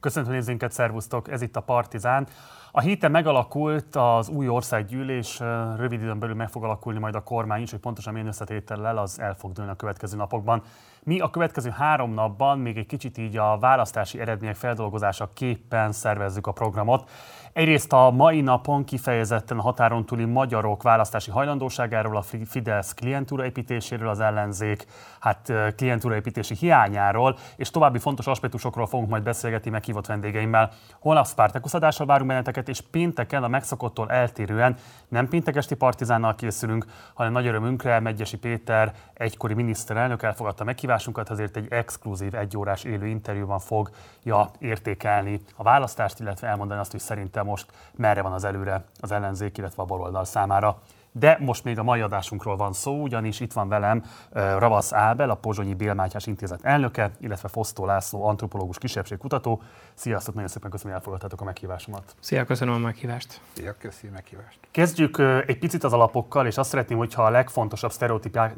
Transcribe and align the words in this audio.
Köszöntöm 0.00 0.32
nézőinket, 0.32 0.72
szervusztok, 0.72 1.30
ez 1.30 1.42
itt 1.42 1.56
a 1.56 1.60
Partizán. 1.60 2.26
A 2.72 2.80
héten 2.80 3.10
megalakult 3.10 3.96
az 3.96 4.28
új 4.28 4.48
országgyűlés, 4.48 5.38
rövid 5.76 6.02
időn 6.02 6.18
belül 6.18 6.34
meg 6.34 6.48
fog 6.48 6.64
alakulni 6.64 6.98
majd 6.98 7.14
a 7.14 7.22
kormány 7.22 7.62
is, 7.62 7.70
hogy 7.70 7.80
pontosan 7.80 8.12
milyen 8.12 8.28
összetétellel 8.28 8.98
az 8.98 9.20
el 9.20 9.34
fog 9.34 9.52
dőlni 9.52 9.70
a 9.70 9.74
következő 9.74 10.16
napokban. 10.16 10.62
Mi 11.04 11.20
a 11.20 11.30
következő 11.30 11.70
három 11.70 12.14
napban 12.14 12.58
még 12.58 12.76
egy 12.76 12.86
kicsit 12.86 13.18
így 13.18 13.36
a 13.36 13.58
választási 13.58 14.20
eredmények 14.20 14.56
feldolgozása 14.56 15.30
képpen 15.34 15.92
szervezzük 15.92 16.46
a 16.46 16.52
programot. 16.52 17.10
Egyrészt 17.52 17.92
a 17.92 18.10
mai 18.10 18.40
napon 18.40 18.84
kifejezetten 18.84 19.58
a 19.58 19.62
határon 19.62 20.06
túli 20.06 20.24
magyarok 20.24 20.82
választási 20.82 21.30
hajlandóságáról, 21.30 22.16
a 22.16 22.22
Fidesz 22.46 22.94
klientúraépítéséről, 22.94 24.08
az 24.08 24.20
ellenzék 24.20 24.86
hát 25.20 25.52
klientúraépítési 25.76 26.54
hiányáról, 26.54 27.36
és 27.56 27.70
további 27.70 27.98
fontos 27.98 28.26
aspektusokról 28.26 28.86
fogunk 28.86 29.10
majd 29.10 29.22
beszélgetni 29.22 29.70
meghívott 29.70 30.06
vendégeimmel. 30.06 30.70
Holnap 31.00 31.26
Spartacus 31.26 31.74
adással 31.74 32.06
várunk 32.06 32.28
benneteket, 32.28 32.68
és 32.68 32.80
pénteken 32.80 33.42
a 33.42 33.48
megszokottól 33.48 34.10
eltérően 34.10 34.76
nem 35.08 35.28
péntekesti 35.28 35.74
partizánnal 35.74 36.34
készülünk, 36.34 36.84
hanem 37.14 37.32
nagy 37.32 37.46
örömünkre 37.46 38.00
Megyesi 38.00 38.38
Péter, 38.38 38.92
egykori 39.14 39.54
miniszterelnök 39.54 40.22
elfogadta 40.22 40.64
meghívásunkat, 40.90 41.30
azért 41.30 41.56
egy 41.56 41.66
exkluzív 41.72 42.34
egyórás 42.34 42.84
élő 42.84 43.06
interjúban 43.06 43.58
fogja 43.58 44.50
értékelni 44.58 45.40
a 45.56 45.62
választást, 45.62 46.20
illetve 46.20 46.48
elmondani 46.48 46.80
azt, 46.80 46.90
hogy 46.90 47.00
szerintem 47.00 47.46
most 47.46 47.66
merre 47.96 48.22
van 48.22 48.32
az 48.32 48.44
előre 48.44 48.84
az 49.00 49.12
ellenzék, 49.12 49.58
illetve 49.58 49.82
a 49.82 49.86
baloldal 49.86 50.24
számára. 50.24 50.78
De 51.12 51.38
most 51.40 51.64
még 51.64 51.78
a 51.78 51.82
mai 51.82 52.00
adásunkról 52.00 52.56
van 52.56 52.72
szó, 52.72 53.02
ugyanis 53.02 53.40
itt 53.40 53.52
van 53.52 53.68
velem 53.68 54.04
Ravasz 54.32 54.92
Ábel, 54.92 55.30
a 55.30 55.34
Pozsonyi 55.34 55.74
Bélmátyás 55.74 56.26
Intézet 56.26 56.64
elnöke, 56.64 57.10
illetve 57.20 57.48
Fosztó 57.48 57.84
László, 57.84 58.26
antropológus 58.26 58.78
kisebbségkutató. 58.78 59.62
Sziasztok, 60.00 60.34
nagyon 60.34 60.48
szépen 60.48 60.70
köszönöm, 60.70 60.92
hogy 60.92 61.00
elfogadtátok 61.00 61.40
a 61.40 61.44
meghívásomat. 61.44 62.14
Szia, 62.20 62.44
köszönöm 62.44 62.74
a 62.74 62.78
meghívást. 62.78 63.40
Szia, 63.52 63.74
köszönöm 63.78 64.10
a 64.10 64.14
meghívást. 64.14 64.58
Kezdjük 64.70 65.18
egy 65.46 65.58
picit 65.58 65.84
az 65.84 65.92
alapokkal, 65.92 66.46
és 66.46 66.58
azt 66.58 66.70
szeretném, 66.70 66.98
hogyha 66.98 67.24
a 67.24 67.30
legfontosabb 67.30 67.92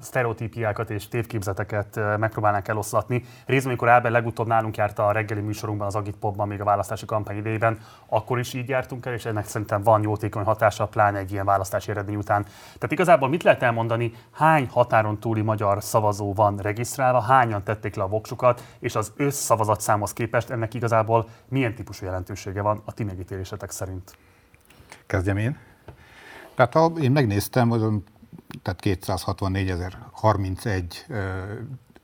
sztereotípiákat 0.00 0.90
és 0.90 1.08
tévképzeteket 1.08 2.00
megpróbálnánk 2.18 2.68
eloszlatni. 2.68 3.24
Részben, 3.46 3.68
amikor 3.68 3.88
Ábel 3.88 4.10
legutóbb 4.10 4.46
nálunk 4.46 4.76
járt 4.76 4.98
a 4.98 5.12
reggeli 5.12 5.40
műsorunkban, 5.40 5.86
az 5.86 5.94
Agit 5.94 6.16
Popban, 6.16 6.48
még 6.48 6.60
a 6.60 6.64
választási 6.64 7.06
kampány 7.06 7.36
idejében, 7.36 7.78
akkor 8.06 8.38
is 8.38 8.54
így 8.54 8.68
jártunk 8.68 9.06
el, 9.06 9.12
és 9.12 9.24
ennek 9.24 9.46
szerintem 9.46 9.82
van 9.82 10.02
jótékony 10.02 10.44
hatása, 10.44 10.86
pláne 10.86 11.18
egy 11.18 11.32
ilyen 11.32 11.44
választási 11.44 11.90
eredmény 11.90 12.16
után. 12.16 12.42
Tehát 12.74 12.92
igazából 12.92 13.28
mit 13.28 13.42
lehet 13.42 13.62
elmondani, 13.62 14.12
hány 14.32 14.68
határon 14.68 15.18
túli 15.18 15.42
magyar 15.42 15.82
szavazó 15.82 16.34
van 16.34 16.56
regisztrálva, 16.56 17.20
hányan 17.20 17.62
tették 17.62 17.94
le 17.94 18.02
a 18.02 18.08
voksukat, 18.08 18.62
és 18.78 18.94
az 18.94 19.12
összszavazatszámhoz 19.16 20.12
képest 20.12 20.50
ennek 20.50 20.74
igazából 20.74 21.30
milyen 21.48 21.74
típusú 21.74 22.04
jelentősége 22.04 22.62
van 22.62 22.82
a 22.84 22.92
ti 22.92 23.04
megítélésetek 23.04 23.70
szerint? 23.70 24.16
Kezdjem 25.06 25.36
én. 25.36 25.58
Tehát 26.54 26.72
ha 26.72 26.92
én 27.00 27.12
megnéztem, 27.12 27.70
azon, 27.70 28.04
tehát 28.62 28.80
264.031 28.82 30.82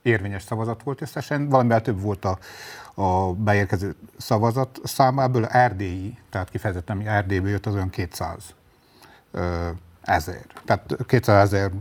érvényes 0.01 0.43
szavazat 0.43 0.83
volt 0.83 1.01
összesen, 1.01 1.49
valamivel 1.49 1.81
több 1.81 2.01
volt 2.01 2.25
a, 2.25 2.39
a 2.93 3.33
beérkező 3.33 3.95
szavazat 4.17 4.79
számából, 4.83 5.47
erdélyi, 5.47 6.17
tehát 6.29 6.49
kifejezetten 6.49 7.07
Erdélyből 7.07 7.49
jött 7.49 7.65
az 7.65 7.73
olyan 7.73 7.89
200 7.89 8.55
ezer. 10.01 10.45
Tehát 10.65 10.95
200 11.05 11.53
ezer, 11.53 11.71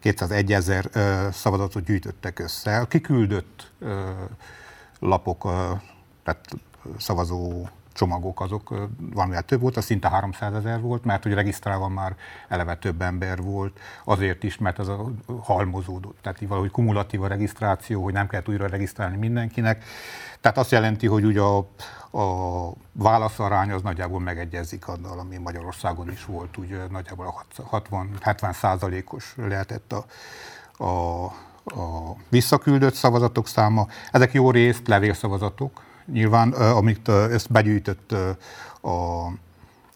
201 0.00 0.52
ezer 0.52 0.90
szavazatot 1.32 1.84
gyűjtöttek 1.84 2.38
össze. 2.38 2.78
A 2.78 2.86
kiküldött 2.86 3.70
lapok, 4.98 5.48
tehát 6.22 6.48
szavazó 6.98 7.66
csomagok 7.92 8.40
azok 8.40 8.88
valamivel 9.12 9.42
több 9.42 9.60
volt, 9.60 9.76
az 9.76 9.84
szinte 9.84 10.08
300 10.08 10.54
ezer 10.54 10.80
volt, 10.80 11.04
mert 11.04 11.22
hogy 11.22 11.32
regisztrálva 11.32 11.88
már 11.88 12.16
eleve 12.48 12.76
több 12.76 13.02
ember 13.02 13.42
volt, 13.42 13.78
azért 14.04 14.42
is, 14.42 14.58
mert 14.58 14.78
az 14.78 14.88
a 14.88 15.10
halmozódott, 15.42 16.18
tehát 16.22 16.40
valahogy 16.40 16.70
kumulatív 16.70 17.22
a 17.22 17.26
regisztráció, 17.26 18.02
hogy 18.02 18.12
nem 18.12 18.28
kellett 18.28 18.48
újra 18.48 18.66
regisztrálni 18.66 19.16
mindenkinek. 19.16 19.84
Tehát 20.40 20.58
azt 20.58 20.70
jelenti, 20.70 21.06
hogy 21.06 21.24
ugye 21.24 21.40
a, 21.40 21.56
a 22.18 22.72
válaszarány 22.92 23.70
az 23.70 23.82
nagyjából 23.82 24.20
megegyezik 24.20 24.88
azzal, 24.88 25.18
ami 25.18 25.36
Magyarországon 25.36 26.10
is 26.10 26.24
volt, 26.24 26.56
ugye 26.56 26.86
nagyjából 26.90 27.44
60-70 27.70 28.52
százalékos 28.52 29.34
lehetett 29.36 29.92
a, 29.92 30.04
a, 30.84 31.24
a 31.64 32.16
visszaküldött 32.28 32.94
szavazatok 32.94 33.46
száma. 33.46 33.86
Ezek 34.10 34.32
jó 34.32 34.50
részt 34.50 34.88
levélszavazatok, 34.88 35.80
nyilván, 36.12 36.52
amit 36.52 37.08
ezt 37.08 37.50
begyűjtött 37.50 38.12
a 38.82 39.26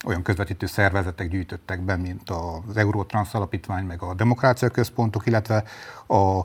olyan 0.06 0.22
közvetítő 0.22 0.66
szervezetek 0.66 1.28
gyűjtöttek 1.28 1.80
be, 1.80 1.96
mint 1.96 2.30
az 2.30 2.76
Eurótransz 2.76 3.34
Alapítvány, 3.34 3.84
meg 3.84 4.02
a 4.02 4.14
Demokrácia 4.14 4.68
Központok, 4.68 5.26
illetve 5.26 5.64
a 6.08 6.40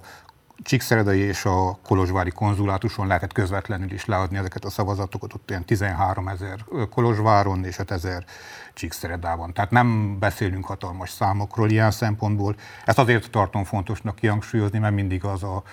Csíkszeredai 0.63 1.19
és 1.19 1.45
a 1.45 1.77
Kolozsvári 1.83 2.29
konzulátuson 2.29 3.07
lehetett 3.07 3.33
közvetlenül 3.33 3.91
is 3.91 4.05
leadni 4.05 4.37
ezeket 4.37 4.65
a 4.65 4.69
szavazatokat, 4.69 5.33
ott 5.33 5.49
ilyen 5.49 5.65
13 5.65 6.27
ezer 6.27 6.65
Kolozsváron 6.89 7.65
és 7.65 7.79
5 7.79 7.91
ezer 7.91 8.25
Csíkszeredában. 8.73 9.53
Tehát 9.53 9.71
nem 9.71 10.19
beszélünk 10.19 10.65
hatalmas 10.65 11.09
számokról 11.09 11.69
ilyen 11.69 11.91
szempontból. 11.91 12.55
Ezt 12.85 12.99
azért 12.99 13.31
tartom 13.31 13.63
fontosnak 13.63 14.15
kihangsúlyozni, 14.15 14.79
mert 14.79 14.93
mindig 14.93 15.23
az 15.23 15.43
a, 15.43 15.63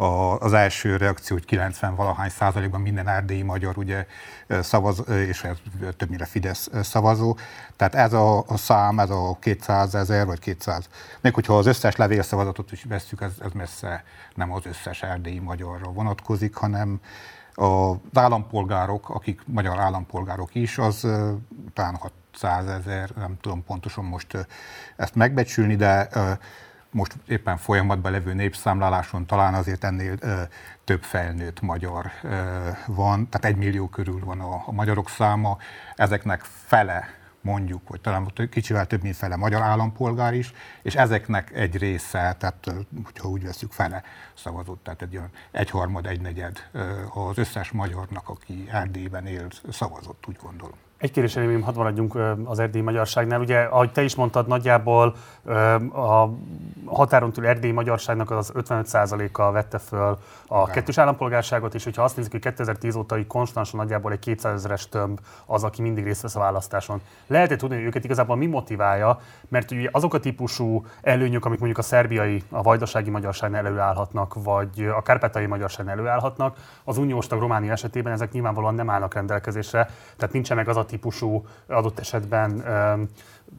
a, 0.00 0.38
az 0.38 0.52
első 0.52 0.96
reakció, 0.96 1.36
hogy 1.36 1.44
90 1.44 1.94
valahány 1.94 2.28
százalékban 2.28 2.80
minden 2.80 3.08
erdélyi 3.08 3.42
magyar 3.42 3.78
ugye 3.78 4.06
szavaz, 4.48 5.02
és 5.08 5.46
többnyire 5.96 6.24
Fidesz 6.24 6.68
szavazó. 6.82 7.36
Tehát 7.76 7.94
ez 7.94 8.12
a, 8.12 8.38
a 8.46 8.56
szám, 8.56 8.98
ez 8.98 9.10
a 9.10 9.36
200 9.40 9.94
ezer 9.94 10.26
vagy 10.26 10.38
200. 10.38 10.88
Még 11.20 11.34
hogyha 11.34 11.58
az 11.58 11.66
összes 11.66 11.96
levélszavazatot 11.96 12.72
is 12.72 12.84
veszük, 12.84 13.20
ez, 13.20 13.32
ez 13.44 13.50
messze 13.52 14.04
nem 14.34 14.52
az 14.52 14.66
összes 14.66 15.02
erdélyi 15.02 15.38
magyarra 15.38 15.90
vonatkozik, 15.92 16.54
hanem 16.54 17.00
az 17.54 17.96
állampolgárok, 18.12 19.08
akik 19.08 19.40
magyar 19.46 19.78
állampolgárok 19.78 20.54
is, 20.54 20.78
az 20.78 21.06
talán 21.72 21.94
600 21.94 22.66
ezer, 22.66 23.10
nem 23.16 23.36
tudom 23.40 23.64
pontosan 23.64 24.04
most 24.04 24.46
ezt 24.96 25.14
megbecsülni, 25.14 25.76
de 25.76 26.08
most 26.90 27.16
éppen 27.26 27.56
folyamatban 27.56 28.12
levő 28.12 28.34
népszámláláson 28.34 29.26
talán 29.26 29.54
azért 29.54 29.84
ennél 29.84 30.14
ö, 30.20 30.42
több 30.84 31.02
felnőtt 31.02 31.60
magyar 31.60 32.10
ö, 32.22 32.68
van, 32.86 33.28
tehát 33.28 33.46
egy 33.46 33.56
millió 33.56 33.88
körül 33.88 34.24
van 34.24 34.40
a, 34.40 34.62
a 34.66 34.72
magyarok 34.72 35.08
száma, 35.08 35.58
ezeknek 35.94 36.42
fele 36.66 37.18
mondjuk, 37.40 37.88
vagy 37.88 38.00
talán 38.00 38.32
kicsivel 38.50 38.86
több, 38.86 39.02
mint 39.02 39.16
fele 39.16 39.36
magyar 39.36 39.62
állampolgár 39.62 40.34
is, 40.34 40.52
és 40.82 40.94
ezeknek 40.94 41.52
egy 41.52 41.76
része, 41.76 42.36
tehát 42.38 42.70
hogyha 43.04 43.28
úgy 43.28 43.44
veszük 43.44 43.72
fele 43.72 44.02
szavazott, 44.34 44.82
tehát 44.84 45.02
egy 45.02 45.16
olyan 45.16 45.30
egyharmad, 45.50 46.06
egynegyed 46.06 46.70
az 47.14 47.38
összes 47.38 47.70
magyarnak, 47.70 48.28
aki 48.28 48.68
Erdélyben 48.70 49.26
élt, 49.26 49.62
szavazott, 49.70 50.24
úgy 50.28 50.36
gondolom. 50.42 50.87
Egy 50.98 51.10
kérdés 51.10 51.34
még 51.34 51.62
hadd 51.64 51.76
maradjunk 51.76 52.18
az 52.44 52.58
erdélyi 52.58 52.84
magyarságnál. 52.84 53.40
Ugye, 53.40 53.60
ahogy 53.60 53.92
te 53.92 54.02
is 54.02 54.14
mondtad, 54.14 54.46
nagyjából 54.46 55.14
a 55.92 56.28
határon 56.84 57.32
túl 57.32 57.46
erdélyi 57.46 57.72
magyarságnak 57.72 58.30
az 58.30 58.52
55%-a 58.54 59.50
vette 59.50 59.78
föl 59.78 60.18
a 60.48 60.56
Nem. 60.56 60.70
kettős 60.70 60.98
állampolgárságot, 60.98 61.74
és 61.74 61.84
hogyha 61.84 62.02
azt 62.02 62.16
nézzük, 62.16 62.32
hogy 62.32 62.40
2010 62.40 62.94
óta 62.94 63.26
konstansan 63.26 63.80
nagyjából 63.80 64.12
egy 64.12 64.18
200 64.18 64.52
ezeres 64.54 64.88
tömb 64.88 65.20
az, 65.46 65.64
aki 65.64 65.82
mindig 65.82 66.04
részt 66.04 66.22
vesz 66.22 66.36
a 66.36 66.40
választáson. 66.40 67.00
Lehet-e 67.26 67.56
tudni, 67.56 67.76
hogy 67.76 67.84
őket 67.84 68.04
igazából 68.04 68.36
mi 68.36 68.46
motiválja, 68.46 69.20
mert 69.48 69.70
ugye 69.70 69.88
azok 69.92 70.14
a 70.14 70.18
típusú 70.20 70.84
előnyök, 71.02 71.44
amik 71.44 71.58
mondjuk 71.58 71.78
a 71.78 71.82
szerbiai, 71.82 72.42
a 72.50 72.62
vajdasági 72.62 73.10
magyarságnál 73.10 73.66
előállhatnak, 73.66 74.34
vagy 74.42 74.90
a 74.96 75.02
kárpátai 75.02 75.46
magyarságnál 75.46 75.98
előállhatnak, 75.98 76.56
az 76.84 76.98
uniós 76.98 77.26
tag 77.26 77.40
Románia 77.40 77.72
esetében 77.72 78.12
ezek 78.12 78.32
nyilvánvalóan 78.32 78.74
nem 78.74 78.90
állnak 78.90 79.14
rendelkezésre, 79.14 79.88
tehát 80.16 80.34
nincsen 80.34 80.56
meg 80.56 80.68
az 80.68 80.76
a 80.76 80.84
típusú 80.88 81.46
adott 81.66 81.98
esetben 81.98 82.62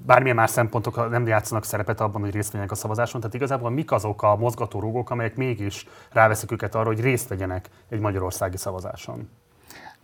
bármilyen 0.05 0.35
más 0.35 0.49
szempontok 0.49 1.09
nem 1.09 1.27
játszanak 1.27 1.65
szerepet 1.65 2.01
abban, 2.01 2.21
hogy 2.21 2.31
részt 2.31 2.51
vegyenek 2.51 2.71
a 2.71 2.75
szavazáson. 2.75 3.19
Tehát 3.19 3.35
igazából 3.35 3.69
mik 3.69 3.91
azok 3.91 4.23
a 4.23 4.35
mozgatórugók, 4.35 5.09
amelyek 5.09 5.35
mégis 5.35 5.87
ráveszik 6.11 6.51
őket 6.51 6.75
arra, 6.75 6.87
hogy 6.87 7.01
részt 7.01 7.27
vegyenek 7.27 7.69
egy 7.89 7.99
magyarországi 7.99 8.57
szavazáson? 8.57 9.29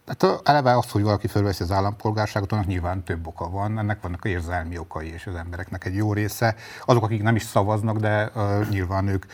Hát 0.06 0.42
eleve 0.44 0.78
az, 0.78 0.92
hogy 0.92 1.04
valaki 1.04 1.28
fölveszi 1.28 1.64
az 1.64 1.72
állampolgárságot, 1.72 2.52
annak 2.52 2.66
nyilván 2.66 3.04
több 3.04 3.28
oka 3.28 3.50
van, 3.50 3.78
ennek 3.80 4.02
vannak 4.02 4.26
érzelmi 4.26 4.78
okai, 4.78 5.14
és 5.14 5.28
az 5.28 5.36
embereknek 5.36 5.86
egy 5.86 5.96
jó 5.96 6.14
része. 6.14 6.56
Azok, 6.86 7.04
akik 7.04 7.22
nem 7.22 7.36
is 7.36 7.44
szavaznak, 7.44 7.98
de 7.98 8.32
uh, 8.36 8.70
nyilván 8.70 9.08
ők 9.08 9.26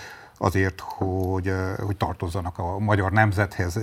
azért, 0.42 0.80
hogy, 0.80 1.54
hogy 1.78 1.98
tartozzanak 1.98 2.58
a 2.58 2.80
magyar 2.80 3.12
nemzethez 3.12 3.80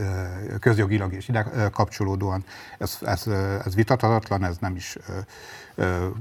közjogilag 0.61 1.13
és 1.13 1.29
ide 1.29 1.47
kapcsolódóan. 1.73 2.45
Ez, 2.79 2.99
ez, 3.01 3.27
ez 3.65 3.75
vitathatatlan, 3.75 4.45
ez 4.45 4.57
nem 4.61 4.77
is 4.77 4.97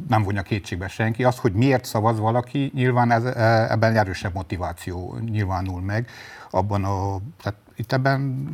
nem 0.08 0.24
vonja 0.24 0.42
kétségbe 0.42 0.88
senki. 0.88 1.24
Az, 1.24 1.38
hogy 1.38 1.54
miért 1.54 1.86
szavaz 1.86 2.20
valaki, 2.20 2.72
nyilván 2.74 3.12
ez, 3.12 3.24
ebben 3.70 3.96
erősebb 3.96 4.34
motiváció 4.34 5.18
nyilvánul 5.30 5.82
meg. 5.82 6.10
Abban 6.50 6.84
a, 6.84 7.18
tehát 7.42 7.60
itt 7.76 7.92
ebben 7.92 8.50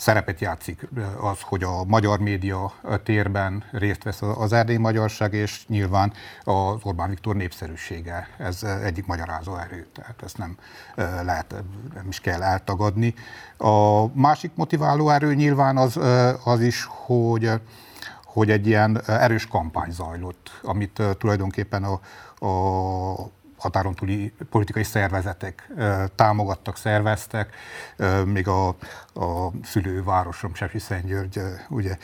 szerepet 0.00 0.40
játszik 0.40 0.88
az, 1.20 1.40
hogy 1.40 1.62
a 1.62 1.84
magyar 1.84 2.18
média 2.18 2.72
térben 3.02 3.64
részt 3.70 4.02
vesz 4.02 4.22
az 4.22 4.52
erdélyi 4.52 4.78
magyarság, 4.78 5.32
és 5.32 5.66
nyilván 5.66 6.12
az 6.42 6.80
Orbán 6.82 7.08
Viktor 7.08 7.36
népszerűsége. 7.36 8.28
Ez 8.38 8.62
egyik 8.62 9.06
magyarázó 9.06 9.56
erő, 9.56 9.86
tehát 9.94 10.22
ezt 10.24 10.38
nem 10.38 10.56
lehet, 11.24 11.54
nem 11.94 12.08
is 12.08 12.20
kell 12.20 12.42
eltagadni. 12.42 13.14
A 13.56 14.06
másik 14.12 14.50
motiváló 14.54 15.10
erő 15.10 15.34
nyilván 15.34 15.76
az, 15.76 15.98
az 16.44 16.60
is, 16.60 16.86
hogy 16.88 17.50
hogy 18.24 18.50
egy 18.50 18.66
ilyen 18.66 19.02
erős 19.06 19.46
kampány 19.46 19.90
zajlott, 19.90 20.60
amit 20.62 21.02
tulajdonképpen 21.18 21.84
a, 21.84 22.00
a 22.46 23.30
határon 23.60 23.94
túli 23.94 24.32
politikai 24.50 24.82
szervezetek 24.82 25.70
támogattak, 26.14 26.76
szerveztek, 26.76 27.54
még 28.24 28.48
a, 28.48 28.68
a 29.14 29.50
szülővárosom, 29.62 30.54
Sefi 30.54 30.78
Szentgyörgy, 30.78 31.40
ugye 31.68 31.96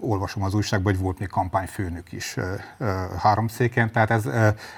olvasom 0.00 0.42
az 0.42 0.54
újságban, 0.54 0.92
hogy 0.92 1.02
volt 1.02 1.18
még 1.18 1.28
kampányfőnök 1.28 2.12
is 2.12 2.36
három 3.18 3.48
széken, 3.48 3.92
tehát 3.92 4.10
ez, 4.10 4.26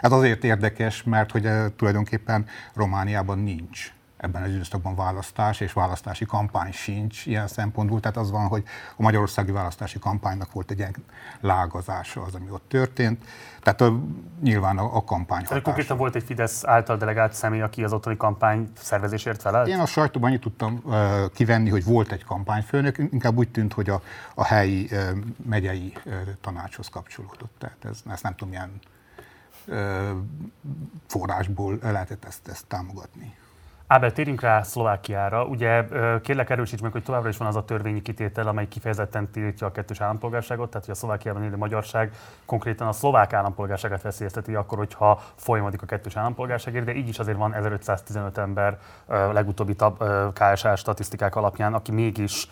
ez 0.01 0.13
azért 0.13 0.45
érdekes, 0.45 1.03
mert 1.03 1.31
hogy 1.31 1.49
tulajdonképpen 1.77 2.47
Romániában 2.75 3.39
nincs 3.39 3.96
ebben 4.17 4.43
az 4.43 4.49
időszakban 4.49 4.95
választás, 4.95 5.61
és 5.61 5.73
választási 5.73 6.25
kampány 6.25 6.73
sincs 6.73 7.27
ilyen 7.27 7.49
szempontból. 7.49 8.01
Tehát 8.01 8.17
az 8.17 8.31
van, 8.31 8.47
hogy 8.47 8.63
a 8.97 9.03
magyarországi 9.03 9.51
választási 9.51 9.99
kampánynak 9.99 10.53
volt 10.53 10.71
egy 10.71 10.79
ilyen 10.79 10.95
lágazása 11.41 12.23
az, 12.23 12.35
ami 12.35 12.51
ott 12.51 12.69
történt. 12.69 13.25
Tehát 13.63 13.81
a, 13.81 14.01
nyilván 14.43 14.79
a, 14.79 14.97
a 14.97 15.05
kampány 15.05 15.45
Tehát 15.45 15.63
konkrétan 15.63 15.97
volt 15.97 16.15
egy 16.15 16.23
Fidesz 16.23 16.65
által 16.65 16.97
delegált 16.97 17.33
személy, 17.33 17.61
aki 17.61 17.85
az 17.85 17.93
otthoni 17.93 18.17
kampány 18.17 18.73
szervezésért 18.79 19.41
felelt? 19.41 19.69
Én 19.69 19.79
a 19.81 19.87
sajtóban 19.87 20.29
annyit 20.29 20.41
tudtam 20.41 20.81
uh, 20.85 21.31
kivenni, 21.33 21.71
hogy 21.71 21.85
volt 21.85 22.13
egy 22.13 22.25
kampányfőnök, 22.25 22.99
inkább 22.99 23.37
úgy 23.37 23.49
tűnt, 23.49 23.73
hogy 23.73 23.91
a, 23.91 24.03
a 24.35 24.45
helyi 24.45 24.89
uh, 24.91 25.01
megyei 25.47 25.93
uh, 26.05 26.13
tanácshoz 26.41 26.89
kapcsolódott. 26.89 27.55
Tehát 27.59 27.85
ez, 27.85 27.99
ezt 28.11 28.23
nem 28.23 28.35
tudom, 28.35 28.49
milyen 28.49 28.81
forrásból 31.07 31.79
lehetett 31.83 32.25
ezt, 32.25 32.49
ezt 32.49 32.67
támogatni. 32.67 33.35
Ábel, 33.89 34.13
térjünk 34.13 34.41
rá 34.41 34.63
Szlovákiára. 34.63 35.45
Ugye 35.45 35.85
kérlek 36.23 36.51
erősíts 36.51 36.81
meg, 36.81 36.93
hogy 36.93 37.03
továbbra 37.03 37.29
is 37.29 37.37
van 37.37 37.49
az 37.49 37.57
a 37.57 37.65
törvényi 37.65 38.03
kitétel, 38.03 38.47
amely 38.47 38.69
kifejezetten 38.69 39.31
tiltja 39.31 39.67
a 39.67 39.73
kettős 39.73 40.01
állampolgárságot, 40.01 40.71
tehát 40.71 40.87
hogy 40.87 40.95
a 40.95 40.99
Szlovákiában 40.99 41.45
élő 41.45 41.57
magyarság 41.57 42.13
konkrétan 42.45 42.89
a 42.89 42.93
szlovák 42.93 43.33
állampolgárságát 43.33 44.03
veszélyezteti 44.03 44.55
akkor, 44.55 44.79
hogyha 44.79 45.23
folyamodik 45.35 45.83
a 45.83 45.87
kettős 45.87 46.17
állampolgárságért, 46.17 46.85
de 46.85 46.95
így 46.95 47.09
is 47.09 47.19
azért 47.19 47.37
van 47.37 47.55
1515 47.55 48.39
ember 48.39 48.79
legutóbbi 49.07 49.77
KSA 50.33 50.77
statisztikák 50.77 51.37
alapján, 51.37 51.75
aki 51.75 51.93
mégis 51.93 52.49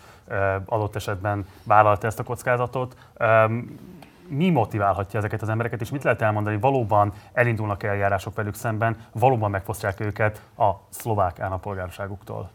adott 0.65 0.95
esetben 0.95 1.45
vállalta 1.63 2.07
ezt 2.07 2.19
a 2.19 2.23
kockázatot 2.23 2.95
mi 4.27 4.49
motiválhatja 4.49 5.19
ezeket 5.19 5.41
az 5.41 5.49
embereket, 5.49 5.81
és 5.81 5.89
mit 5.89 6.03
lehet 6.03 6.21
elmondani, 6.21 6.57
valóban 6.59 7.13
elindulnak 7.33 7.83
eljárások 7.83 8.35
velük 8.35 8.55
szemben, 8.55 8.97
valóban 9.11 9.49
megfosztják 9.49 9.99
őket 9.99 10.41
a 10.57 10.71
szlovák 10.89 11.39
állampolgárságuktól? 11.39 12.49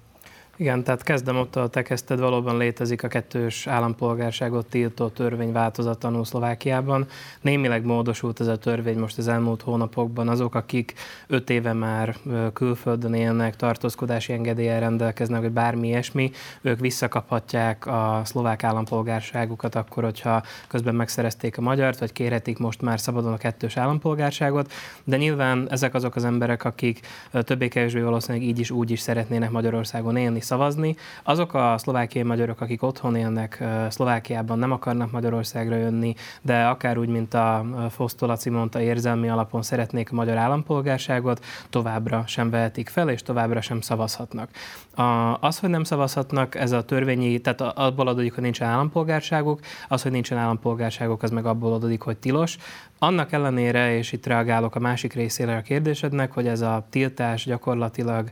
Igen, 0.60 0.84
tehát 0.84 1.02
kezdem 1.02 1.36
ott, 1.36 1.56
ahol 1.56 1.70
te 1.70 1.82
kezdted, 1.82 2.18
valóban 2.18 2.56
létezik 2.56 3.02
a 3.02 3.08
kettős 3.08 3.66
állampolgárságot 3.66 4.66
tiltó 4.66 5.08
törvény 5.08 5.52
változatlanul 5.52 6.24
Szlovákiában. 6.24 7.06
Némileg 7.40 7.84
módosult 7.84 8.40
ez 8.40 8.46
a 8.46 8.56
törvény 8.56 8.98
most 8.98 9.18
az 9.18 9.28
elmúlt 9.28 9.62
hónapokban. 9.62 10.28
Azok, 10.28 10.54
akik 10.54 10.94
öt 11.26 11.50
éve 11.50 11.72
már 11.72 12.16
külföldön 12.52 13.14
élnek, 13.14 13.56
tartózkodási 13.56 14.32
engedélyen 14.32 14.80
rendelkeznek, 14.80 15.40
vagy 15.40 15.50
bármi 15.50 15.86
ilyesmi, 15.86 16.30
ők 16.62 16.80
visszakaphatják 16.80 17.86
a 17.86 18.22
szlovák 18.24 18.64
állampolgárságukat 18.64 19.74
akkor, 19.74 20.04
hogyha 20.04 20.42
közben 20.68 20.94
megszerezték 20.94 21.58
a 21.58 21.60
magyart, 21.60 21.98
vagy 21.98 22.12
kérhetik 22.12 22.58
most 22.58 22.82
már 22.82 23.00
szabadon 23.00 23.32
a 23.32 23.36
kettős 23.36 23.76
állampolgárságot. 23.76 24.72
De 25.04 25.16
nyilván 25.16 25.66
ezek 25.70 25.94
azok 25.94 26.16
az 26.16 26.24
emberek, 26.24 26.64
akik 26.64 27.00
többé-kevésbé 27.32 28.00
valószínűleg 28.00 28.46
így 28.46 28.58
is 28.58 28.70
úgy 28.70 28.90
is 28.90 29.00
szeretnének 29.00 29.50
Magyarországon 29.50 30.16
élni, 30.16 30.40
szavazni. 30.50 30.96
Azok 31.22 31.54
a 31.54 31.78
szlovákiai 31.78 32.24
magyarok, 32.24 32.60
akik 32.60 32.82
otthon 32.82 33.16
élnek 33.16 33.64
Szlovákiában, 33.88 34.58
nem 34.58 34.72
akarnak 34.72 35.10
Magyarországra 35.10 35.76
jönni, 35.76 36.14
de 36.42 36.64
akár 36.64 36.98
úgy, 36.98 37.08
mint 37.08 37.34
a 37.34 37.64
Fosztolaci 37.90 38.50
mondta, 38.50 38.80
érzelmi 38.80 39.28
alapon 39.28 39.62
szeretnék 39.62 40.12
a 40.12 40.14
magyar 40.14 40.36
állampolgárságot, 40.36 41.44
továbbra 41.70 42.24
sem 42.26 42.50
vehetik 42.50 42.88
fel, 42.88 43.08
és 43.08 43.22
továbbra 43.22 43.60
sem 43.60 43.80
szavazhatnak. 43.80 44.50
Az, 45.40 45.58
hogy 45.58 45.68
nem 45.70 45.84
szavazhatnak, 45.84 46.54
ez 46.54 46.72
a 46.72 46.84
törvényi, 46.84 47.38
tehát 47.38 47.60
abból 47.60 48.08
adódik, 48.08 48.34
hogy 48.34 48.42
nincsen 48.42 48.68
állampolgárságuk, 48.68 49.60
az, 49.88 50.02
hogy 50.02 50.12
nincsen 50.12 50.38
állampolgárságuk, 50.38 51.22
az 51.22 51.30
meg 51.30 51.46
abból 51.46 51.72
adódik, 51.72 52.02
hogy 52.02 52.16
tilos. 52.16 52.56
Annak 53.02 53.32
ellenére, 53.32 53.96
és 53.96 54.12
itt 54.12 54.26
reagálok 54.26 54.74
a 54.74 54.78
másik 54.78 55.12
részére 55.12 55.56
a 55.56 55.60
kérdésednek, 55.60 56.32
hogy 56.32 56.46
ez 56.46 56.60
a 56.60 56.86
tiltás 56.90 57.44
gyakorlatilag 57.44 58.30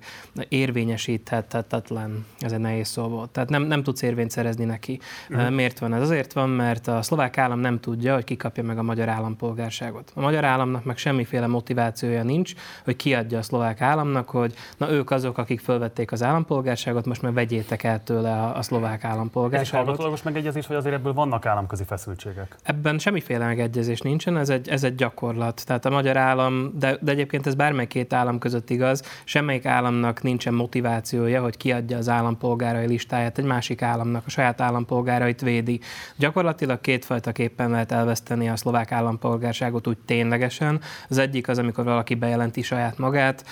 érvényesíthetetlen, 0.48 2.26
ez 2.40 2.52
egy 2.52 2.58
nehéz 2.58 2.88
szó 2.88 3.02
volt. 3.02 3.30
Tehát 3.30 3.48
nem, 3.48 3.62
nem 3.62 3.82
tudsz 3.82 4.02
érvényt 4.02 4.30
szerezni 4.30 4.64
neki. 4.64 5.00
Uh-huh. 5.30 5.50
Miért 5.50 5.78
van 5.78 5.94
ez? 5.94 6.02
Azért 6.02 6.32
van, 6.32 6.48
mert 6.48 6.88
a 6.88 7.02
szlovák 7.02 7.38
állam 7.38 7.58
nem 7.58 7.80
tudja, 7.80 8.14
hogy 8.14 8.24
kikapja 8.24 8.62
meg 8.62 8.78
a 8.78 8.82
magyar 8.82 9.08
állampolgárságot. 9.08 10.12
A 10.14 10.20
magyar 10.20 10.44
államnak 10.44 10.84
meg 10.84 10.96
semmiféle 10.96 11.46
motivációja 11.46 12.22
nincs, 12.22 12.52
hogy 12.84 12.96
kiadja 12.96 13.38
a 13.38 13.42
szlovák 13.42 13.80
államnak, 13.80 14.28
hogy 14.28 14.54
na 14.76 14.90
ők 14.90 15.10
azok, 15.10 15.38
akik 15.38 15.60
fölvették 15.60 16.12
az 16.12 16.22
állampolgárságot, 16.22 17.06
most 17.06 17.22
már 17.22 17.32
vegyétek 17.32 17.82
el 17.82 18.02
tőle 18.02 18.32
a, 18.32 18.56
a 18.56 18.62
szlovák 18.62 19.04
állampolgárságot. 19.04 20.00
Ez 20.00 20.04
egy 20.04 20.20
megegyezés, 20.24 20.66
hogy 20.66 20.76
azért 20.76 20.94
ebből 20.94 21.12
vannak 21.12 21.46
államközi 21.46 21.84
feszültségek? 21.84 22.56
Ebben 22.62 22.98
semmiféle 22.98 23.46
megegyezés 23.46 24.00
nincsen, 24.00 24.36
ez 24.36 24.48
egy, 24.48 24.57
ez 24.66 24.84
egy 24.84 24.94
gyakorlat. 24.94 25.66
Tehát 25.66 25.84
a 25.84 25.90
magyar 25.90 26.16
állam, 26.16 26.70
de, 26.78 26.98
de 27.00 27.12
egyébként 27.12 27.46
ez 27.46 27.54
bármely 27.54 27.86
két 27.86 28.12
állam 28.12 28.38
között 28.38 28.70
igaz, 28.70 29.02
semmelyik 29.24 29.66
államnak 29.66 30.22
nincsen 30.22 30.54
motivációja, 30.54 31.42
hogy 31.42 31.56
kiadja 31.56 31.96
az 31.96 32.08
állampolgárai 32.08 32.86
listáját 32.86 33.38
egy 33.38 33.44
másik 33.44 33.82
államnak, 33.82 34.22
a 34.26 34.30
saját 34.30 34.60
állampolgárait 34.60 35.40
védi. 35.40 35.80
Gyakorlatilag 36.16 36.80
kétfajtaképpen 36.80 37.70
lehet 37.70 37.92
elveszteni 37.92 38.48
a 38.48 38.56
szlovák 38.56 38.92
állampolgárságot 38.92 39.86
úgy 39.86 39.98
ténylegesen. 39.98 40.80
Az 41.08 41.18
egyik 41.18 41.48
az, 41.48 41.58
amikor 41.58 41.84
valaki 41.84 42.14
bejelenti 42.14 42.62
saját 42.62 42.98
magát, 42.98 43.44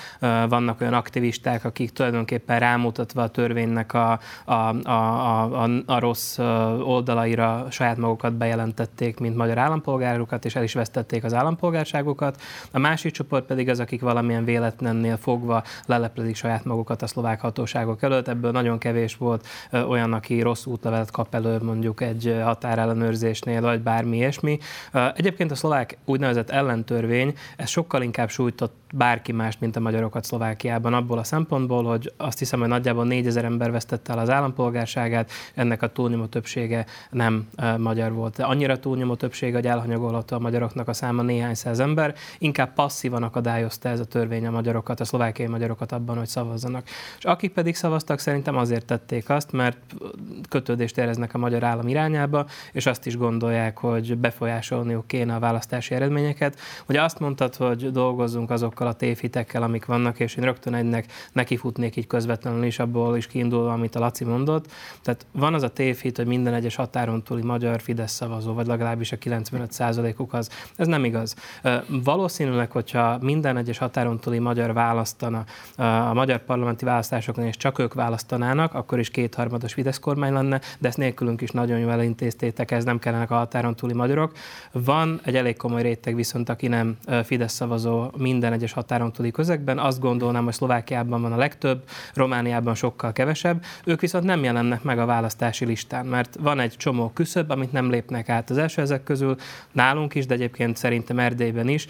vannak 0.49 0.81
olyan 0.81 0.95
aktivisták, 0.95 1.65
akik 1.65 1.91
tulajdonképpen 1.91 2.59
rámutatva 2.59 3.23
a 3.23 3.29
törvénynek 3.29 3.93
a, 3.93 4.19
a, 4.45 4.53
a, 4.53 5.63
a, 5.63 5.71
a 5.87 5.99
rossz 5.99 6.39
oldalaira 6.85 7.67
saját 7.71 7.97
magukat 7.97 8.35
bejelentették, 8.35 9.19
mint 9.19 9.37
magyar 9.37 9.59
állampolgárokat, 9.59 10.45
és 10.45 10.57
el 10.57 10.63
is 10.63 10.75
vesztették 10.75 10.96
az 11.23 11.35
állampolgárságokat. 11.35 12.41
A 12.71 12.79
másik 12.79 13.13
csoport 13.13 13.47
pedig 13.47 13.69
az, 13.69 13.81
akik 13.81 14.01
valamilyen 14.01 14.45
véletlennél 14.45 15.17
fogva 15.17 15.63
leleplezik 15.87 16.37
saját 16.37 16.65
magukat 16.65 17.03
a 17.03 17.07
szlovák 17.07 17.41
hatóságok 17.41 18.03
előtt. 18.03 18.29
Ebből 18.29 18.51
nagyon 18.51 18.79
kevés 18.79 19.17
volt 19.17 19.47
olyan, 19.89 20.13
aki 20.13 20.41
rossz 20.41 20.67
útlevelet 20.67 21.11
kap 21.11 21.35
elő 21.35 21.59
mondjuk 21.63 22.01
egy 22.01 22.37
határellenőrzésnél, 22.45 23.61
vagy 23.61 23.81
bármi 23.81 24.17
ilyesmi. 24.17 24.59
Egyébként 25.15 25.51
a 25.51 25.55
szlovák 25.55 25.99
úgynevezett 26.05 26.51
ellentörvény, 26.51 27.35
ez 27.57 27.69
sokkal 27.69 28.03
inkább 28.03 28.29
sújtott 28.29 28.75
bárki 28.95 29.33
más, 29.33 29.59
mint 29.59 29.77
a 29.77 29.81
magyarokat 29.81 30.25
Szlovákiában, 30.25 30.95
abból 30.95 31.19
a 31.19 31.25
szempontból, 31.25 31.85
hogy 31.85 32.13
azt 32.17 32.39
hiszem, 32.39 32.61
hogy 32.61 32.69
nagyjából 32.69 33.05
4000 33.05 33.45
ember 33.45 33.71
vesztette 33.71 34.13
el 34.13 34.19
az 34.19 34.31
állampolgárságát, 34.31 35.31
ennek 35.55 35.83
a 35.83 35.93
túlnyomó 35.93 36.27
többsége 36.27 36.87
nem 37.11 37.49
magyar 37.79 38.13
volt. 38.13 38.37
De 38.37 38.45
annyira 38.45 38.79
túlnyomó 38.79 39.15
többsége, 39.15 39.55
hogy 39.55 39.67
elhanyagolható 39.67 40.37
a 40.37 40.39
magyaroknak 40.39 40.86
a 40.89 40.93
száma 40.93 41.23
néhány 41.23 41.55
száz 41.55 41.81
ember, 41.81 42.15
inkább 42.39 42.73
passzívan 42.75 43.23
akadályozta 43.23 43.89
ez 43.89 44.01
a 44.01 44.05
törvény 44.05 44.47
a 44.47 44.51
magyarokat, 44.51 45.01
a 45.01 45.05
szlovákiai 45.05 45.49
magyarokat 45.49 45.93
abban, 45.93 46.17
hogy 46.17 46.27
szavazzanak. 46.27 46.87
És 47.19 47.25
akik 47.25 47.53
pedig 47.53 47.75
szavaztak, 47.75 48.19
szerintem 48.19 48.57
azért 48.57 48.87
tették 48.87 49.31
azt, 49.31 49.53
mert 49.53 49.79
kötődést 50.49 50.99
éreznek 50.99 51.35
a 51.35 51.39
magyar 51.39 51.65
állam 51.65 51.89
irányába, 51.89 52.47
és 52.73 52.87
azt 52.87 53.07
is 53.07 53.17
gondolják, 53.17 53.79
hogy 53.79 54.17
befolyásolniuk 54.19 55.07
kéne 55.07 55.35
a 55.35 55.39
választási 55.39 55.95
eredményeket. 55.95 56.59
Ugye 56.89 57.03
azt 57.03 57.19
mondtad, 57.19 57.55
hogy 57.55 57.93
dolgozzunk 57.93 58.51
azokkal 58.51 58.87
a 58.87 58.93
tévhitekkel, 58.93 59.63
amik 59.63 59.85
vannak, 59.85 60.21
és 60.21 60.35
én 60.35 60.45
rögtön 60.45 60.75
egynek 60.75 61.07
nekifutnék 61.33 61.97
így 61.97 62.07
közvetlenül 62.07 62.65
is 62.65 62.79
abból 62.79 63.17
is 63.17 63.27
kiindulva, 63.27 63.73
amit 63.73 63.95
a 63.95 63.99
Laci 63.99 64.25
mondott. 64.25 64.67
Tehát 65.03 65.27
van 65.33 65.55
az 65.55 65.63
a 65.63 65.71
tévhit, 65.71 66.17
hogy 66.17 66.27
minden 66.27 66.55
egyes 66.55 66.75
határon 66.75 67.23
túli 67.23 67.43
magyar 67.43 67.81
Fidesz 67.81 68.13
szavazó, 68.13 68.53
vagy 68.53 68.67
legalábbis 68.67 69.13
a 69.13 69.17
95%-uk 69.17 70.33
az, 70.33 70.51
Ez 70.77 70.87
nem 70.87 71.05
igaz. 71.05 71.35
Valószínűleg, 72.05 72.71
hogyha 72.71 73.19
minden 73.21 73.57
egyes 73.57 73.79
határon 73.79 74.19
túli 74.19 74.39
magyar 74.39 74.73
választana 74.73 75.45
a 75.77 76.15
magyar 76.15 76.45
parlamenti 76.45 76.85
választásokon, 76.85 77.45
és 77.45 77.57
csak 77.57 77.79
ők 77.79 77.95
választanának, 77.95 78.75
akkor 78.75 78.99
is 78.99 79.11
kétharmados 79.11 79.73
Fidesz 79.73 79.99
kormány 79.99 80.33
lenne, 80.33 80.61
de 80.79 80.89
ezt 80.89 80.97
nélkülünk 80.97 81.41
is 81.41 81.51
nagyon 81.51 81.79
jól 81.79 81.91
elintéztétek, 81.91 82.71
ez 82.71 82.85
nem 82.85 82.99
kellenek 82.99 83.31
a 83.31 83.35
határon 83.35 83.77
túli 83.77 83.93
magyarok. 83.93 84.33
Van 84.73 85.21
egy 85.25 85.37
elég 85.37 85.57
komoly 85.57 85.83
réteg 85.83 86.15
viszont, 86.15 86.49
aki 86.49 86.69
nem 86.69 86.97
Fidesz 87.25 87.53
szavazó 87.53 88.11
minden 88.17 88.53
egyes 88.53 88.73
határon 88.73 89.13
túli 89.13 89.31
közegben. 89.31 89.79
Azt 89.79 90.01
gondolnám, 90.01 90.45
hogy 90.45 90.53
Szlovákiában 90.53 91.23
van 91.23 91.33
a 91.33 91.37
legtöbb, 91.37 91.83
Romániában 92.15 92.75
sokkal 92.75 93.13
kevesebb. 93.13 93.63
Ők 93.85 94.01
viszont 94.01 94.25
nem 94.25 94.45
jelennek 94.45 94.83
meg 94.83 94.99
a 94.99 95.07
választási 95.07 95.65
listán, 95.65 96.07
mert 96.07 96.37
van 96.41 96.61
egy 96.61 96.77
csomó 96.77 97.11
küszöb, 97.15 97.51
amit 97.51 97.73
nem 97.73 97.91
lépnek 97.91 98.29
át 98.29 98.51
az 98.51 98.59
első 98.59 98.83
ezek 98.83 99.03
közül, 99.03 99.37
nálunk 99.73 100.15
is, 100.15 100.27
de 100.27 100.35
egyébként 100.35 100.66
szerintem 100.75 101.19
Erdélyben 101.19 101.69
is 101.69 101.87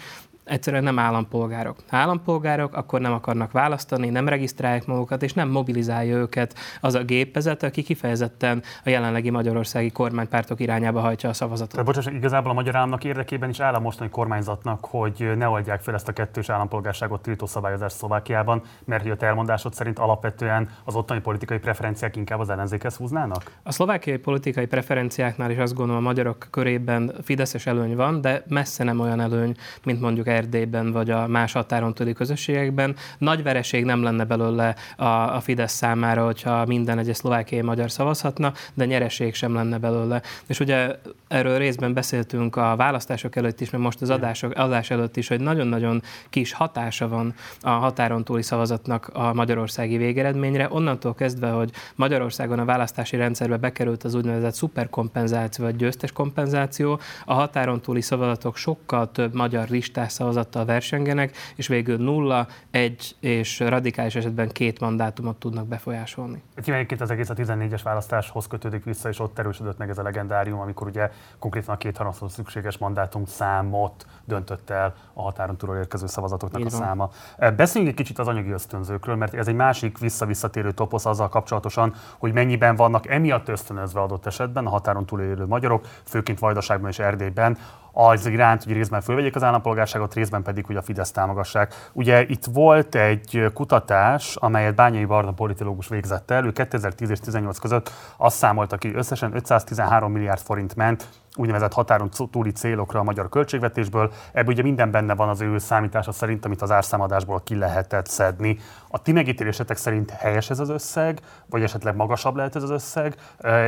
egyszerűen 0.47 0.83
nem 0.83 0.99
állampolgárok. 0.99 1.77
Ha 1.89 1.97
állampolgárok, 1.97 2.75
akkor 2.75 3.01
nem 3.01 3.13
akarnak 3.13 3.51
választani, 3.51 4.09
nem 4.09 4.27
regisztrálják 4.27 4.85
magukat, 4.85 5.23
és 5.23 5.33
nem 5.33 5.49
mobilizálja 5.49 6.15
őket 6.17 6.55
az 6.81 6.95
a 6.95 7.03
gépezet, 7.03 7.63
aki 7.63 7.83
kifejezetten 7.83 8.63
a 8.83 8.89
jelenlegi 8.89 9.29
magyarországi 9.29 9.91
kormánypártok 9.91 10.59
irányába 10.59 10.99
hajtja 10.99 11.29
a 11.29 11.33
szavazatot. 11.33 11.71
Tehát 11.71 11.85
bocsánat, 11.85 12.13
igazából 12.13 12.51
a 12.51 12.53
magyar 12.53 12.75
államnak 12.75 13.03
érdekében 13.03 13.49
is 13.49 13.59
áll 13.59 13.73
a 13.73 13.79
mostani 13.79 14.09
kormányzatnak, 14.09 14.85
hogy 14.85 15.31
ne 15.37 15.47
oldják 15.47 15.81
fel 15.81 15.93
ezt 15.93 16.07
a 16.07 16.13
kettős 16.13 16.49
állampolgárságot 16.49 17.21
tiltó 17.21 17.45
szabályozást 17.45 17.95
Szlovákiában, 17.95 18.61
mert 18.85 19.01
hogy 19.01 19.11
a 19.11 19.15
te 19.15 19.25
elmondásod 19.25 19.73
szerint 19.73 19.99
alapvetően 19.99 20.69
az 20.83 20.95
ottani 20.95 21.19
politikai 21.19 21.57
preferenciák 21.57 22.15
inkább 22.15 22.39
az 22.39 22.49
ellenzékhez 22.49 22.95
húznának? 22.95 23.51
A 23.63 23.71
szlovákiai 23.71 24.17
politikai 24.17 24.65
preferenciáknál 24.65 25.51
is 25.51 25.57
azt 25.57 25.73
gondolom 25.73 26.05
a 26.05 26.07
magyarok 26.07 26.47
körében 26.49 27.11
fideszes 27.23 27.65
előny 27.65 27.95
van, 27.95 28.21
de 28.21 28.43
messze 28.47 28.83
nem 28.83 28.99
olyan 28.99 29.19
előny, 29.19 29.55
mint 29.83 30.01
mondjuk 30.01 30.27
Erdélyben 30.37 30.91
vagy 30.91 31.09
a 31.09 31.27
más 31.27 31.51
határon 31.51 31.93
túli 31.93 32.13
közösségekben. 32.13 32.95
Nagy 33.17 33.43
vereség 33.43 33.85
nem 33.85 34.03
lenne 34.03 34.23
belőle 34.23 34.75
a, 34.97 35.05
a 35.05 35.39
Fidesz 35.39 35.73
számára, 35.73 36.25
hogyha 36.25 36.65
minden 36.65 36.99
egyes 36.99 37.17
szlovákiai 37.17 37.61
magyar 37.61 37.91
szavazhatna, 37.91 38.53
de 38.73 38.85
nyereség 38.85 39.33
sem 39.33 39.53
lenne 39.53 39.77
belőle. 39.77 40.21
És 40.47 40.59
ugye 40.59 40.95
erről 41.27 41.57
részben 41.57 41.93
beszéltünk 41.93 42.55
a 42.55 42.75
választások 42.75 43.35
előtt 43.35 43.61
is, 43.61 43.69
mert 43.69 43.83
most 43.83 44.01
az 44.01 44.09
adások, 44.09 44.53
adás 44.55 44.89
előtt 44.89 45.17
is, 45.17 45.27
hogy 45.27 45.39
nagyon-nagyon 45.39 46.01
kis 46.29 46.53
hatása 46.53 47.07
van 47.07 47.33
a 47.61 47.69
határon 47.69 48.23
túli 48.23 48.41
szavazatnak 48.41 49.09
a 49.13 49.33
magyarországi 49.33 49.97
végeredményre. 49.97 50.67
Onnantól 50.69 51.15
kezdve, 51.15 51.49
hogy 51.49 51.71
Magyarországon 51.95 52.59
a 52.59 52.65
választási 52.65 53.17
rendszerbe 53.17 53.57
bekerült 53.57 54.03
az 54.03 54.13
úgynevezett 54.13 54.53
szuperkompenzáció 54.53 55.65
vagy 55.65 55.75
győztes 55.75 56.11
kompenzáció, 56.11 56.99
a 57.25 57.33
határon 57.33 57.81
túli 57.81 58.01
szavazatok 58.01 58.55
sokkal 58.55 59.11
több 59.11 59.33
magyar 59.33 59.67
listás 59.69 60.11
szavazattal 60.27 60.65
versengenek, 60.65 61.35
és 61.55 61.67
végül 61.67 61.97
nulla, 61.97 62.47
egy 62.71 63.15
és 63.19 63.59
radikális 63.59 64.15
esetben 64.15 64.49
két 64.49 64.79
mandátumot 64.79 65.35
tudnak 65.35 65.67
befolyásolni. 65.67 66.41
Egyébként 66.55 67.01
az 67.01 67.11
egész 67.11 67.29
a 67.29 67.33
14-es 67.33 67.79
választáshoz 67.83 68.47
kötődik 68.47 68.83
vissza, 68.83 69.09
és 69.09 69.19
ott 69.19 69.39
erősödött 69.39 69.77
meg 69.77 69.89
ez 69.89 69.97
a 69.97 70.03
legendárium, 70.03 70.59
amikor 70.59 70.87
ugye 70.87 71.11
konkrétan 71.39 71.75
a 71.75 71.77
két 71.77 71.99
szükséges 72.27 72.77
mandátum 72.77 73.25
számot 73.25 74.05
döntött 74.27 74.69
el 74.69 74.93
a 75.13 75.21
határon 75.21 75.57
túl 75.57 75.75
érkező 75.75 76.07
szavazatoknak 76.07 76.65
a 76.65 76.69
száma. 76.69 77.09
Beszéljünk 77.55 77.93
egy 77.93 78.03
kicsit 78.03 78.19
az 78.19 78.27
anyagi 78.27 78.51
ösztönzőkről, 78.51 79.15
mert 79.15 79.33
ez 79.33 79.47
egy 79.47 79.55
másik 79.55 79.97
visszavisszatérő 79.97 80.71
toposz 80.71 81.05
azzal 81.05 81.29
kapcsolatosan, 81.29 81.93
hogy 82.17 82.33
mennyiben 82.33 82.75
vannak 82.75 83.07
emiatt 83.07 83.47
ösztönözve 83.47 84.01
adott 84.01 84.25
esetben 84.25 84.65
a 84.65 84.69
határon 84.69 85.05
túl 85.05 85.21
élő 85.21 85.45
magyarok, 85.45 85.85
főként 86.03 86.39
Vajdaságban 86.39 86.89
és 86.89 86.99
Erdélyben, 86.99 87.57
az 87.91 88.25
iránt, 88.25 88.63
hogy 88.63 88.73
részben 88.73 89.01
fölvegyék 89.01 89.35
az 89.35 89.43
állampolgárságot, 89.43 90.13
részben 90.13 90.43
pedig, 90.43 90.65
hogy 90.65 90.75
a 90.75 90.81
Fidesz 90.81 91.11
támogassák. 91.11 91.89
Ugye 91.93 92.25
itt 92.27 92.45
volt 92.45 92.95
egy 92.95 93.51
kutatás, 93.53 94.35
amelyet 94.35 94.75
Bányai 94.75 95.05
Barna 95.05 95.31
politológus 95.31 95.87
végzett 95.87 96.31
el, 96.31 96.45
ő 96.45 96.51
2010 96.51 97.09
és 97.09 97.17
2018 97.17 97.59
között 97.59 97.91
azt 98.17 98.37
számolta 98.37 98.77
ki, 98.77 98.93
összesen 98.95 99.35
513 99.35 100.11
milliárd 100.11 100.39
forint 100.39 100.75
ment 100.75 101.07
úgynevezett 101.39 101.73
határon 101.73 102.09
túli 102.31 102.51
célokra 102.51 102.99
a 102.99 103.03
magyar 103.03 103.29
költségvetésből. 103.29 104.11
Ebből 104.31 104.53
ugye 104.53 104.63
minden 104.63 104.91
benne 104.91 105.15
van 105.15 105.29
az 105.29 105.41
ő 105.41 105.57
számítása 105.57 106.11
szerint, 106.11 106.45
amit 106.45 106.61
az 106.61 106.71
árszámadásból 106.71 107.41
ki 107.43 107.55
lehetett 107.55 108.07
szedni. 108.07 108.59
A 108.97 109.01
ti 109.01 109.11
megítélésetek 109.11 109.77
szerint 109.77 110.09
helyes 110.09 110.49
ez 110.49 110.59
az 110.59 110.69
összeg, 110.69 111.19
vagy 111.49 111.63
esetleg 111.63 111.95
magasabb 111.95 112.35
lehet 112.35 112.55
ez 112.55 112.63
az 112.63 112.69
összeg, 112.69 113.15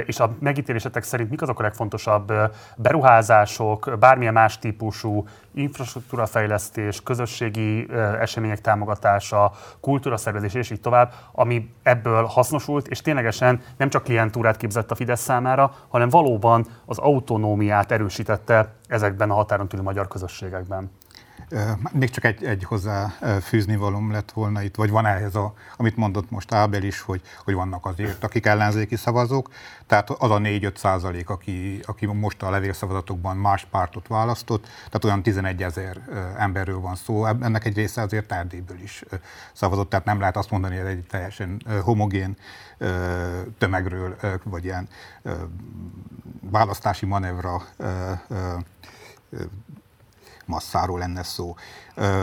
és 0.05 0.19
a 0.19 0.35
megítélésetek 0.39 1.03
szerint 1.03 1.29
mik 1.29 1.41
azok 1.41 1.59
a 1.59 1.61
legfontosabb 1.61 2.33
beruházások, 2.77 3.95
bármilyen 3.99 4.33
más 4.33 4.59
típusú 4.59 5.27
infrastruktúrafejlesztés, 5.53 7.03
közösségi 7.03 7.87
események 8.19 8.61
támogatása, 8.61 9.51
kultúraszervezés 9.79 10.53
és 10.53 10.69
így 10.69 10.81
tovább, 10.81 11.13
ami 11.31 11.73
ebből 11.83 12.23
hasznosult, 12.23 12.87
és 12.87 13.01
ténylegesen 13.01 13.61
nem 13.77 13.89
csak 13.89 14.03
klientúrát 14.03 14.57
képzett 14.57 14.91
a 14.91 14.95
Fidesz 14.95 15.21
számára, 15.21 15.73
hanem 15.87 16.09
valóban 16.09 16.65
az 16.85 16.97
autonómiát 16.97 17.91
erősítette 17.91 18.73
ezekben 18.87 19.29
a 19.29 19.33
határon 19.33 19.67
túli 19.67 19.83
magyar 19.83 20.07
közösségekben. 20.07 20.91
Még 21.91 22.09
csak 22.09 22.23
egy, 22.23 22.43
egy 22.43 22.63
hozzá 22.63 23.07
fűzni 23.41 23.75
valóm 23.75 24.11
lett 24.11 24.31
volna 24.31 24.61
itt, 24.61 24.75
vagy 24.75 24.89
van 24.89 25.05
ehhez, 25.05 25.35
a, 25.35 25.53
amit 25.77 25.95
mondott 25.95 26.29
most 26.29 26.53
Ábel 26.53 26.83
is, 26.83 27.01
hogy, 27.01 27.21
hogy 27.43 27.53
vannak 27.53 27.85
azért, 27.85 28.23
akik 28.23 28.45
ellenzéki 28.45 28.95
szavazók, 28.95 29.49
tehát 29.87 30.09
az 30.09 30.31
a 30.31 30.37
4-5 30.37 30.75
százalék, 30.75 31.29
aki, 31.29 31.79
aki 31.85 32.05
most 32.05 32.43
a 32.43 32.49
levélszavazatokban 32.49 33.37
más 33.37 33.67
pártot 33.71 34.07
választott, 34.07 34.63
tehát 34.63 35.05
olyan 35.05 35.23
11 35.23 35.63
ezer 35.63 36.01
emberről 36.37 36.79
van 36.79 36.95
szó, 36.95 37.25
ennek 37.25 37.65
egy 37.65 37.75
része 37.75 38.01
azért 38.01 38.31
Erdélyből 38.31 38.79
is 38.79 39.03
szavazott, 39.53 39.89
tehát 39.89 40.05
nem 40.05 40.19
lehet 40.19 40.37
azt 40.37 40.51
mondani, 40.51 40.77
hogy 40.77 40.87
egy 40.87 41.05
teljesen 41.09 41.61
homogén 41.83 42.37
tömegről, 43.57 44.15
vagy 44.43 44.63
ilyen 44.63 44.87
választási 46.41 47.05
manevra 47.05 47.61
masszáról 50.49 50.99
lenne 50.99 51.23
szó. 51.23 51.55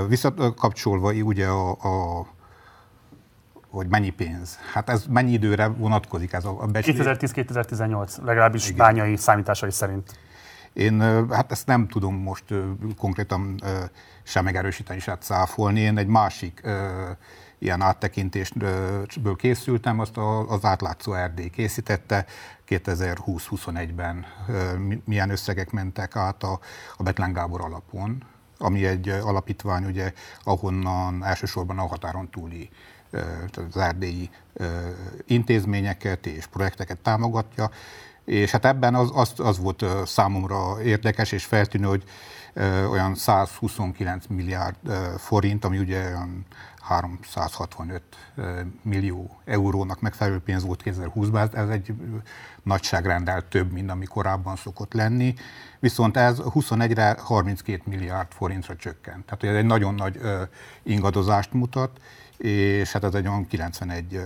Visszakapcsolva 0.09 1.13
ugye 1.13 1.47
a, 1.47 1.71
a 1.71 2.27
hogy 3.71 3.89
mennyi 3.89 4.11
pénz. 4.11 4.59
Hát 4.73 4.89
ez 4.89 5.05
mennyi 5.09 5.33
időre 5.33 5.67
vonatkozik 5.67 6.33
ez 6.33 6.45
a, 6.45 6.67
becslés? 6.73 6.97
2010-2018, 6.99 8.23
legalábbis 8.23 8.65
Igen. 8.65 8.77
bányai 8.77 9.17
számításai 9.17 9.71
szerint. 9.71 10.19
Én 10.73 11.01
hát 11.31 11.51
ezt 11.53 11.67
nem 11.67 11.89
tudom 11.89 12.15
most 12.15 12.45
konkrétan 12.97 13.61
sem 14.23 14.45
megerősíteni, 14.45 15.01
sem 15.01 15.17
cáfolni. 15.21 15.81
Én 15.81 15.99
egy 15.99 16.07
másik 16.07 16.61
ilyen 17.59 17.81
áttekintésből 17.81 19.37
készültem, 19.37 20.01
azt 20.01 20.17
az 20.49 20.65
átlátszó 20.65 21.13
Erdély 21.13 21.51
készítette. 21.51 22.27
2020-21-ben 22.69 24.25
milyen 25.05 25.31
összegek 25.31 25.71
mentek 25.71 26.17
át 26.17 26.43
a, 26.43 26.61
a 26.97 27.03
Betlen 27.03 27.33
Gábor 27.33 27.61
alapon, 27.61 28.23
ami 28.59 28.87
egy 28.87 29.09
alapítvány, 29.09 29.85
ugye, 29.85 30.13
ahonnan 30.43 31.25
elsősorban 31.25 31.79
a 31.79 31.87
határon 31.87 32.31
túli 32.31 32.71
az 33.57 33.77
erdélyi 33.77 34.31
intézményeket 35.27 36.27
és 36.27 36.47
projekteket 36.47 36.99
támogatja, 36.99 37.71
és 38.27 38.51
hát 38.51 38.65
ebben 38.65 38.95
az, 38.95 39.11
az, 39.15 39.33
az 39.37 39.59
volt 39.59 39.85
számomra 40.07 40.83
érdekes 40.83 41.33
és 41.33 41.45
feltűnő, 41.45 41.87
hogy 41.87 42.05
olyan 42.91 43.15
129 43.15 44.27
milliárd 44.27 44.77
forint, 45.17 45.65
ami 45.65 45.79
ugye 45.79 46.05
olyan 46.05 46.47
365 46.81 48.03
millió 48.83 49.41
eurónak 49.45 50.01
megfelelő 50.01 50.39
pénz 50.39 50.65
volt 50.65 50.83
2020-ban, 50.85 51.55
ez 51.55 51.69
egy 51.69 51.95
nagyságrendel 52.63 53.49
több, 53.49 53.73
mint 53.73 53.91
ami 53.91 54.05
korábban 54.05 54.57
szokott 54.57 54.93
lenni, 54.93 55.35
viszont 55.79 56.17
ez 56.17 56.37
21-re 56.41 57.17
32 57.19 57.83
milliárd 57.85 58.33
forintra 58.33 58.77
csökkent. 58.77 59.25
Tehát 59.25 59.45
ez 59.45 59.63
egy 59.63 59.67
nagyon 59.67 59.95
nagy 59.95 60.21
ingadozást 60.83 61.53
mutat, 61.53 62.01
és 62.37 62.93
hát 62.93 63.05
ez 63.05 63.15
egy 63.15 63.27
olyan 63.27 63.47
91 63.47 64.21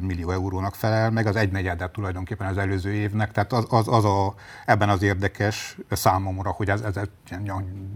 millió 0.00 0.30
eurónak 0.30 0.74
felel, 0.74 1.10
meg 1.10 1.26
az 1.26 1.36
egynegyedet 1.36 1.90
tulajdonképpen 1.90 2.46
az 2.46 2.58
előző 2.58 2.92
évnek, 2.92 3.32
tehát 3.32 3.52
az, 3.52 3.66
az, 3.68 3.88
az 3.88 4.04
a, 4.04 4.34
ebben 4.66 4.88
az 4.88 5.02
érdekes 5.02 5.78
számomra, 5.90 6.50
hogy 6.50 6.70
ez, 6.70 6.80
ez 6.80 6.94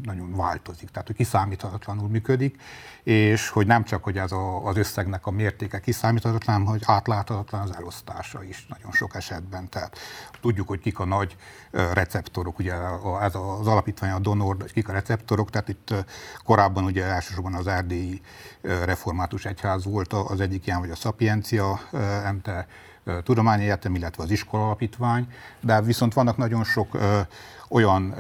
nagyon 0.03 0.37
változik, 0.37 0.91
tehát 0.91 1.07
hogy 1.07 1.17
kiszámíthatatlanul 1.17 2.09
működik, 2.09 2.61
és 3.03 3.49
hogy 3.49 3.67
nem 3.67 3.85
csak, 3.85 4.05
hogy 4.05 4.19
ez 4.19 4.33
a, 4.33 4.67
az 4.67 4.77
összegnek 4.77 5.27
a 5.27 5.31
mértéke 5.31 5.81
kiszámíthatatlan, 5.81 6.57
hanem 6.57 6.71
hogy 6.71 6.83
átláthatatlan 6.85 7.61
az 7.61 7.77
elosztása 7.77 8.45
is 8.45 8.67
nagyon 8.69 8.93
sok 8.93 9.15
esetben. 9.15 9.69
Tehát 9.69 9.99
tudjuk, 10.41 10.69
hogy 10.69 10.81
kik 10.81 10.99
a 10.99 11.05
nagy 11.05 11.37
receptorok, 11.71 12.59
ugye 12.59 12.75
ez 13.21 13.35
az 13.35 13.67
alapítvány 13.67 14.11
a 14.11 14.19
donor, 14.19 14.57
kik 14.65 14.89
a 14.89 14.93
receptorok, 14.93 15.51
tehát 15.51 15.69
itt 15.69 15.95
korábban 16.45 16.85
ugye 16.85 17.05
elsősorban 17.05 17.55
az 17.55 17.67
erdélyi 17.67 18.21
református 18.63 19.45
egyház 19.45 19.85
volt 19.85 20.13
az 20.13 20.41
egyik 20.41 20.67
ilyen, 20.67 20.81
vagy 20.81 20.91
a 20.91 20.95
Szapiencia 21.43 21.81
MT 22.33 22.51
Tudományi 23.25 23.63
Egyetem, 23.63 23.95
illetve 23.95 24.23
az 24.23 24.31
iskola 24.31 24.65
alapítvány, 24.65 25.33
de 25.61 25.81
viszont 25.81 26.15
vannak 26.15 26.37
nagyon 26.37 26.65
sok 26.65 26.99
olyan 27.69 28.15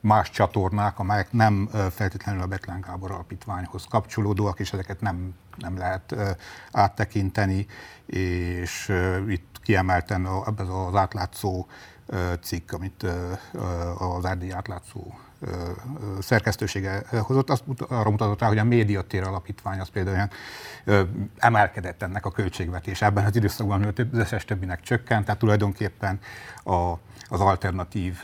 más 0.00 0.30
csatornák, 0.30 0.98
amelyek 0.98 1.32
nem 1.32 1.68
feltétlenül 1.90 2.42
a 2.42 2.46
Betlen 2.46 2.80
Gábor 2.80 3.10
alapítványhoz 3.10 3.84
kapcsolódóak, 3.84 4.60
és 4.60 4.72
ezeket 4.72 5.00
nem, 5.00 5.34
nem 5.56 5.78
lehet 5.78 6.14
áttekinteni, 6.72 7.66
és 8.06 8.92
itt 9.28 9.56
kiemelten 9.62 10.24
az 10.24 10.94
átlátszó 10.94 11.66
cikk, 12.42 12.72
amit 12.72 13.06
az 13.98 14.24
Erdély 14.24 14.52
átlátszó 14.52 15.14
szerkesztősége 16.20 17.02
hozott, 17.20 17.50
azt 17.50 17.64
arra 17.88 18.10
mutatott 18.10 18.40
rá, 18.40 18.48
hogy 18.48 18.58
a 18.58 18.64
médiatér 18.64 19.22
alapítvány 19.22 19.80
az 19.80 19.88
például 19.88 20.16
olyan 20.16 20.30
emelkedett 21.38 22.02
ennek 22.02 22.26
a 22.26 22.30
költségvetés. 22.30 23.02
Ebben 23.02 23.24
az 23.24 23.36
időszakban 23.36 23.84
az 23.84 23.92
összes 24.12 24.44
többinek 24.44 24.80
csökkent, 24.80 25.24
tehát 25.24 25.40
tulajdonképpen 25.40 26.18
a, 26.64 26.92
az 27.28 27.40
alternatív 27.40 28.18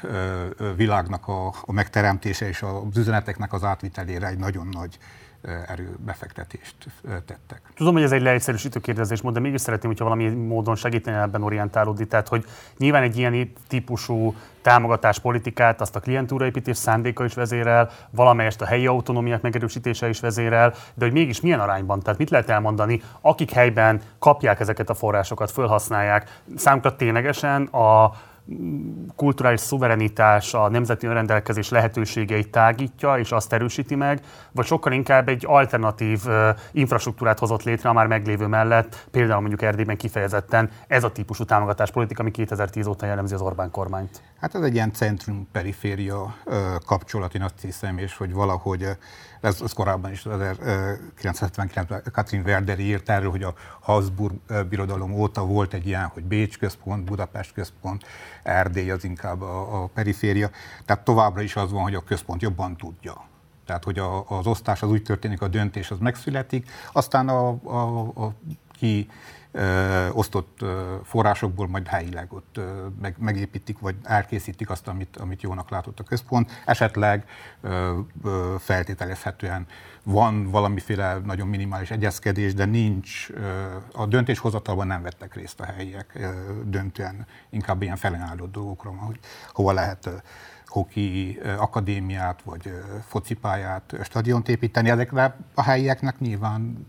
világnak 0.76 1.28
a, 1.28 1.46
a 1.46 1.72
megteremtése 1.72 2.48
és 2.48 2.62
az 2.62 2.96
üzeneteknek 2.96 3.52
az 3.52 3.64
átvitelére 3.64 4.26
egy 4.26 4.38
nagyon 4.38 4.66
nagy 4.66 4.98
erőbefektetést 5.42 6.76
tettek. 7.04 7.60
Tudom, 7.76 7.92
hogy 7.94 8.02
ez 8.02 8.12
egy 8.12 8.22
leegyszerűsítő 8.22 8.80
kérdezés, 8.80 9.20
de 9.20 9.40
mégis 9.40 9.60
szeretném, 9.60 9.90
hogyha 9.90 10.04
valami 10.04 10.28
módon 10.28 10.76
segíteni 10.76 11.16
ebben 11.16 11.42
orientálódni. 11.42 12.06
Tehát, 12.06 12.28
hogy 12.28 12.44
nyilván 12.76 13.02
egy 13.02 13.18
ilyen 13.18 13.52
típusú 13.68 14.34
támogatáspolitikát, 14.62 15.80
azt 15.80 15.96
a 15.96 16.00
klientúraépítés 16.00 16.76
szándéka 16.76 17.24
is 17.24 17.34
vezérel, 17.34 17.90
valamelyest 18.10 18.60
a 18.60 18.66
helyi 18.66 18.86
autonómiák 18.86 19.42
megerősítése 19.42 20.08
is 20.08 20.20
vezérel, 20.20 20.74
de 20.94 21.04
hogy 21.04 21.12
mégis 21.12 21.40
milyen 21.40 21.60
arányban? 21.60 22.00
Tehát 22.00 22.18
mit 22.18 22.30
lehet 22.30 22.50
elmondani, 22.50 23.02
akik 23.20 23.50
helyben 23.50 24.00
kapják 24.18 24.60
ezeket 24.60 24.90
a 24.90 24.94
forrásokat, 24.94 25.50
felhasználják, 25.50 26.40
számukra 26.56 26.96
ténylegesen 26.96 27.62
a 27.62 28.12
kulturális 29.16 29.60
szuverenitás, 29.60 30.54
a 30.54 30.68
nemzeti 30.68 31.06
önrendelkezés 31.06 31.68
lehetőségeit 31.68 32.50
tágítja, 32.50 33.18
és 33.18 33.32
azt 33.32 33.52
erősíti 33.52 33.94
meg, 33.94 34.20
vagy 34.52 34.66
sokkal 34.66 34.92
inkább 34.92 35.28
egy 35.28 35.44
alternatív 35.46 36.20
infrastruktúrát 36.72 37.38
hozott 37.38 37.62
létre 37.62 37.88
a 37.88 37.92
már 37.92 38.06
meglévő 38.06 38.46
mellett, 38.46 39.06
például 39.10 39.40
mondjuk 39.40 39.62
Erdélyben 39.62 39.96
kifejezetten 39.96 40.70
ez 40.86 41.04
a 41.04 41.12
típusú 41.12 41.44
támogatáspolitika, 41.44 42.20
ami 42.20 42.30
2010 42.30 42.86
óta 42.86 43.06
jellemzi 43.06 43.34
az 43.34 43.40
Orbán 43.40 43.70
kormányt. 43.70 44.22
Hát 44.40 44.54
ez 44.54 44.62
egy 44.62 44.74
ilyen 44.74 44.92
centrum-periféria 44.92 46.34
kapcsolat, 46.86 47.34
én 47.34 47.42
azt 47.42 47.60
hiszem, 47.60 47.98
és 47.98 48.16
hogy 48.16 48.32
valahogy 48.32 48.86
ez, 49.40 49.60
ez 49.60 49.72
korábban 49.72 50.10
is 50.10 50.22
1979-ben 50.26 52.02
Katrin 52.12 52.42
Werder 52.44 52.78
írt 52.78 53.08
erről, 53.08 53.30
hogy 53.30 53.42
a 53.42 53.54
Habsburg 53.80 54.32
birodalom 54.68 55.12
óta 55.12 55.44
volt 55.44 55.74
egy 55.74 55.86
ilyen, 55.86 56.06
hogy 56.06 56.24
Bécs 56.24 56.58
központ, 56.58 57.04
Budapest 57.04 57.52
központ, 57.52 58.04
Erdély 58.42 58.90
az 58.90 59.04
inkább 59.04 59.40
a, 59.42 59.82
a 59.82 59.86
periféria. 59.86 60.50
Tehát 60.84 61.04
továbbra 61.04 61.40
is 61.40 61.56
az 61.56 61.72
van, 61.72 61.82
hogy 61.82 61.94
a 61.94 62.04
központ 62.04 62.42
jobban 62.42 62.76
tudja. 62.76 63.28
Tehát, 63.66 63.84
hogy 63.84 63.98
a, 63.98 64.28
az 64.28 64.46
osztás 64.46 64.82
az 64.82 64.88
úgy 64.88 65.02
történik, 65.02 65.42
a 65.42 65.48
döntés 65.48 65.90
az 65.90 65.98
megszületik, 65.98 66.70
aztán 66.92 67.28
a, 67.28 67.48
a, 67.64 67.98
a 68.24 68.34
ki 68.72 69.08
osztott 70.12 70.64
forrásokból 71.04 71.68
majd 71.68 71.86
helyileg 71.86 72.32
ott 72.32 72.60
meg, 73.00 73.14
megépítik, 73.18 73.78
vagy 73.78 73.96
elkészítik 74.02 74.70
azt, 74.70 74.88
amit, 74.88 75.16
amit 75.16 75.42
jónak 75.42 75.70
látott 75.70 76.00
a 76.00 76.02
központ. 76.02 76.62
Esetleg 76.64 77.24
feltételezhetően 78.58 79.66
van 80.02 80.50
valamiféle 80.50 81.18
nagyon 81.24 81.48
minimális 81.48 81.90
egyezkedés, 81.90 82.54
de 82.54 82.64
nincs, 82.64 83.28
a 83.92 84.06
döntéshozatalban 84.06 84.86
nem 84.86 85.02
vettek 85.02 85.34
részt 85.34 85.60
a 85.60 85.64
helyiek 85.64 86.18
döntően, 86.64 87.26
inkább 87.50 87.82
ilyen 87.82 87.96
felenálló 87.96 88.46
dolgokról, 88.46 88.94
hogy 88.94 89.18
hova 89.52 89.72
lehet 89.72 90.10
hoki 90.66 91.38
akadémiát, 91.56 92.42
vagy 92.42 92.72
focipályát, 93.06 93.94
stadiont 94.02 94.48
építeni. 94.48 94.90
Ezekre 94.90 95.36
a 95.54 95.62
helyieknek 95.62 96.18
nyilván 96.18 96.86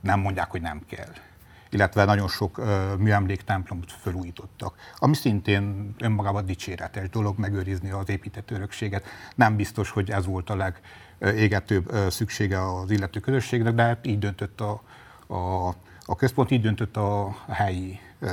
nem 0.00 0.20
mondják, 0.20 0.50
hogy 0.50 0.60
nem 0.60 0.82
kell 0.88 1.12
illetve 1.70 2.04
nagyon 2.04 2.28
sok 2.28 2.58
uh, 2.58 2.96
műemléktemplomot 2.98 3.92
felújítottak, 3.92 4.74
ami 4.96 5.14
szintén 5.14 5.94
önmagában 5.98 6.46
dicséretes 6.46 7.08
dolog 7.08 7.38
megőrizni 7.38 7.90
az 7.90 8.08
épített 8.08 8.50
örökséget. 8.50 9.04
Nem 9.34 9.56
biztos, 9.56 9.90
hogy 9.90 10.10
ez 10.10 10.26
volt 10.26 10.50
a 10.50 10.72
legégetőbb 11.20 11.92
szüksége 12.08 12.74
az 12.74 12.90
illető 12.90 13.20
közösségnek, 13.20 13.74
de 13.74 13.82
hát 13.82 14.06
így 14.06 14.18
döntött 14.18 14.60
a, 14.60 14.82
a, 15.26 15.68
a 16.04 16.16
központ, 16.16 16.50
így 16.50 16.62
döntött 16.62 16.96
a 16.96 17.36
helyi 17.48 18.00
uh, 18.20 18.30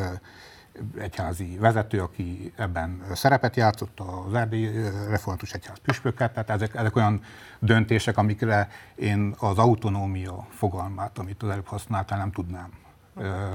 egyházi 0.98 1.58
vezető, 1.60 2.02
aki 2.02 2.54
ebben 2.56 3.02
szerepet 3.14 3.56
játszott, 3.56 4.00
az 4.00 4.34
Erdély 4.34 4.72
Református 5.10 5.54
Egyház 5.54 5.78
püspökkel, 5.78 6.32
tehát 6.32 6.50
ezek, 6.50 6.76
ezek 6.76 6.96
olyan 6.96 7.22
döntések, 7.60 8.18
amikre 8.18 8.70
én 8.96 9.36
az 9.38 9.58
autonómia 9.58 10.48
fogalmát, 10.50 11.18
amit 11.18 11.44
az 11.44 11.50
előbb 11.50 11.68
használtál, 11.68 12.18
nem 12.18 12.32
tudnám 12.32 12.70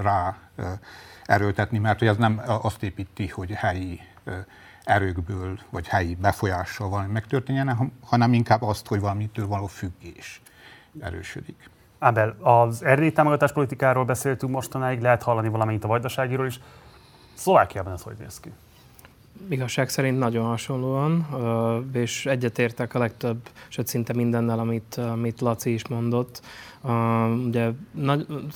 rá 0.01 0.39
erőltetni, 1.25 1.79
mert 1.79 1.99
hogy 1.99 2.09
ez 2.09 2.17
nem 2.17 2.41
azt 2.47 2.83
építi, 2.83 3.27
hogy 3.27 3.51
helyi 3.51 4.01
erőkből 4.85 5.59
vagy 5.71 5.87
helyi 5.87 6.15
befolyással 6.15 6.89
valami 6.89 7.13
megtörténjen, 7.13 7.93
hanem 8.05 8.33
inkább 8.33 8.63
azt, 8.63 8.87
hogy 8.87 9.01
valamitől 9.01 9.47
való 9.47 9.67
függés 9.67 10.43
erősödik. 11.01 11.71
Ábel, 11.99 12.37
az 12.41 12.85
erdélyi 12.85 13.13
támogatás 13.13 13.53
politikáról 13.53 14.05
beszéltünk 14.05 14.53
mostanáig, 14.53 15.01
lehet 15.01 15.23
hallani 15.23 15.49
valamint 15.49 15.85
a 15.85 15.89
vajdaságiról 15.89 16.47
is. 16.47 16.61
Szlovákiában 17.35 17.93
ez 17.93 18.03
hogy 18.03 18.17
néz 18.19 18.41
ki? 18.41 18.53
Igazság 19.49 19.89
szerint 19.89 20.19
nagyon 20.19 20.47
hasonlóan, 20.47 21.27
és 21.93 22.27
egyetértek 22.27 22.95
a 22.95 22.99
legtöbb, 22.99 23.49
sőt 23.69 23.87
szinte 23.87 24.13
mindennel, 24.13 24.59
amit, 24.59 24.95
amit 24.95 25.41
Laci 25.41 25.73
is 25.73 25.89
mondott. 25.89 26.43
Ugye 27.47 27.71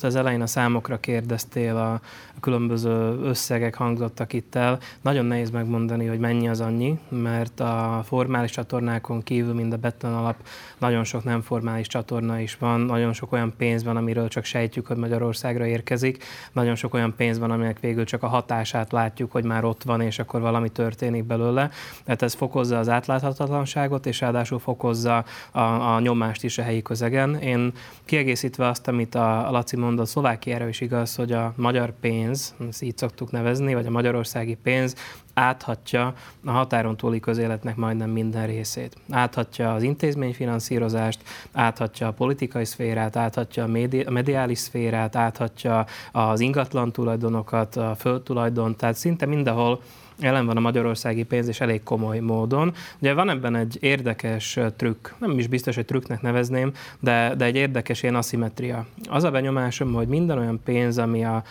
az 0.01 0.15
elején 0.15 0.41
a 0.41 0.47
számokra 0.47 0.99
kérdeztél, 0.99 1.75
a, 1.75 2.01
különböző 2.39 3.19
összegek 3.23 3.75
hangzottak 3.75 4.33
itt 4.33 4.55
el. 4.55 4.79
Nagyon 5.01 5.25
nehéz 5.25 5.49
megmondani, 5.49 6.05
hogy 6.05 6.19
mennyi 6.19 6.49
az 6.49 6.61
annyi, 6.61 6.99
mert 7.09 7.59
a 7.59 8.01
formális 8.05 8.51
csatornákon 8.51 9.23
kívül, 9.23 9.53
mind 9.53 9.73
a 9.73 9.77
Beton 9.77 10.13
alap, 10.13 10.35
nagyon 10.77 11.03
sok 11.03 11.23
nem 11.23 11.41
formális 11.41 11.87
csatorna 11.87 12.39
is 12.39 12.57
van, 12.57 12.79
nagyon 12.79 13.13
sok 13.13 13.31
olyan 13.31 13.53
pénz 13.57 13.83
van, 13.83 13.97
amiről 13.97 14.27
csak 14.27 14.43
sejtjük, 14.43 14.87
hogy 14.87 14.97
Magyarországra 14.97 15.65
érkezik, 15.65 16.23
nagyon 16.51 16.75
sok 16.75 16.93
olyan 16.93 17.13
pénz 17.15 17.39
van, 17.39 17.51
aminek 17.51 17.79
végül 17.79 18.05
csak 18.05 18.23
a 18.23 18.27
hatását 18.27 18.91
látjuk, 18.91 19.31
hogy 19.31 19.43
már 19.43 19.63
ott 19.63 19.83
van, 19.83 20.01
és 20.01 20.19
akkor 20.19 20.41
valami 20.41 20.69
történik 20.69 21.23
belőle. 21.23 21.69
Tehát 22.03 22.21
ez 22.21 22.33
fokozza 22.33 22.79
az 22.79 22.89
átláthatatlanságot, 22.89 24.05
és 24.05 24.19
ráadásul 24.19 24.59
fokozza 24.59 25.25
a, 25.51 25.59
a 25.59 25.99
nyomást 25.99 26.43
is 26.43 26.57
a 26.57 26.61
helyi 26.61 26.81
közegen. 26.81 27.35
Én 27.35 27.73
kiegészítve 28.17 28.67
azt, 28.67 28.87
amit 28.87 29.15
a, 29.15 29.47
a 29.47 29.51
Laci 29.51 29.75
mondott, 29.75 30.07
Szlovákiára 30.07 30.67
is 30.67 30.81
igaz, 30.81 31.15
hogy 31.15 31.31
a 31.31 31.53
magyar 31.55 31.93
pénz 31.99 32.55
ezt 32.69 32.81
így 32.81 32.97
szoktuk 32.97 33.31
nevezni, 33.31 33.73
vagy 33.73 33.85
a 33.85 33.89
magyarországi 33.89 34.57
pénz 34.63 34.95
áthatja 35.33 36.13
a 36.45 36.51
határon 36.51 36.97
túli 36.97 37.19
közéletnek 37.19 37.75
majdnem 37.75 38.09
minden 38.09 38.47
részét. 38.47 38.95
Áthatja 39.09 39.73
az 39.73 39.83
intézményfinanszírozást, 39.83 41.21
áthatja 41.51 42.07
a 42.07 42.11
politikai 42.11 42.65
szférát, 42.65 43.15
áthatja 43.15 43.63
a, 43.63 43.67
médi- 43.67 44.03
a 44.03 44.11
mediális 44.11 44.59
szférát, 44.59 45.15
áthatja 45.15 45.85
az 46.11 46.39
ingatlan 46.39 46.91
tulajdonokat, 46.91 47.75
a 47.75 47.95
földtulajdon, 47.95 48.75
tehát 48.75 48.95
szinte 48.95 49.25
mindenhol 49.25 49.81
jelen 50.19 50.45
van 50.45 50.57
a 50.57 50.59
magyarországi 50.59 51.23
pénz, 51.23 51.47
és 51.47 51.61
elég 51.61 51.83
komoly 51.83 52.19
módon. 52.19 52.73
Ugye 52.99 53.13
van 53.13 53.29
ebben 53.29 53.55
egy 53.55 53.77
érdekes 53.79 54.59
trükk, 54.75 55.07
nem 55.19 55.39
is 55.39 55.47
biztos, 55.47 55.75
hogy 55.75 55.85
trükknek 55.85 56.21
nevezném, 56.21 56.71
de, 56.99 57.33
de 57.37 57.45
egy 57.45 57.55
érdekes 57.55 58.03
ilyen 58.03 58.15
aszimetria. 58.15 58.85
Az 59.09 59.23
a 59.23 59.31
benyomásom, 59.31 59.93
hogy 59.93 60.07
minden 60.07 60.37
olyan 60.37 60.59
pénz, 60.63 60.97
ami 60.97 61.25
a 61.25 61.43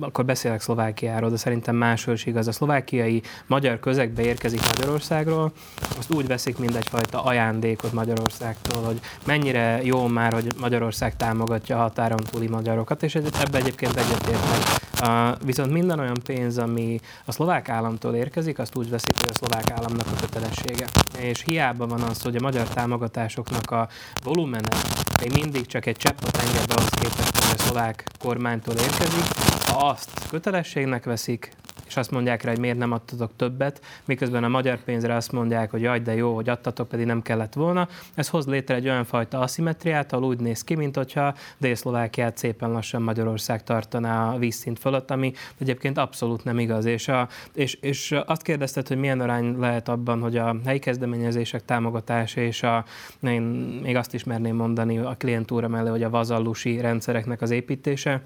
akkor 0.00 0.24
beszélek 0.24 0.60
Szlovákiáról, 0.60 1.30
de 1.30 1.36
szerintem 1.36 1.76
máshol 1.76 2.14
is 2.14 2.26
igaz. 2.26 2.46
A 2.46 2.52
szlovákiai 2.52 3.22
magyar 3.46 3.80
közegbe 3.80 4.22
érkezik 4.22 4.60
Magyarországról, 4.76 5.52
azt 5.98 6.14
úgy 6.14 6.26
veszik, 6.26 6.58
mint 6.58 6.74
egyfajta 6.76 7.22
ajándékot 7.22 7.92
Magyarországtól, 7.92 8.82
hogy 8.82 9.00
mennyire 9.26 9.80
jó 9.82 10.06
már, 10.06 10.32
hogy 10.32 10.46
Magyarország 10.60 11.16
támogatja 11.16 11.76
a 11.76 11.80
határon 11.80 12.20
túli 12.30 12.46
magyarokat, 12.46 13.02
és 13.02 13.14
ebbe 13.14 13.58
egyébként 13.58 13.96
egyetértek. 13.96 14.82
Uh, 15.02 15.44
viszont 15.44 15.72
minden 15.72 15.98
olyan 15.98 16.18
pénz, 16.24 16.58
ami 16.58 17.00
a 17.24 17.32
szlovák 17.32 17.68
államtól 17.68 18.14
érkezik, 18.14 18.58
azt 18.58 18.76
úgy 18.76 18.90
veszik, 18.90 19.14
hogy 19.20 19.30
a 19.32 19.34
szlovák 19.34 19.70
államnak 19.70 20.06
a 20.06 20.20
kötelessége. 20.20 20.86
És 21.18 21.42
hiába 21.42 21.86
van 21.86 22.00
az, 22.00 22.22
hogy 22.22 22.36
a 22.36 22.40
magyar 22.40 22.68
támogatásoknak 22.68 23.70
a 23.70 23.88
volumene 24.22 24.76
még 25.20 25.32
mindig 25.32 25.66
csak 25.66 25.86
egy 25.86 25.96
csepp 25.96 26.18
a 26.22 26.30
tengerbe 26.30 26.74
az 26.74 26.88
képest, 26.88 27.38
hogy 27.38 27.56
a 27.58 27.62
szlovák 27.62 28.04
kormánytól 28.18 28.74
érkezik, 28.74 29.24
ha 29.66 29.86
azt 29.88 30.10
kötelességnek 30.28 31.04
veszik, 31.04 31.50
és 31.86 31.96
azt 31.96 32.10
mondják 32.10 32.42
rá, 32.42 32.50
hogy 32.50 32.60
miért 32.60 32.78
nem 32.78 32.92
adtatok 32.92 33.30
többet, 33.36 33.80
miközben 34.04 34.44
a 34.44 34.48
magyar 34.48 34.78
pénzre 34.78 35.14
azt 35.14 35.32
mondják, 35.32 35.70
hogy 35.70 35.80
jaj, 35.80 36.00
de 36.00 36.14
jó, 36.14 36.34
hogy 36.34 36.48
adtatok, 36.48 36.88
pedig 36.88 37.06
nem 37.06 37.22
kellett 37.22 37.52
volna. 37.52 37.88
Ez 38.14 38.28
hoz 38.28 38.46
létre 38.46 38.74
egy 38.74 38.88
olyan 38.88 39.04
fajta 39.04 39.38
aszimetriát, 39.38 40.12
ahol 40.12 40.26
úgy 40.26 40.40
néz 40.40 40.64
ki, 40.64 40.74
mint 40.74 40.96
hogyha 40.96 41.34
Dél-Szlovákiát 41.58 42.36
szépen 42.36 42.70
lassan 42.70 43.02
Magyarország 43.02 43.62
tartaná 43.62 44.32
a 44.32 44.38
vízszint 44.38 44.78
fölött, 44.78 45.10
ami 45.10 45.32
egyébként 45.58 45.98
abszolút 45.98 46.44
nem 46.44 46.58
igaz. 46.58 46.84
És, 46.84 47.08
a, 47.08 47.28
és, 47.54 47.74
és 47.74 48.14
azt 48.26 48.42
kérdezted, 48.42 48.88
hogy 48.88 48.96
milyen 48.96 49.20
arány 49.20 49.58
lehet 49.58 49.88
abban, 49.88 50.20
hogy 50.20 50.36
a 50.36 50.56
helyi 50.64 50.78
kezdeményezések 50.78 51.64
támogatása 51.64 52.40
és 52.40 52.62
a, 52.62 52.84
én 53.20 53.42
még 53.82 53.96
azt 53.96 54.14
is 54.14 54.24
merném 54.24 54.56
mondani 54.56 54.98
a 54.98 55.14
klientúra 55.18 55.68
mellé, 55.68 55.88
hogy 55.88 56.02
a 56.02 56.10
vazallusi 56.10 56.80
rendszereknek 56.80 57.42
az 57.42 57.50
építése. 57.50 58.20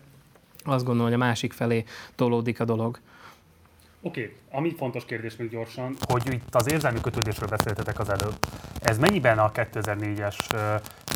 Azt 0.65 0.85
gondolom, 0.85 1.11
hogy 1.11 1.21
a 1.21 1.25
másik 1.25 1.53
felé 1.53 1.85
tolódik 2.15 2.61
a 2.61 2.65
dolog. 2.65 2.99
Oké, 4.03 4.21
okay. 4.21 4.37
ami 4.51 4.75
fontos 4.75 5.05
kérdés 5.05 5.37
még 5.37 5.51
gyorsan, 5.51 5.97
hogy 6.09 6.33
itt 6.33 6.55
az 6.55 6.73
érzelmi 6.73 7.01
kötődésről 7.01 7.49
beszéltetek 7.49 7.99
az 7.99 8.09
előbb. 8.09 8.37
Ez 8.81 8.99
mennyiben 8.99 9.39
a 9.39 9.51
2004-es, 9.53 10.37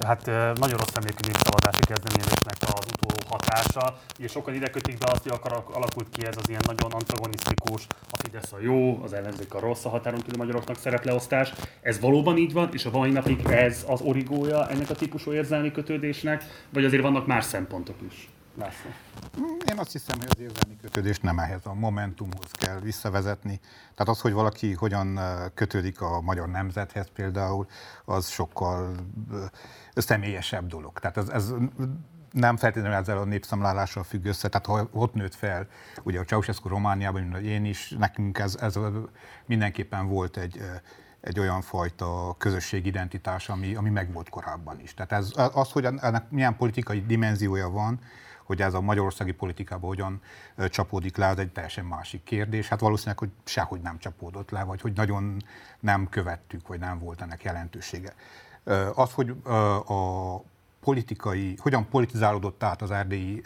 hát 0.07 0.27
nagyon 0.59 0.79
rossz 0.79 0.97
emlékű 0.97 1.27
népszavazási 1.27 1.81
kezdeményezésnek 1.87 2.57
az 2.61 2.87
utoló 2.93 3.19
hatása, 3.29 3.99
és 4.19 4.31
sokan 4.31 4.55
ide 4.55 4.71
kötik 4.71 4.99
be 4.99 5.07
azt, 5.11 5.23
hogy 5.23 5.33
akar, 5.33 5.65
alakult 5.73 6.09
ki 6.11 6.27
ez 6.27 6.37
az 6.37 6.49
ilyen 6.49 6.63
nagyon 6.67 6.91
antagonisztikus, 6.91 7.87
a 8.11 8.17
Fidesz 8.23 8.53
a 8.53 8.61
jó, 8.61 9.03
az 9.03 9.13
ellenzék 9.13 9.55
a 9.55 9.61
rossz, 9.61 9.85
a 9.85 9.89
határon 9.89 10.21
kívül 10.21 10.39
magyaroknak 10.39 10.77
szerepleosztás. 10.77 11.53
Ez 11.81 12.01
valóban 12.01 12.37
így 12.37 12.53
van, 12.53 12.69
és 12.73 12.85
a 12.85 12.91
mai 12.91 13.11
napig 13.11 13.45
ez 13.47 13.85
az 13.89 14.01
origója 14.01 14.69
ennek 14.69 14.91
a 14.91 14.95
típusú 14.95 15.33
érzelmi 15.33 15.73
kötődésnek, 15.73 16.45
vagy 16.73 16.85
azért 16.85 17.03
vannak 17.03 17.27
más 17.27 17.45
szempontok 17.45 17.97
is? 18.09 18.29
László. 18.55 18.91
Én 19.71 19.79
azt 19.79 19.93
hiszem, 19.93 20.19
hogy 20.19 20.29
az 20.31 20.41
érzelmi 20.41 20.77
kötődés 20.83 21.21
nem 21.21 21.39
ehhez 21.39 21.67
a 21.67 21.75
momentumhoz 21.75 22.51
kell 22.51 22.81
visszavezetni. 22.81 23.61
Tehát 23.95 24.09
az, 24.09 24.21
hogy 24.21 24.33
valaki 24.33 24.73
hogyan 24.73 25.21
kötődik 25.55 26.01
a 26.01 26.21
magyar 26.21 26.49
nemzethez 26.49 27.07
például, 27.15 27.67
az 28.05 28.29
sokkal 28.29 28.95
személyesebb 29.95 30.67
dolog. 30.67 30.99
Tehát 30.99 31.17
ez, 31.17 31.29
ez 31.29 31.53
nem 32.31 32.57
feltétlenül 32.57 32.97
ezzel 32.97 33.19
a 33.19 33.25
népszámlálással 33.25 34.03
függ 34.03 34.25
össze, 34.25 34.49
tehát 34.49 34.67
ha 34.67 34.89
ott 34.93 35.15
nőtt 35.15 35.35
fel, 35.35 35.67
ugye 36.03 36.21
a 36.21 36.25
Ceausescu 36.25 36.69
Romániában, 36.69 37.23
mint 37.23 37.45
én 37.45 37.65
is, 37.65 37.95
nekünk 37.99 38.39
ez, 38.39 38.55
ez 38.55 38.79
mindenképpen 39.47 40.09
volt 40.09 40.37
egy, 40.37 40.61
egy 41.21 41.39
olyan 41.39 41.61
fajta 41.61 42.35
közösségidentitás, 42.39 43.49
ami, 43.49 43.75
ami 43.75 43.91
megvolt 43.91 44.29
korábban 44.29 44.81
is. 44.81 44.95
Tehát 44.95 45.13
ez, 45.13 45.31
az, 45.53 45.71
hogy 45.71 45.85
ennek 45.85 46.31
milyen 46.31 46.57
politikai 46.57 47.01
dimenziója 47.07 47.69
van, 47.71 48.01
hogy 48.53 48.63
ez 48.63 48.75
a 48.75 48.81
magyarországi 48.81 49.33
politikában 49.33 49.89
hogyan 49.89 50.21
csapódik 50.69 51.17
le, 51.17 51.27
az 51.27 51.39
egy 51.39 51.53
teljesen 51.53 51.85
másik 51.85 52.23
kérdés. 52.23 52.69
Hát 52.69 52.81
valószínűleg, 52.81 53.19
hogy 53.19 53.31
sehogy 53.45 53.81
nem 53.81 53.99
csapódott 53.99 54.51
le, 54.51 54.63
vagy 54.63 54.81
hogy 54.81 54.93
nagyon 54.93 55.37
nem 55.81 56.09
követtük, 56.09 56.67
vagy 56.67 56.79
nem 56.79 56.99
volt 56.99 57.21
ennek 57.21 57.43
jelentősége. 57.43 58.15
Az, 58.95 59.13
hogy 59.13 59.35
a 59.87 60.39
politikai, 60.81 61.57
hogyan 61.59 61.89
politizálódott 61.89 62.63
át 62.63 62.83
az 62.83 62.91
erdélyi 62.91 63.43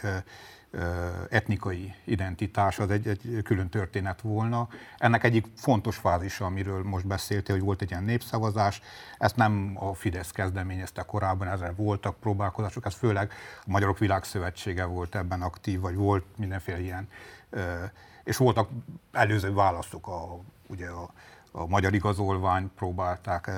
etnikai 1.29 1.93
identitás, 2.03 2.79
az 2.79 2.89
egy, 2.89 3.07
egy 3.07 3.39
külön 3.43 3.69
történet 3.69 4.21
volna. 4.21 4.67
Ennek 4.97 5.23
egyik 5.23 5.45
fontos 5.55 5.95
fázisa, 5.95 6.45
amiről 6.45 6.83
most 6.83 7.07
beszéltél, 7.07 7.55
hogy 7.55 7.63
volt 7.63 7.81
egy 7.81 7.89
ilyen 7.89 8.03
népszavazás, 8.03 8.81
ezt 9.17 9.35
nem 9.35 9.71
a 9.79 9.93
Fidesz 9.93 10.31
kezdeményezte 10.31 11.01
korábban, 11.01 11.47
ezzel 11.47 11.73
voltak 11.75 12.19
próbálkozások, 12.19 12.85
ez 12.85 12.93
főleg 12.93 13.31
a 13.59 13.69
Magyarok 13.69 13.97
Világszövetsége 13.97 14.85
volt 14.85 15.15
ebben 15.15 15.41
aktív, 15.41 15.79
vagy 15.79 15.95
volt 15.95 16.25
mindenféle 16.35 16.79
ilyen, 16.79 17.07
és 18.23 18.37
voltak 18.37 18.69
előző 19.11 19.53
válaszok, 19.53 20.07
a, 20.07 20.39
ugye 20.67 20.87
a, 20.87 21.11
a 21.51 21.67
magyar 21.67 21.93
igazolvány 21.93 22.71
próbálták, 22.75 23.51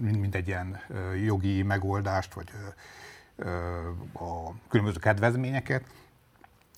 mint 0.00 0.34
egy 0.34 0.48
ilyen 0.48 0.80
jogi 1.24 1.62
megoldást, 1.62 2.34
vagy 2.34 2.50
a 4.12 4.50
különböző 4.68 4.98
kedvezményeket, 4.98 5.84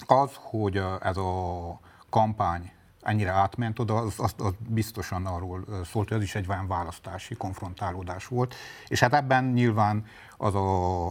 az, 0.07 0.31
hogy 0.35 0.83
ez 1.01 1.17
a 1.17 1.81
kampány 2.11 2.71
ennyire 3.07 3.31
átment 3.31 3.79
oda, 3.79 3.97
az, 3.97 4.15
az, 4.17 4.35
az 4.39 4.53
biztosan 4.69 5.27
arról 5.27 5.65
szólt, 5.85 6.09
hogy 6.09 6.17
az 6.17 6.23
is 6.23 6.35
egy 6.35 6.47
választási 6.67 7.35
konfrontálódás 7.35 8.27
volt. 8.27 8.55
És 8.89 9.01
hát 9.01 9.15
ebben 9.15 9.45
nyilván 9.45 10.07
az 10.37 10.55
a, 10.55 11.07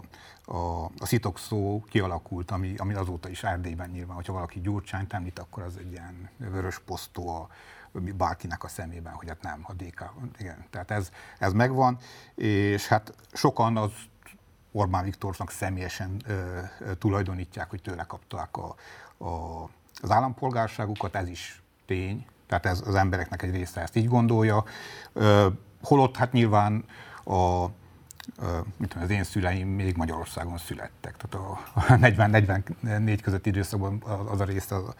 a, 0.46 0.84
a 0.98 1.06
szitok 1.06 1.40
szó 1.40 1.84
kialakult, 1.90 2.52
ami, 2.52 2.74
ami 2.78 2.94
azóta 2.94 3.30
is 3.30 3.44
Erdélyben 3.44 3.90
nyilván, 3.90 4.16
hogyha 4.16 4.34
valaki 4.34 4.60
Gyurcsányt 4.62 5.14
említ, 5.14 5.40
akkor 5.40 5.64
az 5.64 5.78
egy 5.78 5.92
ilyen 5.92 6.30
vörös 6.38 6.80
posztó 6.80 7.30
a, 7.30 7.48
bárkinek 8.18 8.64
a 8.64 8.68
szemében, 8.68 9.14
hogy 9.14 9.28
hát 9.28 9.42
nem, 9.42 9.60
a 9.64 9.74
DK, 9.74 10.12
igen. 10.38 10.66
Tehát 10.70 10.92
ez, 10.92 11.12
ez 11.40 11.54
megvan, 11.54 11.98
és 12.36 12.88
hát 12.88 13.14
sokan 13.34 13.78
az 13.78 13.92
Orbán 14.76 15.04
Viktornak 15.04 15.52
személyesen 15.52 16.22
ö, 16.28 16.34
ö, 16.80 16.94
tulajdonítják, 16.94 17.70
hogy 17.70 17.82
tőle 17.82 18.04
kapták 18.04 18.58
a, 18.58 18.76
a, 19.26 19.64
az 20.02 20.12
állampolgárságukat, 20.12 21.16
ez 21.16 21.28
is 21.28 21.62
tény, 21.86 22.26
tehát 22.48 22.66
ez 22.66 22.84
az 22.86 22.96
embereknek 22.96 23.42
egy 23.42 23.52
része 23.52 23.82
ezt 23.82 23.96
így 23.96 24.08
gondolja. 24.08 24.64
Ö, 25.14 25.48
holott 25.82 26.16
hát 26.16 26.32
nyilván 26.32 26.86
a, 27.24 27.66
mit 28.78 28.90
tudom, 28.90 29.04
az 29.04 29.10
én 29.10 29.24
szüleim 29.24 29.68
még 29.68 29.96
Magyarországon 29.96 30.58
születtek. 30.58 31.16
Tehát 31.18 31.48
a 31.48 31.64
40-44 32.84 33.20
közötti 33.22 33.50
időszakban 33.50 34.04
az 34.28 34.40
a 34.40 34.44
része 34.44 34.76
a 34.76 34.94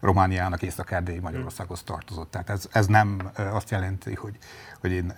Romániának 0.00 0.62
észak 0.62 0.90
Magyarországhoz 1.20 1.82
tartozott. 1.82 2.30
Tehát 2.30 2.50
ez, 2.50 2.68
ez 2.72 2.86
nem 2.86 3.30
azt 3.34 3.70
jelenti, 3.70 4.14
hogy, 4.14 4.38
hogy 4.80 4.90
én 4.90 5.12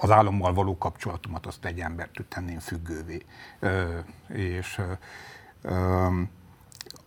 az 0.00 0.10
állammal 0.10 0.52
való 0.52 0.78
kapcsolatomat 0.78 1.46
azt 1.46 1.64
egy 1.64 1.80
embert 1.80 2.24
tenném 2.28 2.58
függővé. 2.58 3.22
Ö, 3.58 3.98
és 4.28 4.80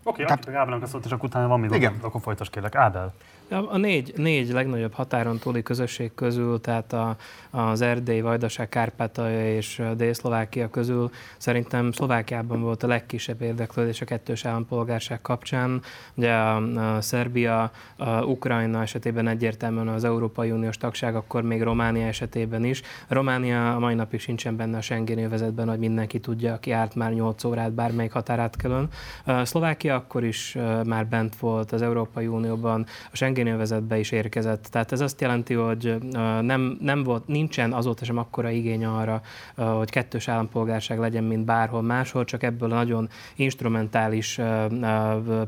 Oké, 0.03 0.23
okay, 0.23 0.25
tehát... 0.25 0.47
Ábelnek 0.47 0.87
szólt, 0.87 1.05
és 1.05 1.11
akkor 1.11 1.29
utána 1.29 1.47
van 1.47 1.59
még 1.59 1.71
igen. 1.71 1.97
akkor 2.01 2.21
folytas 2.21 2.49
kérlek. 2.49 2.75
Ábel. 2.75 3.13
A 3.51 3.77
négy, 3.77 4.13
négy 4.15 4.51
legnagyobb 4.51 4.93
határon 4.93 5.37
túli 5.37 5.63
közösség 5.63 6.13
közül, 6.15 6.61
tehát 6.61 6.93
a, 6.93 7.15
az 7.49 7.81
Erdély, 7.81 8.21
Vajdaság, 8.21 8.69
Kárpátalja 8.69 9.55
és 9.55 9.81
Dél-Szlovákia 9.97 10.69
közül 10.69 11.09
szerintem 11.37 11.91
Szlovákiában 11.91 12.61
volt 12.61 12.83
a 12.83 12.87
legkisebb 12.87 13.41
érdeklődés 13.41 14.01
a 14.01 14.05
kettős 14.05 14.45
állampolgárság 14.45 15.21
kapcsán. 15.21 15.81
Ugye 16.13 16.31
a, 16.33 16.95
a 16.95 17.01
Szerbia, 17.01 17.71
a 17.97 18.23
Ukrajna 18.23 18.81
esetében 18.81 19.27
egyértelműen 19.27 19.87
az 19.87 20.03
Európai 20.03 20.51
Uniós 20.51 20.77
tagság, 20.77 21.15
akkor 21.15 21.41
még 21.41 21.61
Románia 21.61 22.07
esetében 22.07 22.63
is. 22.63 22.81
Románia 23.07 23.75
a 23.75 23.79
mai 23.79 23.93
napig 23.93 24.19
sincsen 24.19 24.55
benne 24.55 24.77
a 24.77 24.81
Schengen 24.81 25.23
övezetben, 25.23 25.69
hogy 25.69 25.79
mindenki 25.79 26.19
tudja, 26.19 26.53
aki 26.53 26.71
árt 26.71 26.95
már 26.95 27.13
8 27.13 27.43
órát 27.43 27.71
bármelyik 27.71 28.11
határátkelőn. 28.11 28.89
Szlovákia 29.43 29.95
akkor 29.95 30.23
is 30.23 30.57
már 30.85 31.07
bent 31.07 31.35
volt 31.35 31.71
az 31.71 31.81
Európai 31.81 32.27
Unióban, 32.27 32.85
a 33.11 33.15
Schengen 33.15 33.39
Schengen 33.41 33.99
is 33.99 34.11
érkezett. 34.11 34.63
Tehát 34.63 34.91
ez 34.91 35.01
azt 35.01 35.21
jelenti, 35.21 35.53
hogy 35.53 35.97
nem, 36.41 36.77
nem 36.81 37.03
volt, 37.03 37.27
nincsen 37.27 37.73
azóta 37.73 38.05
sem 38.05 38.17
akkora 38.17 38.49
igény 38.49 38.85
arra, 38.85 39.21
hogy 39.55 39.89
kettős 39.89 40.27
állampolgárság 40.27 40.99
legyen, 40.99 41.23
mint 41.23 41.45
bárhol 41.45 41.81
máshol, 41.81 42.25
csak 42.25 42.43
ebből 42.43 42.71
a 42.71 42.75
nagyon 42.75 43.09
instrumentális 43.35 44.39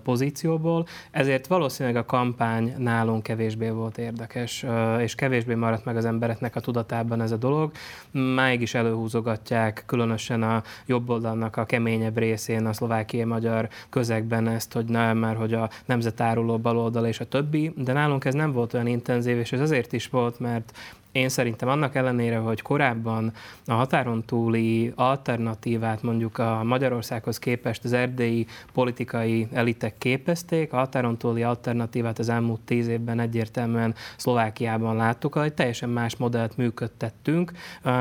pozícióból. 0.04 0.86
Ezért 1.12 1.48
valószínűleg 1.48 1.98
a 1.98 2.06
kampány 2.06 2.74
nálunk 2.78 3.24
kevésbé 3.24 3.70
volt 3.70 3.98
érdekes, 3.98 4.66
és 5.00 5.16
kevésbé 5.16 5.54
maradt 5.54 5.86
meg 5.86 5.98
az 5.98 6.06
embereknek 6.06 6.56
a 6.56 6.60
tudatában 6.60 7.22
ez 7.22 7.32
a 7.32 7.38
dolog. 7.38 7.72
Máig 8.12 8.62
is 8.62 8.74
előhúzogatják, 8.74 9.84
különösen 9.86 10.44
a 10.44 10.64
jobb 10.86 11.10
oldalnak 11.10 11.58
a 11.58 11.66
keményebb 11.66 12.18
részén, 12.18 12.66
a 12.66 12.74
szlovákiai 12.74 13.24
magyar 13.24 13.70
közegben 13.90 14.48
ezt, 14.48 14.74
hogy 14.74 14.86
nem, 14.86 15.18
már 15.18 15.36
hogy 15.36 15.54
a 15.54 15.70
nemzetáruló 15.86 16.58
baloldal 16.58 17.06
és 17.06 17.20
a 17.20 17.26
többi, 17.26 17.73
de 17.76 17.94
nálunk 17.94 18.26
ez 18.26 18.34
nem 18.34 18.52
volt 18.52 18.74
olyan 18.74 18.88
intenzív, 18.88 19.38
és 19.38 19.52
ez 19.52 19.60
azért 19.60 19.94
is 19.94 20.08
volt, 20.08 20.40
mert 20.40 20.78
én 21.14 21.30
szerintem 21.30 21.70
annak 21.70 21.96
ellenére, 21.96 22.38
hogy 22.38 22.62
korábban 22.62 23.34
a 23.66 23.74
határon 23.74 24.24
túli 24.26 24.94
alternatívát 24.96 26.02
mondjuk 26.02 26.38
a 26.38 26.64
Magyarországhoz 26.64 27.40
képest 27.40 27.84
az 27.84 27.94
erdélyi 27.94 28.48
politikai 28.74 29.48
elitek 29.52 29.98
képezték, 29.98 30.74
a 30.74 30.78
határon 30.78 31.18
túli 31.18 31.44
alternatívát 31.44 32.20
az 32.20 32.30
elmúlt 32.30 32.60
tíz 32.62 32.88
évben 32.88 33.20
egyértelműen 33.20 33.96
Szlovákiában 34.18 34.96
láttuk, 34.96 35.40
egy 35.44 35.54
teljesen 35.54 35.90
más 35.90 36.16
modellt 36.16 36.58
működtettünk, 36.58 37.52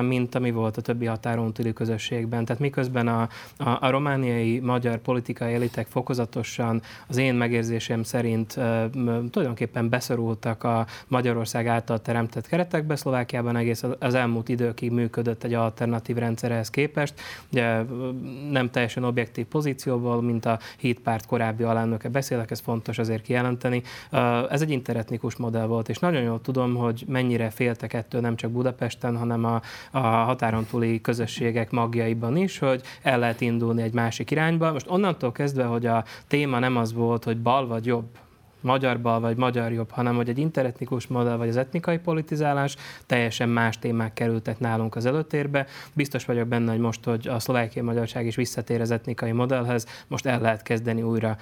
mint 0.00 0.34
ami 0.34 0.50
volt 0.50 0.76
a 0.76 0.80
többi 0.80 1.06
határon 1.06 1.52
túli 1.52 1.72
közösségben. 1.72 2.44
Tehát 2.44 2.62
miközben 2.62 3.08
a, 3.08 3.28
a, 3.56 3.78
a 3.80 3.90
romániai 3.90 4.60
magyar 4.60 4.98
politikai 4.98 5.54
elitek 5.54 5.86
fokozatosan 5.86 6.82
az 7.08 7.16
én 7.16 7.34
megérzésem 7.34 8.02
szerint 8.02 8.52
tulajdonképpen 9.30 9.88
beszorultak 9.88 10.64
a 10.64 10.86
Magyarország 11.08 11.66
által 11.66 12.00
teremtett 12.00 12.46
keretekbe, 12.46 13.00
Csehszlovákiában 13.02 13.56
egész 13.56 13.84
az 13.98 14.14
elmúlt 14.14 14.48
időkig 14.48 14.90
működött 14.90 15.44
egy 15.44 15.54
alternatív 15.54 16.16
rendszerhez 16.16 16.70
képest. 16.70 17.14
Ugye 17.52 17.82
nem 18.50 18.70
teljesen 18.70 19.04
objektív 19.04 19.46
pozícióból, 19.46 20.22
mint 20.22 20.44
a 20.44 20.58
hitpárt 20.78 21.26
korábbi 21.26 21.62
alelnöke 21.62 22.08
beszélek, 22.08 22.50
ez 22.50 22.60
fontos 22.60 22.98
azért 22.98 23.22
kijelenteni. 23.22 23.82
Ez 24.50 24.62
egy 24.62 24.70
interetnikus 24.70 25.36
modell 25.36 25.66
volt, 25.66 25.88
és 25.88 25.98
nagyon 25.98 26.22
jól 26.22 26.40
tudom, 26.40 26.74
hogy 26.74 27.04
mennyire 27.08 27.50
féltek 27.50 27.92
ettől 27.92 28.20
nem 28.20 28.36
csak 28.36 28.50
Budapesten, 28.50 29.16
hanem 29.16 29.44
a, 29.44 29.62
a 29.90 29.98
határon 29.98 30.66
túli 30.70 31.00
közösségek 31.00 31.70
magjaiban 31.70 32.36
is, 32.36 32.58
hogy 32.58 32.82
el 33.02 33.18
lehet 33.18 33.40
indulni 33.40 33.82
egy 33.82 33.92
másik 33.92 34.30
irányba. 34.30 34.72
Most 34.72 34.90
onnantól 34.90 35.32
kezdve, 35.32 35.64
hogy 35.64 35.86
a 35.86 36.04
téma 36.26 36.58
nem 36.58 36.76
az 36.76 36.92
volt, 36.92 37.24
hogy 37.24 37.38
bal 37.38 37.66
vagy 37.66 37.86
jobb, 37.86 38.06
magyar 38.62 39.00
bal 39.00 39.20
vagy 39.20 39.36
magyar 39.36 39.72
jobb, 39.72 39.90
hanem 39.90 40.16
hogy 40.16 40.28
egy 40.28 40.38
interetnikus 40.38 41.06
modell 41.06 41.36
vagy 41.36 41.48
az 41.48 41.56
etnikai 41.56 41.98
politizálás, 41.98 42.76
teljesen 43.06 43.48
más 43.48 43.78
témák 43.78 44.12
kerültek 44.12 44.58
nálunk 44.58 44.96
az 44.96 45.06
előtérbe. 45.06 45.66
Biztos 45.92 46.24
vagyok 46.24 46.48
benne, 46.48 46.70
hogy 46.70 46.80
most, 46.80 47.04
hogy 47.04 47.28
a 47.28 47.38
szlovákiai 47.38 47.84
magyarság 47.84 48.26
is 48.26 48.36
visszatér 48.36 48.80
az 48.80 48.90
etnikai 48.90 49.32
modellhez, 49.32 50.04
most 50.06 50.26
el 50.26 50.40
lehet 50.40 50.62
kezdeni 50.62 51.02
újra 51.02 51.36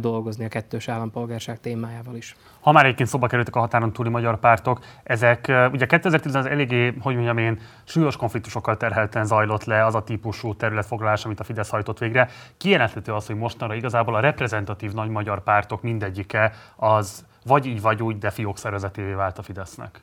dolgozni 0.00 0.44
a 0.44 0.48
kettős 0.48 0.88
állampolgárság 0.88 1.60
témájával 1.60 2.14
is. 2.14 2.36
Ha 2.60 2.72
már 2.72 2.84
egyébként 2.84 3.08
szóba 3.08 3.26
kerültek 3.26 3.56
a 3.56 3.60
határon 3.60 3.92
túli 3.92 4.08
magyar 4.08 4.38
pártok, 4.38 4.80
ezek 5.02 5.52
ugye 5.72 5.86
2010 5.86 6.34
az 6.34 6.46
eléggé, 6.46 6.94
hogy 7.00 7.14
mondjam 7.14 7.38
én, 7.38 7.58
súlyos 7.84 8.16
konfliktusokkal 8.16 8.76
terhelten 8.76 9.24
zajlott 9.24 9.64
le 9.64 9.84
az 9.84 9.94
a 9.94 10.02
típusú 10.02 10.54
területfoglalás, 10.54 11.24
amit 11.24 11.40
a 11.40 11.44
Fidesz 11.44 11.70
hajtott 11.70 11.98
végre. 11.98 12.28
Kijelenthető 12.56 13.12
az, 13.12 13.26
hogy 13.26 13.36
mostanra 13.36 13.74
igazából 13.74 14.14
a 14.14 14.20
reprezentatív 14.20 14.92
nagy 14.92 15.08
magyar 15.08 15.42
pártok 15.42 15.82
mindegyike 15.82 16.52
az 16.76 17.24
vagy 17.44 17.66
így, 17.66 17.80
vagy 17.80 18.02
úgy, 18.02 18.18
de 18.18 18.30
fiók 18.30 18.58
szervezetévé 18.58 19.12
vált 19.12 19.38
a 19.38 19.42
Fidesznek. 19.42 20.02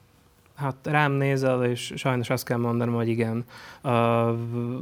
Hát 0.56 0.76
rám 0.84 1.12
nézel, 1.12 1.66
és 1.66 1.94
sajnos 1.96 2.30
azt 2.30 2.46
kell 2.46 2.58
mondanom, 2.58 2.96
hogy 2.96 3.08
igen. 3.08 3.44
A 3.82 4.30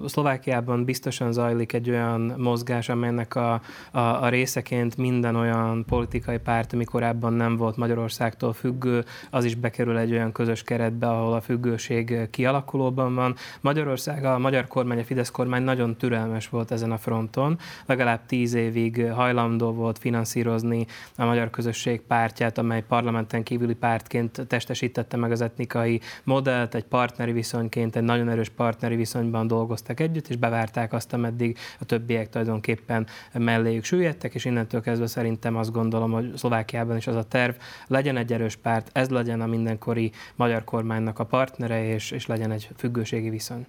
Szlovákiában 0.05 0.85
biztosan 0.85 1.31
zajlik 1.31 1.73
egy 1.73 1.89
olyan 1.89 2.21
mozgás, 2.37 2.89
amelynek 2.89 3.35
a, 3.35 3.61
a, 3.91 3.99
a 3.99 4.29
részeként 4.29 4.97
minden 4.97 5.35
olyan 5.35 5.85
politikai 5.85 6.37
párt, 6.37 6.73
ami 6.73 6.83
korábban 6.83 7.33
nem 7.33 7.55
volt 7.55 7.77
Magyarországtól 7.77 8.53
függő, 8.53 9.03
az 9.29 9.45
is 9.45 9.55
bekerül 9.55 9.97
egy 9.97 10.11
olyan 10.11 10.31
közös 10.31 10.63
keretbe, 10.63 11.09
ahol 11.09 11.33
a 11.33 11.41
függőség 11.41 12.29
kialakulóban 12.29 13.15
van. 13.15 13.35
Magyarország, 13.61 14.25
a 14.25 14.39
magyar 14.39 14.67
kormány, 14.67 14.99
a 14.99 15.03
Fidesz 15.03 15.31
kormány 15.31 15.63
nagyon 15.63 15.95
türelmes 15.95 16.49
volt 16.49 16.71
ezen 16.71 16.91
a 16.91 16.97
fronton. 16.97 17.57
Legalább 17.85 18.25
tíz 18.25 18.53
évig 18.53 19.11
hajlandó 19.11 19.71
volt 19.71 19.97
finanszírozni 19.97 20.85
a 21.15 21.25
magyar 21.25 21.49
közösség 21.49 22.01
pártját, 22.01 22.57
amely 22.57 22.83
parlamenten 22.83 23.43
kívüli 23.43 23.75
pártként 23.75 24.45
testesítette 24.47 25.17
meg 25.17 25.31
az 25.31 25.41
etnikai 25.41 25.61
technikai 25.63 26.01
modellt, 26.23 26.75
egy 26.75 26.83
partneri 26.83 27.31
viszonyként, 27.31 27.95
egy 27.95 28.03
nagyon 28.03 28.29
erős 28.29 28.49
partneri 28.49 28.95
viszonyban 28.95 29.47
dolgoztak 29.47 29.99
együtt, 29.99 30.27
és 30.27 30.35
bevárták 30.35 30.93
azt, 30.93 31.13
ameddig 31.13 31.57
a 31.79 31.85
többiek 31.85 32.29
tulajdonképpen 32.29 33.07
melléjük 33.33 33.83
süllyedtek, 33.83 34.33
és 34.33 34.45
innentől 34.45 34.81
kezdve 34.81 35.07
szerintem 35.07 35.55
azt 35.55 35.71
gondolom, 35.71 36.11
hogy 36.11 36.31
Szlovákiában 36.35 36.97
is 36.97 37.07
az 37.07 37.15
a 37.15 37.23
terv, 37.23 37.55
legyen 37.87 38.17
egy 38.17 38.33
erős 38.33 38.55
párt, 38.55 38.89
ez 38.93 39.09
legyen 39.09 39.41
a 39.41 39.45
mindenkori 39.45 40.11
magyar 40.35 40.63
kormánynak 40.63 41.19
a 41.19 41.25
partnere, 41.25 41.85
és, 41.85 42.11
és 42.11 42.25
legyen 42.25 42.51
egy 42.51 42.69
függőségi 42.77 43.29
viszony. 43.29 43.65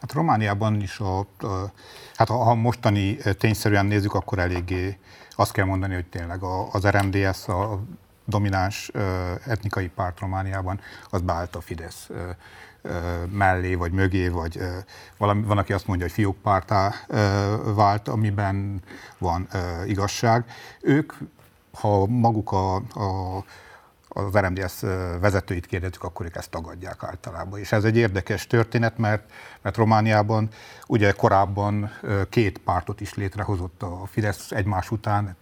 Hát 0.00 0.12
Romániában 0.12 0.80
is, 0.80 0.98
a, 0.98 1.18
a, 1.18 1.26
hát 2.14 2.28
ha 2.28 2.54
mostani 2.54 3.16
tényszerűen 3.38 3.86
nézzük, 3.86 4.14
akkor 4.14 4.38
eléggé 4.38 4.98
azt 5.30 5.52
kell 5.52 5.64
mondani, 5.64 5.94
hogy 5.94 6.06
tényleg 6.06 6.42
az 6.72 6.86
RMDS, 6.86 7.48
a 7.48 7.80
domináns 8.24 8.90
etnikai 9.46 9.88
párt 9.88 10.20
Romániában, 10.20 10.80
az 11.10 11.20
beállt 11.20 11.56
a 11.56 11.60
Fidesz 11.60 12.10
mellé, 13.30 13.74
vagy 13.74 13.92
mögé, 13.92 14.28
vagy 14.28 14.58
valami, 15.16 15.42
van, 15.42 15.58
aki 15.58 15.72
azt 15.72 15.86
mondja, 15.86 16.06
hogy 16.06 16.14
fiókpártá 16.14 16.94
vált, 17.74 18.08
amiben 18.08 18.82
van 19.18 19.48
igazság. 19.86 20.44
Ők, 20.80 21.12
ha 21.72 22.06
maguk 22.06 22.52
a, 22.52 22.74
a 22.76 23.44
az 24.14 24.36
RMDS 24.36 24.80
vezetőit 25.20 25.66
kérdezzük, 25.66 26.02
akkor 26.02 26.26
ők 26.26 26.36
ezt 26.36 26.50
tagadják 26.50 27.02
általában. 27.02 27.58
És 27.58 27.72
ez 27.72 27.84
egy 27.84 27.96
érdekes 27.96 28.46
történet, 28.46 28.98
mert, 28.98 29.30
mert 29.62 29.76
Romániában 29.76 30.48
ugye 30.86 31.12
korábban 31.12 31.90
két 32.28 32.58
pártot 32.58 33.00
is 33.00 33.14
létrehozott 33.14 33.82
a 33.82 34.02
Fidesz 34.06 34.50
egymás 34.50 34.90
után, 34.90 35.36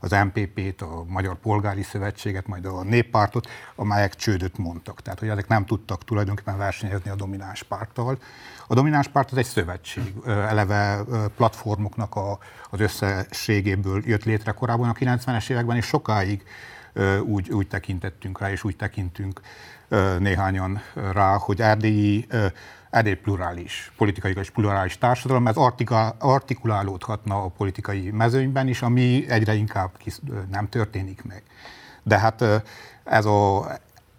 az 0.00 0.10
MPP-t, 0.10 0.82
a 0.82 1.04
Magyar 1.06 1.36
Polgári 1.36 1.82
Szövetséget, 1.82 2.46
majd 2.46 2.64
a 2.64 2.82
Néppártot, 2.82 3.48
amelyek 3.74 4.14
csődöt 4.14 4.58
mondtak. 4.58 5.02
Tehát, 5.02 5.18
hogy 5.18 5.28
ezek 5.28 5.48
nem 5.48 5.64
tudtak 5.64 6.04
tulajdonképpen 6.04 6.58
versenyezni 6.58 7.10
a 7.10 7.14
domináns 7.14 7.62
párttal. 7.62 8.18
A 8.66 8.74
domináns 8.74 9.08
párt 9.08 9.30
az 9.30 9.36
egy 9.36 9.46
szövetség, 9.46 10.14
eleve 10.26 11.04
platformoknak 11.36 12.14
a, 12.14 12.38
az 12.70 12.80
összességéből 12.80 14.02
jött 14.04 14.24
létre 14.24 14.52
korábban 14.52 14.88
a 14.88 14.92
90-es 14.92 15.50
években, 15.50 15.76
és 15.76 15.86
sokáig 15.86 16.44
úgy, 17.22 17.50
úgy 17.50 17.68
tekintettünk 17.68 18.40
rá, 18.40 18.50
és 18.50 18.64
úgy 18.64 18.76
tekintünk 18.76 19.40
néhányan 20.18 20.82
rá, 21.12 21.36
hogy 21.36 21.60
erdélyi 21.60 22.26
Erdély 22.90 23.14
plurális, 23.14 23.92
politikai 23.96 24.34
és 24.40 24.50
plurális 24.50 24.98
társadalom, 24.98 25.46
ez 25.46 25.56
artikulálódhatna 26.18 27.42
a 27.42 27.48
politikai 27.48 28.10
mezőnyben 28.10 28.68
is, 28.68 28.82
ami 28.82 29.24
egyre 29.28 29.54
inkább 29.54 29.90
nem 30.50 30.68
történik 30.68 31.24
meg. 31.24 31.42
De 32.02 32.18
hát 32.18 32.44
ez 33.04 33.24
a, 33.24 33.68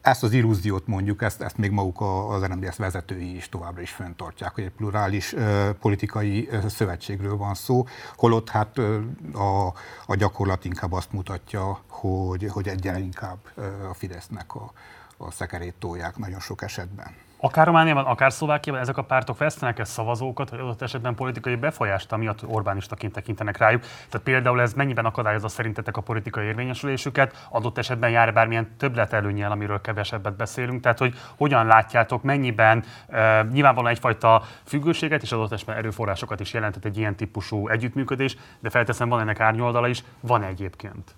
ezt 0.02 0.24
az 0.24 0.32
illúziót 0.32 0.88
mondjuk, 0.88 1.22
ezt, 1.22 1.42
ezt 1.42 1.58
még 1.58 1.72
maguk 1.72 2.02
az 2.32 2.44
RMDS 2.44 2.78
vezetői 2.78 3.36
is 3.36 3.50
továbbra 3.50 3.82
is 3.82 3.92
fenntartják, 3.92 4.54
hogy 4.54 4.64
egy 4.64 4.72
plurális 4.72 5.34
uh, 5.34 5.70
politikai 5.70 6.50
uh, 6.52 6.66
szövetségről 6.66 7.38
van 7.38 7.54
szó, 7.54 7.86
holott 8.16 8.50
hát 8.50 8.78
uh, 8.78 8.96
a, 9.34 9.74
a 10.06 10.16
gyakorlat 10.16 10.66
inkább 10.66 10.92
azt 10.92 11.12
mutatja, 11.12 11.80
hogy, 11.88 12.48
hogy 12.50 12.68
egyre 12.68 13.00
inkább 13.00 13.38
uh, 13.56 13.66
a 13.90 13.94
Fidesznek 13.94 14.56
a, 14.56 14.72
a 15.18 15.32
szekerét 15.32 15.76
tolják 15.80 16.18
nagyon 16.18 16.40
sok 16.40 16.62
esetben. 16.62 17.28
Akár 17.42 17.66
Romániában, 17.66 18.06
akár 18.06 18.32
Szlovákiában 18.32 18.82
ezek 18.82 18.98
a 18.98 19.02
pártok 19.02 19.38
vesztenek-e 19.38 19.84
szavazókat, 19.84 20.50
vagy 20.50 20.60
adott 20.60 20.82
esetben 20.82 21.16
politikai 21.16 21.56
befolyást, 21.56 22.12
amiatt 22.12 22.46
Orbánistaként 22.46 23.14
tekintenek 23.14 23.58
rájuk. 23.58 23.82
Tehát 23.82 24.22
például 24.24 24.62
ez 24.62 24.74
mennyiben 24.74 25.06
akadályozza 25.06 25.48
szerintetek 25.48 25.98
a 25.98 26.02
politikai 26.02 26.46
érvényesülésüket, 26.46 27.48
adott 27.50 27.78
esetben 27.78 28.10
jár 28.10 28.34
bármilyen 28.34 28.76
többlet 28.78 29.14
előnyel, 29.14 29.52
amiről 29.52 29.82
kevesebbet 29.82 30.36
beszélünk. 30.36 30.82
Tehát, 30.82 30.98
hogy 30.98 31.16
hogyan 31.38 31.66
látjátok, 31.66 32.24
mennyiben 32.24 32.84
e, 33.08 33.42
nyilvánvalóan 33.52 33.92
egyfajta 33.92 34.44
függőséget 34.64 35.22
és 35.22 35.32
adott 35.32 35.52
esetben 35.52 35.78
erőforrásokat 35.78 36.40
is 36.40 36.54
jelentett 36.54 36.86
egy 36.86 36.98
ilyen 36.98 37.16
típusú 37.16 37.68
együttműködés, 37.68 38.38
de 38.60 38.70
felteszem, 38.70 39.10
van 39.10 39.20
ennek 39.20 39.40
árnyoldala 39.40 39.88
is, 39.88 40.04
van 40.20 40.44
egyébként. 40.44 41.16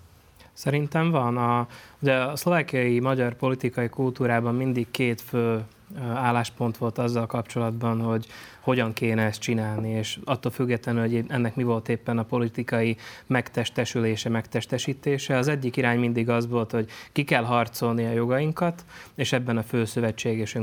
Szerintem 0.52 1.10
van. 1.10 1.36
A, 1.36 1.66
ugye 1.98 2.14
a 2.14 2.36
szlovákiai 2.36 3.00
magyar 3.00 3.34
politikai 3.34 3.88
kultúrában 3.88 4.54
mindig 4.54 4.90
két 4.90 5.20
fő 5.20 5.64
álláspont 6.14 6.76
volt 6.76 6.98
azzal 6.98 7.26
kapcsolatban, 7.26 8.00
hogy 8.00 8.26
hogyan 8.60 8.92
kéne 8.92 9.22
ezt 9.22 9.40
csinálni, 9.40 9.88
és 9.88 10.18
attól 10.24 10.52
függetlenül, 10.52 11.00
hogy 11.00 11.24
ennek 11.28 11.56
mi 11.56 11.62
volt 11.62 11.88
éppen 11.88 12.18
a 12.18 12.22
politikai 12.22 12.96
megtestesülése, 13.26 14.28
megtestesítése. 14.28 15.36
Az 15.36 15.48
egyik 15.48 15.76
irány 15.76 15.98
mindig 15.98 16.28
az 16.28 16.48
volt, 16.48 16.70
hogy 16.70 16.88
ki 17.12 17.24
kell 17.24 17.44
harcolni 17.44 18.06
a 18.06 18.12
jogainkat, 18.12 18.84
és 19.14 19.32
ebben 19.32 19.56
a 19.56 19.62
fő 19.62 19.84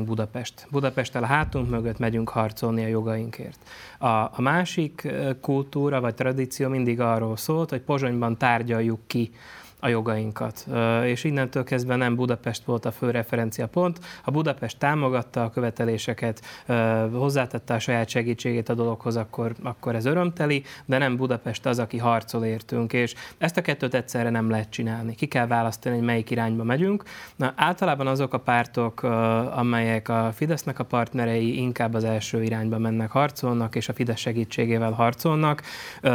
Budapest. 0.05 0.67
Budapesttel 0.71 1.23
a 1.23 1.25
hátunk 1.25 1.69
mögött 1.69 1.97
megyünk 1.99 2.29
harcolni 2.29 2.83
a 2.83 2.87
jogainkért. 2.87 3.59
A, 3.97 4.07
a 4.07 4.41
másik 4.41 5.07
kultúra 5.41 6.01
vagy 6.01 6.15
tradíció 6.15 6.69
mindig 6.69 6.99
arról 6.99 7.37
szólt, 7.37 7.69
hogy 7.69 7.81
Pozsonyban 7.81 8.37
tárgyaljuk 8.37 8.99
ki 9.07 9.31
a 9.79 9.87
jogainkat. 9.87 10.67
És 11.03 11.23
innentől 11.23 11.63
kezdve 11.63 11.95
nem 11.95 12.15
Budapest 12.15 12.63
volt 12.63 12.85
a 12.85 12.91
fő 12.91 13.11
referenciapont. 13.11 13.99
Ha 14.21 14.31
Budapest 14.31 14.77
támogatta 14.79 15.43
a 15.43 15.49
követeléseket, 15.49 16.41
hozzátette 17.11 17.73
a 17.73 17.79
saját 17.79 18.09
segítségét 18.09 18.69
a 18.69 18.73
dologhoz, 18.73 19.15
akkor, 19.15 19.55
akkor 19.63 19.95
ez 19.95 20.05
örömteli, 20.05 20.63
de 20.85 20.97
nem 20.97 21.15
Budapest 21.15 21.65
az, 21.65 21.79
aki 21.79 21.97
harcol 21.97 22.45
értünk. 22.45 22.93
És 22.93 23.15
ezt 23.37 23.57
a 23.57 23.61
kettőt 23.61 23.93
egyszerre 23.93 24.29
nem 24.29 24.49
lehet 24.49 24.69
csinálni. 24.69 25.15
Ki 25.15 25.25
kell 25.25 25.47
választani, 25.47 25.95
hogy 25.95 26.05
melyik 26.05 26.29
irányba 26.29 26.63
megyünk. 26.63 27.03
Na, 27.35 27.53
általában 27.55 28.07
azok 28.07 28.33
a 28.33 28.39
pártok, 28.39 29.03
amelyek 29.55 30.09
a 30.09 30.31
Fidesznek 30.33 30.79
a 30.79 30.83
partnerei 30.83 31.57
inkább 31.57 31.93
az 31.93 32.03
első 32.03 32.43
irányba 32.43 32.77
mennek, 32.77 33.11
harcolnak, 33.11 33.75
és 33.75 33.89
a 33.89 33.93
Fidesz 33.93 34.19
segítségével 34.19 34.91
harcolnak. 34.91 35.61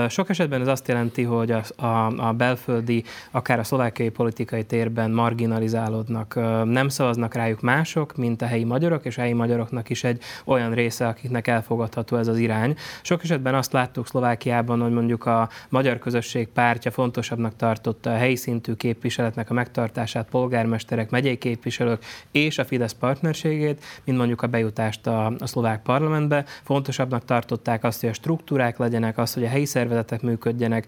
Sok 0.08 0.28
esetben 0.28 0.60
ez 0.60 0.66
azt 0.66 0.88
jelenti, 0.88 1.22
hogy 1.22 1.50
a, 1.50 1.62
a, 1.76 2.26
a 2.28 2.32
belföldi, 2.32 3.04
akár 3.30 3.53
akár 3.54 3.66
a 3.66 3.68
szlovákiai 3.68 4.08
politikai 4.08 4.64
térben 4.64 5.10
marginalizálódnak, 5.10 6.34
nem 6.64 6.88
szavaznak 6.88 7.34
rájuk 7.34 7.60
mások, 7.60 8.16
mint 8.16 8.42
a 8.42 8.46
helyi 8.46 8.64
magyarok, 8.64 9.04
és 9.04 9.18
a 9.18 9.20
helyi 9.20 9.32
magyaroknak 9.32 9.90
is 9.90 10.04
egy 10.04 10.22
olyan 10.44 10.72
része, 10.72 11.06
akiknek 11.06 11.46
elfogadható 11.46 12.16
ez 12.16 12.28
az 12.28 12.38
irány. 12.38 12.76
Sok 13.02 13.22
esetben 13.22 13.54
azt 13.54 13.72
láttuk 13.72 14.06
Szlovákiában, 14.06 14.80
hogy 14.80 14.92
mondjuk 14.92 15.26
a 15.26 15.48
magyar 15.68 15.98
közösség 15.98 16.48
pártja 16.48 16.90
fontosabbnak 16.90 17.56
tartotta 17.56 18.12
a 18.12 18.16
helyi 18.16 18.36
szintű 18.36 18.72
képviseletnek 18.72 19.50
a 19.50 19.54
megtartását, 19.54 20.28
polgármesterek, 20.30 21.10
megyei 21.10 21.38
képviselők 21.38 22.04
és 22.30 22.58
a 22.58 22.64
Fidesz 22.64 22.92
partnerségét, 22.92 23.84
mint 24.04 24.18
mondjuk 24.18 24.42
a 24.42 24.46
bejutást 24.46 25.06
a, 25.06 25.26
a 25.38 25.46
szlovák 25.46 25.82
parlamentbe. 25.82 26.44
Fontosabbnak 26.62 27.24
tartották 27.24 27.84
azt, 27.84 28.00
hogy 28.00 28.08
a 28.08 28.12
struktúrák 28.12 28.78
legyenek, 28.78 29.18
azt, 29.18 29.34
hogy 29.34 29.44
a 29.44 29.48
helyi 29.48 29.64
szervezetek 29.64 30.22
működjenek, 30.22 30.86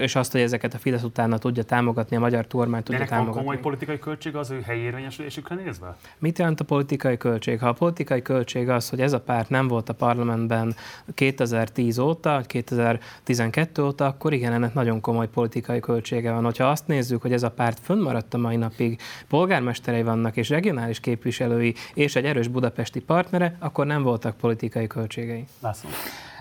és 0.00 0.16
azt, 0.16 0.32
hogy 0.32 0.40
ezeket 0.40 0.74
a 0.74 0.78
Fidesz 0.78 1.02
utána 1.02 1.38
tudja 1.38 1.62
támogatni, 1.62 1.98
a 2.10 2.18
magyar 2.18 2.46
kormány 2.46 2.82
tudja 2.82 2.96
Ennek 2.96 3.08
támogatni. 3.08 3.34
van 3.34 3.44
komoly 3.44 3.62
politikai 3.62 3.98
költség 3.98 4.36
az 4.36 4.50
ő 4.50 4.60
helyi 4.60 4.80
érvényesülésükre 4.80 5.54
nézve? 5.54 5.96
Mit 6.18 6.38
jelent 6.38 6.60
a 6.60 6.64
politikai 6.64 7.16
költség? 7.16 7.58
Ha 7.60 7.68
a 7.68 7.72
politikai 7.72 8.22
költség 8.22 8.68
az, 8.68 8.88
hogy 8.88 9.00
ez 9.00 9.12
a 9.12 9.20
párt 9.20 9.48
nem 9.48 9.68
volt 9.68 9.88
a 9.88 9.94
parlamentben 9.94 10.74
2010 11.14 11.98
óta, 11.98 12.42
2012 12.46 13.82
óta, 13.82 14.06
akkor 14.06 14.32
igen, 14.32 14.52
ennek 14.52 14.74
nagyon 14.74 15.00
komoly 15.00 15.28
politikai 15.28 15.80
költsége 15.80 16.32
van. 16.32 16.44
Hogyha 16.44 16.64
azt 16.64 16.86
nézzük, 16.86 17.22
hogy 17.22 17.32
ez 17.32 17.42
a 17.42 17.50
párt 17.50 17.78
fönnmaradt 17.82 18.34
a 18.34 18.38
mai 18.38 18.56
napig, 18.56 19.00
polgármesterei 19.28 20.02
vannak 20.02 20.36
és 20.36 20.48
regionális 20.48 21.00
képviselői 21.00 21.74
és 21.94 22.16
egy 22.16 22.24
erős 22.24 22.48
budapesti 22.48 23.00
partnere, 23.00 23.56
akkor 23.58 23.86
nem 23.86 24.02
voltak 24.02 24.36
politikai 24.36 24.86
költségei. 24.86 25.44
László. 25.60 25.90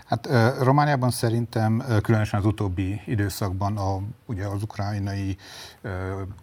Hát 0.10 0.30
Romániában 0.62 1.10
szerintem 1.10 1.84
különösen 2.02 2.40
az 2.40 2.46
utóbbi 2.46 3.02
időszakban 3.06 3.78
a, 3.78 4.00
ugye 4.26 4.46
az 4.46 4.64
ukrajnai 4.64 5.38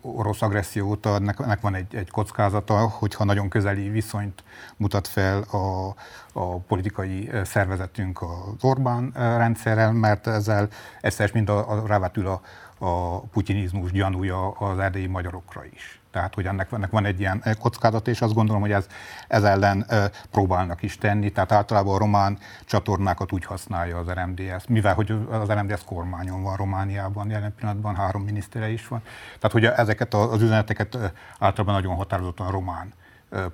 orosz 0.00 0.42
agresszió 0.42 0.88
óta 0.88 1.14
ennek, 1.14 1.38
ennek 1.40 1.60
van 1.60 1.74
egy, 1.74 1.94
egy 1.94 2.10
kockázata, 2.10 2.88
hogyha 2.88 3.24
nagyon 3.24 3.48
közeli 3.48 3.88
viszonyt 3.88 4.44
mutat 4.76 5.06
fel 5.08 5.42
a, 5.42 5.94
a 6.32 6.58
politikai 6.58 7.30
szervezetünk 7.44 8.22
az 8.22 8.64
Orbán 8.64 9.12
rendszerrel, 9.14 9.92
mert 9.92 10.26
ezzel 10.26 10.68
egyszer 11.00 11.30
mind 11.32 11.48
a, 11.48 11.70
a, 11.70 11.86
rávetül 11.86 12.26
a, 12.26 12.40
a 12.78 13.20
putinizmus 13.20 13.90
gyanúja 13.90 14.50
az 14.50 14.78
erdélyi 14.78 15.06
magyarokra 15.06 15.64
is. 15.64 15.95
Tehát, 16.16 16.34
hogy 16.34 16.46
ennek, 16.46 16.72
ennek 16.72 16.90
van 16.90 17.04
egy 17.04 17.20
ilyen 17.20 17.42
kockázat, 17.58 18.08
és 18.08 18.20
azt 18.20 18.34
gondolom, 18.34 18.60
hogy 18.60 18.72
ez, 18.72 18.86
ez 19.28 19.44
ellen 19.44 19.84
e, 19.88 20.10
próbálnak 20.30 20.82
is 20.82 20.98
tenni. 20.98 21.32
Tehát 21.32 21.52
általában 21.52 21.94
a 21.94 21.98
román 21.98 22.38
csatornákat 22.64 23.32
úgy 23.32 23.44
használja 23.44 23.98
az 23.98 24.08
RMDS, 24.10 24.66
mivel 24.68 24.94
hogy 24.94 25.18
az 25.30 25.50
RMDS 25.50 25.84
kormányon 25.84 26.42
van 26.42 26.56
Romániában, 26.56 27.30
jelen 27.30 27.54
pillanatban 27.54 27.94
három 27.94 28.22
minisztere 28.22 28.68
is 28.68 28.88
van. 28.88 29.02
Tehát, 29.24 29.52
hogy 29.52 29.64
ezeket 29.64 30.14
az 30.14 30.42
üzeneteket 30.42 30.98
általában 31.38 31.74
nagyon 31.74 31.94
határozottan 31.94 32.50
román 32.50 32.92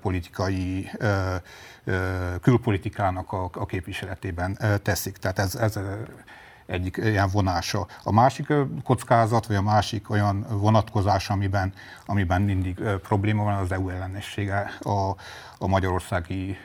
politikai, 0.00 0.90
külpolitikának 2.42 3.32
a, 3.32 3.50
a 3.52 3.66
képviseletében 3.66 4.58
teszik. 4.82 5.16
Tehát 5.16 5.38
ez, 5.38 5.54
ez 5.54 5.78
egyik 6.66 6.96
ilyen 6.96 7.28
vonása. 7.32 7.86
A 8.02 8.12
másik 8.12 8.52
kockázat, 8.84 9.46
vagy 9.46 9.56
a 9.56 9.62
másik 9.62 10.10
olyan 10.10 10.46
vonatkozás, 10.48 11.30
amiben, 11.30 11.72
amiben 12.06 12.42
mindig 12.42 12.80
probléma 13.02 13.44
van, 13.44 13.54
az 13.54 13.72
EU 13.72 13.88
ellenessége 13.88 14.70
a, 14.80 15.10
a 15.58 15.66
magyarországi 15.66 16.56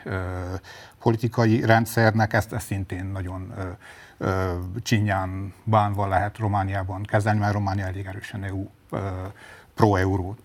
politikai 0.99 1.65
rendszernek. 1.65 2.33
Ezt, 2.33 2.53
ezt 2.53 2.65
szintén 2.65 3.05
nagyon 3.05 3.53
csinyán 4.83 5.53
bánva 5.63 6.07
lehet 6.07 6.37
Romániában 6.37 7.03
kezelni, 7.03 7.39
mert 7.39 7.53
Románia 7.53 7.85
elég 7.85 8.05
erősen 8.05 8.43
EU 8.43 8.67
pro-euró 9.77 10.35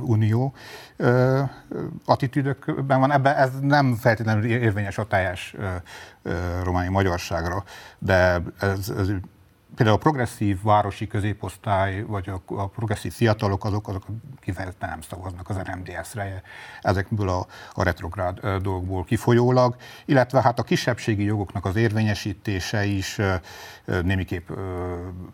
unió 0.00 0.54
attitűdökben 2.04 3.00
van. 3.00 3.12
Ebben 3.12 3.36
ez 3.36 3.50
nem 3.60 3.94
feltétlenül 3.94 4.44
érvényes 4.44 4.98
a 4.98 5.06
teljes 5.06 5.54
romániai 6.62 6.92
magyarságra, 6.92 7.64
de 7.98 8.42
ez, 8.60 8.88
ez 8.98 9.10
például 9.76 9.96
a 9.96 10.00
progresszív 10.00 10.62
városi 10.62 11.06
középosztály, 11.06 12.02
vagy 12.02 12.28
a, 12.28 12.42
a 12.46 12.68
progresszív 12.68 13.12
fiatalok, 13.12 13.64
azok, 13.64 13.88
azok 13.88 14.04
kifejezetten 14.40 14.88
nem 14.88 15.00
szavaznak 15.00 15.48
az 15.48 15.56
RMDS-re, 15.56 16.42
ezekből 16.82 17.28
a, 17.28 17.46
a 17.72 17.82
retrográd 17.82 18.40
dolgokból 18.40 19.04
kifolyólag, 19.04 19.76
illetve 20.04 20.42
hát 20.42 20.58
a 20.58 20.62
kisebbségi 20.62 21.24
jogoknak 21.24 21.64
az 21.64 21.76
érvényesítése 21.76 22.84
is 22.84 23.18
némiképp 24.02 24.48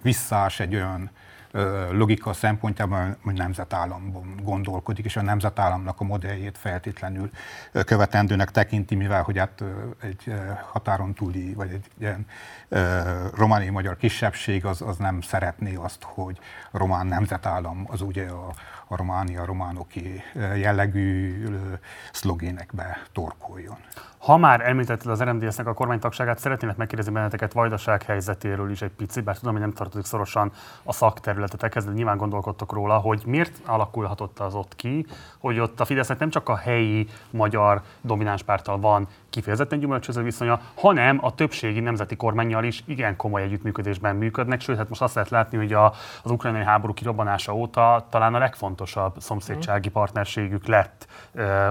visszás 0.02 0.60
egy 0.60 0.74
olyan 0.74 1.10
logika 1.90 2.32
szempontjában, 2.32 3.16
hogy 3.22 3.34
nemzetállamban 3.34 4.40
gondolkodik, 4.42 5.04
és 5.04 5.16
a 5.16 5.22
nemzetállamnak 5.22 6.00
a 6.00 6.04
modelljét 6.04 6.58
feltétlenül 6.58 7.30
követendőnek 7.84 8.50
tekinti, 8.50 8.94
mivel 8.94 9.22
hogy 9.22 9.38
hát 9.38 9.64
egy 10.00 10.34
határon 10.70 11.14
túli, 11.14 11.54
vagy 11.54 11.70
egy 11.70 11.86
ilyen 11.98 12.26
romániai 13.34 13.70
magyar 13.70 13.96
kisebbség 13.96 14.64
az, 14.64 14.82
az 14.82 14.96
nem 14.96 15.20
szeretné 15.20 15.74
azt, 15.74 16.02
hogy 16.02 16.38
román 16.70 17.06
nemzetállam 17.06 17.84
az 17.88 18.00
ugye 18.00 18.28
a, 18.28 18.54
a 18.86 18.96
Románia 18.96 19.44
románoki 19.44 20.22
jellegű 20.56 21.44
szlogénekbe 22.12 23.02
torkoljon. 23.12 23.76
Ha 24.22 24.36
már 24.36 24.68
említetted 24.68 25.10
az 25.10 25.22
RMDS-nek 25.22 25.66
a 25.66 25.74
kormánytagságát, 25.74 26.38
szeretnének 26.38 26.76
megkérdezni 26.76 27.12
benneteket 27.12 27.52
Vajdaság 27.52 28.02
helyzetéről 28.02 28.70
is 28.70 28.82
egy 28.82 28.90
picit, 28.90 29.24
bár 29.24 29.38
tudom, 29.38 29.52
hogy 29.52 29.62
nem 29.62 29.72
tartozik 29.72 30.04
szorosan 30.04 30.52
a 30.82 30.92
szakterületetekhez, 30.92 31.84
de 31.84 31.92
nyilván 31.92 32.16
gondolkodtok 32.16 32.72
róla, 32.72 32.98
hogy 32.98 33.22
miért 33.26 33.60
alakulhatott 33.66 34.38
az 34.38 34.54
ott 34.54 34.76
ki, 34.76 35.06
hogy 35.38 35.58
ott 35.58 35.80
a 35.80 35.84
Fidesznek 35.84 36.18
nem 36.18 36.30
csak 36.30 36.48
a 36.48 36.56
helyi 36.56 37.08
magyar 37.30 37.82
domináns 38.00 38.42
párttal 38.42 38.78
van 38.78 39.08
kifejezetten 39.30 39.78
gyümölcsöző 39.78 40.22
viszonya, 40.22 40.60
hanem 40.74 41.18
a 41.24 41.34
többségi 41.34 41.80
nemzeti 41.80 42.16
kormányjal 42.16 42.64
is 42.64 42.82
igen 42.86 43.16
komoly 43.16 43.42
együttműködésben 43.42 44.16
működnek, 44.16 44.60
sőt, 44.60 44.76
hát 44.76 44.88
most 44.88 45.02
azt 45.02 45.14
lehet 45.14 45.30
látni, 45.30 45.56
hogy 45.56 45.72
a, 45.72 45.92
az 46.22 46.30
ukrajnai 46.30 46.64
háború 46.64 46.92
kirobbanása 46.92 47.54
óta 47.54 48.06
talán 48.10 48.34
a 48.34 48.38
legfontosabb 48.38 49.14
szomszédsági 49.18 49.88
partnerségük 49.88 50.66
lett 50.66 51.06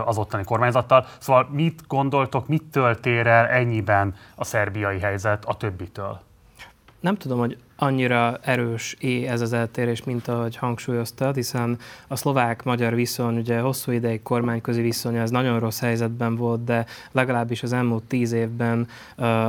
az 0.06 0.18
ottani 0.18 0.44
kormányzattal. 0.44 1.06
Szóval 1.20 1.48
mit 1.52 1.84
gondoltok, 1.88 2.41
mit 2.48 2.64
töltér 2.64 3.28
el 3.28 3.48
ennyiben 3.48 4.16
a 4.36 4.44
szerbiai 4.44 5.00
helyzet 5.00 5.46
a 5.46 5.54
többitől? 5.54 6.22
Nem 7.00 7.16
tudom, 7.16 7.40
hogy 7.40 7.58
annyira 7.82 8.38
erős 8.42 8.96
é 9.00 9.28
ez 9.28 9.42
az 9.42 9.54
eltérés, 9.54 10.04
mint 10.04 10.28
ahogy 10.28 10.56
hangsúlyoztad, 10.56 11.36
hiszen 11.36 11.78
a 12.08 12.16
szlovák-magyar 12.16 12.96
viszony, 12.96 13.38
ugye 13.38 13.60
hosszú 13.60 13.92
ideig 13.92 14.22
kormányközi 14.22 14.82
viszony, 14.82 15.16
ez 15.16 15.30
nagyon 15.30 15.60
rossz 15.60 15.80
helyzetben 15.80 16.36
volt, 16.36 16.64
de 16.64 16.86
legalábbis 17.12 17.64
az 17.64 17.74
elmúlt 17.74 18.04
tíz 18.04 18.32
évben 18.32 18.88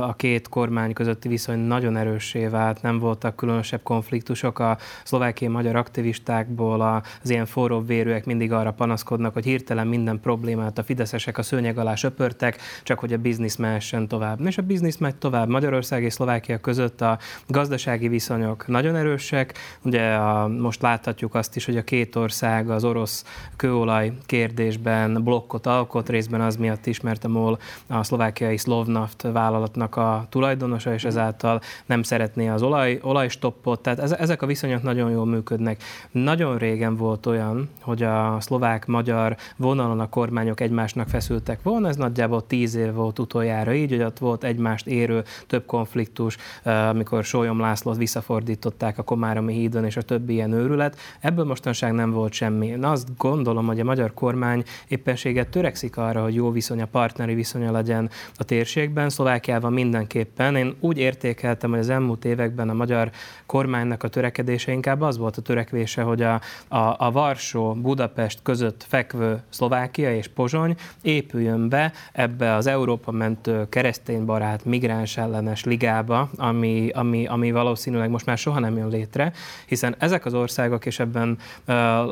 a 0.01 0.15
két 0.15 0.49
kormány 0.49 0.93
közötti 0.93 1.27
viszony 1.27 1.59
nagyon 1.59 1.97
erőssé 1.97 2.45
vált, 2.47 2.81
nem 2.81 2.99
voltak 2.99 3.35
különösebb 3.35 3.83
konfliktusok. 3.83 4.59
A 4.59 4.77
szlovákiai 5.03 5.51
magyar 5.51 5.75
aktivistákból 5.75 7.01
az 7.21 7.29
ilyen 7.29 7.45
forró 7.45 7.81
vérűek 7.81 8.25
mindig 8.25 8.51
arra 8.51 8.71
panaszkodnak, 8.71 9.33
hogy 9.33 9.45
hirtelen 9.45 9.87
minden 9.87 10.19
problémát 10.19 10.77
a 10.77 10.83
fideszesek 10.83 11.37
a 11.37 11.43
szőnyeg 11.43 11.77
alá 11.77 11.95
söpörtek, 11.95 12.57
csak 12.83 12.99
hogy 12.99 13.13
a 13.13 13.17
biznisz 13.17 13.55
mehessen 13.55 14.07
tovább. 14.07 14.45
És 14.45 14.57
a 14.57 14.61
biznisz 14.61 14.97
megy 14.97 15.15
tovább. 15.15 15.47
Magyarország 15.47 16.03
és 16.03 16.13
Szlovákia 16.13 16.57
között 16.57 17.01
a 17.01 17.17
gazdasági 17.47 18.07
viszony 18.07 18.21
viszonyok 18.23 18.67
nagyon 18.67 18.95
erősek. 18.95 19.57
Ugye 19.81 20.13
a, 20.13 20.47
most 20.47 20.81
láthatjuk 20.81 21.35
azt 21.35 21.55
is, 21.55 21.65
hogy 21.65 21.77
a 21.77 21.83
két 21.83 22.15
ország 22.15 22.69
az 22.69 22.83
orosz 22.83 23.25
kőolaj 23.55 24.13
kérdésben 24.25 25.23
blokkot 25.23 25.65
alkot, 25.65 26.09
részben 26.09 26.41
az 26.41 26.55
miatt 26.55 26.85
is, 26.85 27.01
mert 27.01 27.23
a 27.23 27.27
MOL 27.27 27.59
a 27.87 28.03
szlovákiai 28.03 28.57
Slovnaft 28.57 29.21
vállalatnak 29.21 29.95
a 29.95 30.25
tulajdonosa, 30.29 30.93
és 30.93 31.03
ezáltal 31.03 31.61
nem 31.85 32.03
szeretné 32.03 32.47
az 32.47 32.61
olaj, 32.61 32.99
olajstoppot. 33.01 33.81
Tehát 33.81 34.11
ezek 34.11 34.41
a 34.41 34.45
viszonyok 34.45 34.83
nagyon 34.83 35.11
jól 35.11 35.25
működnek. 35.25 35.83
Nagyon 36.11 36.57
régen 36.57 36.95
volt 36.95 37.25
olyan, 37.25 37.69
hogy 37.81 38.03
a 38.03 38.37
szlovák-magyar 38.39 39.35
vonalon 39.57 39.99
a 39.99 40.09
kormányok 40.09 40.59
egymásnak 40.59 41.07
feszültek 41.07 41.63
volna, 41.63 41.87
ez 41.87 41.95
nagyjából 41.95 42.47
tíz 42.47 42.75
év 42.75 42.93
volt 42.93 43.19
utoljára 43.19 43.73
így, 43.73 43.89
hogy 43.89 44.03
ott 44.03 44.17
volt 44.19 44.43
egymást 44.43 44.87
érő 44.87 45.23
több 45.47 45.65
konfliktus, 45.65 46.37
amikor 46.63 47.23
Sólyom 47.23 47.59
Lászlót 47.59 47.97
visszafordították 48.13 48.97
a 48.97 49.03
Komáromi 49.03 49.53
hídon 49.53 49.85
és 49.85 49.97
a 49.97 50.01
többi 50.01 50.33
ilyen 50.33 50.51
őrület. 50.51 50.97
Ebből 51.19 51.45
mostanság 51.45 51.91
nem 51.91 52.11
volt 52.11 52.33
semmi. 52.33 52.67
Én 52.67 52.83
azt 52.83 53.07
gondolom, 53.17 53.65
hogy 53.65 53.79
a 53.79 53.83
magyar 53.83 54.13
kormány 54.13 54.63
éppenséget 54.87 55.49
törekszik 55.49 55.97
arra, 55.97 56.23
hogy 56.23 56.33
jó 56.33 56.51
viszony, 56.51 56.81
a 56.81 56.85
partneri 56.85 57.33
viszonya 57.33 57.71
legyen 57.71 58.09
a 58.35 58.43
térségben. 58.43 59.09
Szlovákiában 59.09 59.73
mindenképpen. 59.73 60.55
Én 60.55 60.75
úgy 60.79 60.97
értékeltem, 60.97 61.69
hogy 61.69 61.79
az 61.79 61.89
elmúlt 61.89 62.25
években 62.25 62.69
a 62.69 62.73
magyar 62.73 63.11
kormánynak 63.45 64.03
a 64.03 64.07
törekedése 64.07 64.71
inkább 64.71 65.01
az 65.01 65.17
volt 65.17 65.37
a 65.37 65.41
törekvése, 65.41 66.01
hogy 66.01 66.21
a, 66.21 66.41
a, 66.67 66.95
a 66.97 67.11
Varsó, 67.11 67.73
Budapest 67.73 68.39
között 68.43 68.85
fekvő 68.87 69.41
Szlovákia 69.49 70.15
és 70.15 70.27
Pozsony 70.27 70.75
épüljön 71.01 71.69
be 71.69 71.91
ebbe 72.11 72.53
az 72.53 72.67
Európa 72.67 73.11
mentő 73.11 73.65
kereszténybarát 73.69 74.65
migráns 74.65 75.17
ellenes 75.17 75.63
ligába, 75.63 76.29
ami, 76.35 76.89
ami, 76.93 77.25
ami 77.25 77.51
valószínűleg 77.51 78.02
valószínűleg 78.03 78.09
most 78.09 78.25
már 78.25 78.37
soha 78.37 78.59
nem 78.59 78.77
jön 78.77 78.87
létre, 78.87 79.33
hiszen 79.65 79.95
ezek 79.97 80.25
az 80.25 80.33
országok, 80.33 80.85
és 80.85 80.99
ebben 80.99 81.37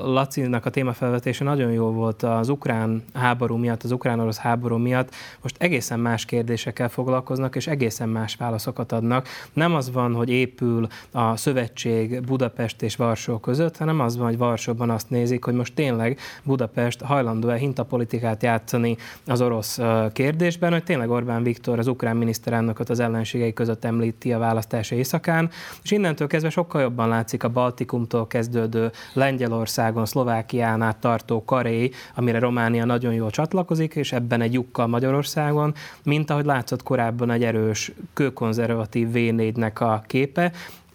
Lacinak 0.03 0.65
a 0.65 0.69
témafelvetése 0.69 1.43
nagyon 1.43 1.71
jó 1.71 1.91
volt 1.91 2.23
az 2.23 2.49
ukrán 2.49 3.03
háború 3.13 3.55
miatt, 3.55 3.83
az 3.83 3.91
ukrán-orosz 3.91 4.37
háború 4.37 4.77
miatt, 4.77 5.13
most 5.41 5.55
egészen 5.57 5.99
más 5.99 6.25
kérdésekkel 6.25 6.89
foglalkoznak, 6.89 7.55
és 7.55 7.67
egészen 7.67 8.09
más 8.09 8.35
válaszokat 8.35 8.91
adnak. 8.91 9.27
Nem 9.53 9.75
az 9.75 9.91
van, 9.91 10.13
hogy 10.13 10.29
épül 10.29 10.87
a 11.11 11.37
szövetség 11.37 12.21
Budapest 12.21 12.81
és 12.81 12.95
Varsó 12.95 13.37
között, 13.37 13.77
hanem 13.77 13.99
az 13.99 14.17
van, 14.17 14.27
hogy 14.27 14.37
Varsóban 14.37 14.89
azt 14.89 15.09
nézik, 15.09 15.43
hogy 15.43 15.53
most 15.53 15.73
tényleg 15.73 16.19
Budapest 16.43 17.01
hajlandó-e 17.01 17.55
hintapolitikát 17.55 18.43
játszani 18.43 18.97
az 19.25 19.41
orosz 19.41 19.79
kérdésben, 20.13 20.71
hogy 20.71 20.83
tényleg 20.83 21.09
Orbán 21.09 21.43
Viktor 21.43 21.79
az 21.79 21.87
ukrán 21.87 22.17
miniszterelnököt 22.17 22.89
az 22.89 22.99
ellenségei 22.99 23.53
között 23.53 23.85
említi 23.85 24.33
a 24.33 24.37
választása 24.37 24.95
éjszakán, 24.95 25.49
és 25.83 25.91
innentől 25.91 26.27
kezdve 26.27 26.49
sokkal 26.49 26.81
jobban 26.81 27.07
látszik 27.07 27.43
a 27.43 27.49
Baltikumtól 27.49 28.27
kezdődő 28.27 28.91
Lengyelországon, 29.13 30.05
Szlovákián 30.05 30.81
át 30.81 30.97
tartó 30.97 31.43
karé, 31.45 31.89
amire 32.15 32.39
Románia 32.39 32.85
nagyon 32.85 33.13
jól 33.13 33.29
csatlakozik, 33.29 33.95
és 33.95 34.11
ebben 34.11 34.41
egy 34.41 34.53
lyukkal 34.53 34.87
Magyarországon, 34.87 35.73
mint 36.03 36.29
ahogy 36.29 36.45
látszott 36.45 36.83
korábban 36.83 37.31
egy 37.31 37.43
erős 37.43 37.91
kőkonzervatív 38.13 39.07
V4-nek 39.13 39.73
a 39.73 40.01
képe, 40.07 40.51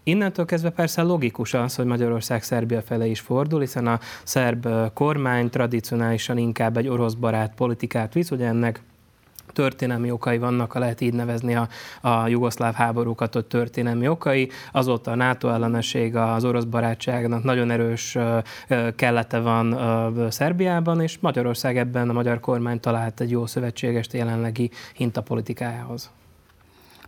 Innentől 0.08 0.44
kezdve 0.44 0.70
persze 0.70 1.02
logikus 1.02 1.54
az, 1.54 1.74
hogy 1.74 1.84
Magyarország 1.84 2.42
Szerbia 2.42 2.82
fele 2.82 3.06
is 3.06 3.20
fordul, 3.20 3.60
hiszen 3.60 3.86
a 3.86 4.00
szerb 4.22 4.68
kormány 4.94 5.50
tradicionálisan 5.50 6.38
inkább 6.38 6.76
egy 6.76 6.88
orosz 6.88 7.14
barát 7.14 7.54
politikát 7.54 8.14
visz, 8.14 8.30
ugye 8.30 8.46
ennek 8.46 8.82
történelmi 9.56 10.10
okai 10.10 10.38
vannak, 10.38 10.72
ha 10.72 10.78
lehet 10.78 11.00
így 11.00 11.14
nevezni 11.14 11.54
a, 11.54 11.68
a 12.00 12.28
jugoszláv 12.28 12.74
háborúkat, 12.74 13.34
hogy 13.34 13.44
történelmi 13.46 14.08
okai. 14.08 14.50
Azóta 14.72 15.10
a 15.10 15.14
NATO 15.14 15.48
ellenesség, 15.48 16.16
az 16.16 16.44
orosz 16.44 16.64
barátságnak 16.64 17.42
nagyon 17.42 17.70
erős 17.70 18.18
kellete 18.96 19.38
van 19.38 19.76
Szerbiában, 20.30 21.00
és 21.00 21.18
Magyarország 21.18 21.78
ebben 21.78 22.08
a 22.08 22.12
magyar 22.12 22.40
kormány 22.40 22.80
talált 22.80 23.20
egy 23.20 23.30
jó 23.30 23.46
szövetségest 23.46 24.12
jelenlegi 24.12 24.70
hintapolitikájához. 24.94 26.10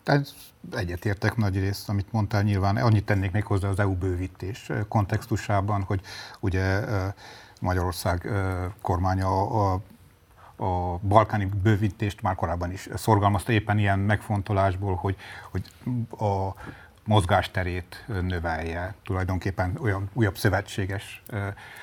Tehát 0.03 0.35
egyetértek 0.73 1.37
nagy 1.37 1.59
részt, 1.59 1.89
amit 1.89 2.13
mondtál 2.13 2.43
nyilván. 2.43 2.77
Annyit 2.77 3.05
tennék 3.05 3.31
még 3.31 3.45
hozzá 3.45 3.69
az 3.69 3.79
EU 3.79 3.95
bővítés 3.95 4.71
kontextusában, 4.89 5.83
hogy 5.83 6.01
ugye 6.41 6.81
Magyarország 7.61 8.29
kormánya 8.83 9.29
a 9.73 9.81
a 10.59 10.99
balkáni 10.99 11.45
bővítést 11.63 12.23
már 12.23 12.35
korábban 12.35 12.73
is 12.73 12.89
szorgalmazta, 12.95 13.53
éppen 13.53 13.79
ilyen 13.79 13.99
megfontolásból, 13.99 14.95
hogy, 14.95 15.17
hogy 15.51 15.65
a 16.29 16.55
mozgásterét 17.05 18.05
növelje, 18.07 18.95
tulajdonképpen 19.05 19.79
olyan 19.81 20.11
újabb 20.13 20.37
szövetséges 20.37 21.23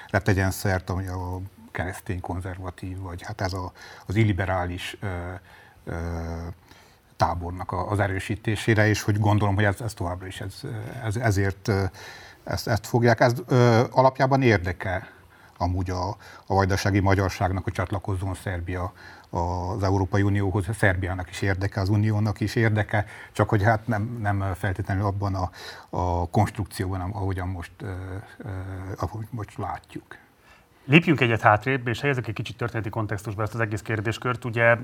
tegyen 0.10 0.52
szert, 0.52 0.90
ami 0.90 1.08
a 1.08 1.40
keresztény 1.72 2.20
konzervatív, 2.20 3.00
vagy 3.00 3.22
hát 3.22 3.42
ez 3.42 3.54
a, 3.54 3.72
az 4.06 4.16
illiberális 4.16 4.98
ö, 5.00 5.08
ö, 5.86 5.96
tábornak 7.16 7.72
az 7.72 8.00
erősítésére, 8.00 8.88
és 8.88 9.02
hogy 9.02 9.20
gondolom, 9.20 9.56
hogy 9.56 9.64
ez, 9.64 9.82
ez 9.82 9.94
továbbra 9.94 10.28
is 10.28 10.42
ez, 10.42 10.62
ez, 11.04 11.16
ezért 11.16 11.72
ezt, 12.44 12.68
ezt 12.68 12.88
fogják. 12.88 13.20
Ez 13.20 13.34
ö, 13.48 13.84
alapjában 13.92 14.42
érdeke 14.42 15.08
amúgy 15.58 15.90
a, 15.90 16.10
a 16.46 16.54
vajdasági 16.54 17.00
magyarságnak, 17.00 17.64
hogy 17.64 17.74
csatlakozzon 17.74 18.34
Szerbia 18.34 18.94
az 19.30 19.84
Európai 19.84 20.22
Unióhoz, 20.22 20.66
Szerbiának 20.78 21.30
is 21.30 21.42
érdeke, 21.42 21.82
az 21.82 21.90
Uniónak 21.90 22.40
is 22.40 22.56
érdeke, 22.56 23.06
csak 23.32 23.50
hogy 23.50 23.64
hát 23.64 23.88
nem, 23.88 24.18
nem 24.22 24.54
feltétlenül 24.54 25.06
abban 25.06 25.36
a, 25.36 25.50
a 25.90 26.30
konstrukcióban, 26.30 27.02
ahogyan 27.02 27.48
most, 27.48 27.72
eh, 27.82 27.92
ahogy 28.98 29.28
most 29.30 29.58
látjuk. 29.58 30.18
Lépjünk 30.88 31.22
egyet 31.22 31.42
hátrébb, 31.42 31.88
és 31.88 32.02
helyezek 32.02 32.28
egy 32.28 32.34
kicsit 32.34 32.58
történeti 32.58 32.90
kontextusba 32.90 33.42
ezt 33.42 33.54
az 33.54 33.60
egész 33.60 33.82
kérdéskört. 33.82 34.46
Ugye 34.46 34.78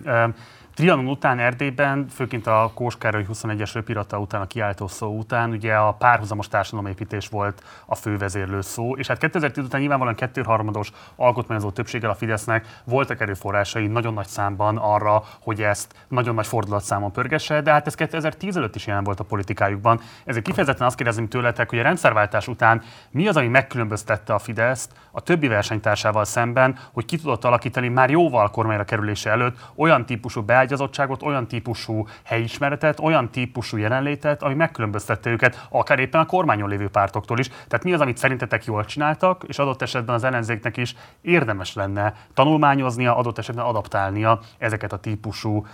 Trianon 0.74 1.08
után 1.08 1.40
Erdélyben, 1.40 2.08
főként 2.08 2.48
a 2.48 2.72
Kóskároly 2.74 3.26
21-es 3.34 3.70
röpirata 3.74 4.20
után, 4.20 4.42
a 4.42 4.48
kiáltó 4.48 4.88
szó 4.88 5.18
után, 5.18 5.50
ugye 5.50 5.74
a 5.74 5.92
párhuzamos 5.92 6.48
társadalomépítés 6.48 7.28
volt 7.28 7.64
a 7.86 7.96
fővezérlő 7.96 8.62
szó, 8.62 8.96
és 8.96 9.08
hát 9.08 9.18
2010 9.18 9.64
után 9.64 9.80
nyilvánvalóan 9.80 10.16
kettőharmados 10.16 10.92
alkotmányozó 11.16 11.72
többséggel 11.72 12.10
a 12.10 12.16
Fidesznek 12.16 12.82
voltak 12.84 13.22
erőforrásai 13.22 13.88
nagyon 13.88 14.14
nagy 14.14 14.28
számban 14.28 14.78
arra, 14.78 15.24
hogy 15.42 15.62
ezt 15.62 15.94
nagyon 16.08 16.36
nagy 16.36 16.48
fordulatszámon 16.48 17.12
pörgesse, 17.12 17.62
de 17.62 17.72
hát 17.72 17.88
ez 17.88 17.96
2010 17.96 18.58
előtt 18.58 18.76
is 18.76 18.88
jelen 18.88 19.04
volt 19.04 19.20
a 19.20 19.24
politikájukban. 19.24 20.00
Ezért 20.26 20.46
kifejezetten 20.46 20.88
azt 20.88 20.96
kérdezem 20.96 21.28
tőletek, 21.28 21.70
hogy 21.70 21.80
a 21.80 21.84
rendszerváltás 21.84 22.48
után 22.48 22.82
mi 23.12 23.28
az, 23.28 23.38
ami 23.38 23.48
megkülönböztette 23.48 24.34
a 24.34 24.40
Fideszt 24.40 24.92
a 25.12 25.22
többi 25.22 25.48
versenytársával 25.92 26.26
szemben, 26.26 26.78
hogy 26.94 27.06
ki 27.06 27.18
tudott 27.18 27.44
alakítani 27.44 27.88
már 27.88 28.10
jóval 28.10 28.50
kormányra 28.50 28.84
kerülése 28.84 29.30
előtt 29.30 29.58
olyan 29.76 30.06
típusú 30.06 30.42
beágyazottságot, 30.42 31.24
olyan 31.24 31.48
típusú 31.48 32.08
helyismeretet, 32.24 33.00
olyan 33.00 33.30
típusú 33.30 33.78
jelenlétet, 33.78 34.44
ami 34.44 34.54
megkülönböztette 34.54 35.30
őket, 35.30 35.68
akár 35.70 36.00
éppen 36.00 36.22
a 36.22 36.26
kormányon 36.26 36.70
lévő 36.70 36.90
pártoktól 36.90 37.40
is. 37.40 37.48
Tehát 37.48 37.84
mi 37.84 37.94
az, 37.94 38.02
amit 38.02 38.18
szerintetek 38.18 38.66
jól 38.66 38.86
csináltak, 38.86 39.44
és 39.48 39.60
adott 39.60 39.82
esetben 39.82 40.16
az 40.16 40.24
ellenzéknek 40.24 40.78
is 40.78 40.96
érdemes 41.22 41.74
lenne 41.74 42.14
tanulmányoznia, 42.34 43.16
adott 43.16 43.38
esetben 43.38 43.66
adaptálnia 43.66 44.40
ezeket 44.58 44.94
a 44.94 44.98
típusú 44.98 45.66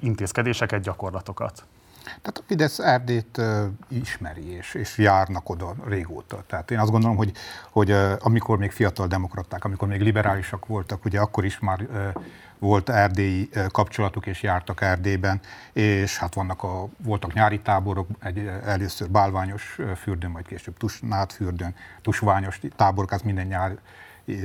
intézkedéseket, 0.00 0.82
gyakorlatokat? 0.82 1.64
Tehát 2.04 2.38
a 2.38 2.42
Fidesz 2.46 2.78
Erdét 2.78 3.36
uh, 3.38 3.64
ismeri, 3.88 4.50
és, 4.50 4.74
és 4.74 4.98
járnak 4.98 5.48
oda 5.48 5.74
régóta. 5.86 6.44
Tehát 6.46 6.70
én 6.70 6.78
azt 6.78 6.90
gondolom, 6.90 7.16
hogy, 7.16 7.32
hogy 7.70 7.90
uh, 7.90 8.12
amikor 8.18 8.58
még 8.58 8.70
fiatal 8.70 9.06
demokraták, 9.06 9.64
amikor 9.64 9.88
még 9.88 10.00
liberálisak 10.00 10.66
voltak, 10.66 11.04
ugye 11.04 11.20
akkor 11.20 11.44
is 11.44 11.58
már 11.58 11.80
uh, 11.80 12.22
volt 12.62 12.88
erdélyi 12.88 13.48
kapcsolatuk, 13.68 14.26
és 14.26 14.42
jártak 14.42 14.80
Erdélyben, 14.80 15.40
és 15.72 16.18
hát 16.18 16.34
vannak 16.34 16.62
a, 16.62 16.88
voltak 16.96 17.32
nyári 17.32 17.60
táborok, 17.60 18.08
egy, 18.20 18.50
először 18.64 19.10
Bálványos 19.10 19.78
fürdőn, 19.96 20.30
majd 20.30 20.46
később 20.46 20.76
Tusnád 20.76 21.30
fürdőn, 21.30 21.74
Tusványos 22.02 22.60
táborok, 22.76 23.10
az 23.10 23.22
minden 23.22 23.46
nyár 23.46 23.78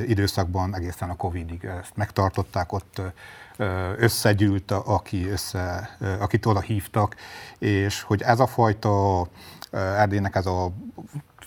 időszakban 0.08 0.76
egészen 0.76 1.10
a 1.10 1.16
Covidig 1.16 1.64
ezt 1.64 1.95
megtartották, 1.95 2.72
ott 2.72 3.01
összegyűlt, 3.97 4.72
aki 4.72 5.30
össze, 5.30 5.89
akit 6.20 6.45
oda 6.45 6.60
hívtak, 6.60 7.16
és 7.58 8.01
hogy 8.01 8.22
ez 8.22 8.39
a 8.39 8.47
fajta 8.47 9.28
Erdélynek 9.72 10.36
ez 10.36 10.45
a 10.45 10.72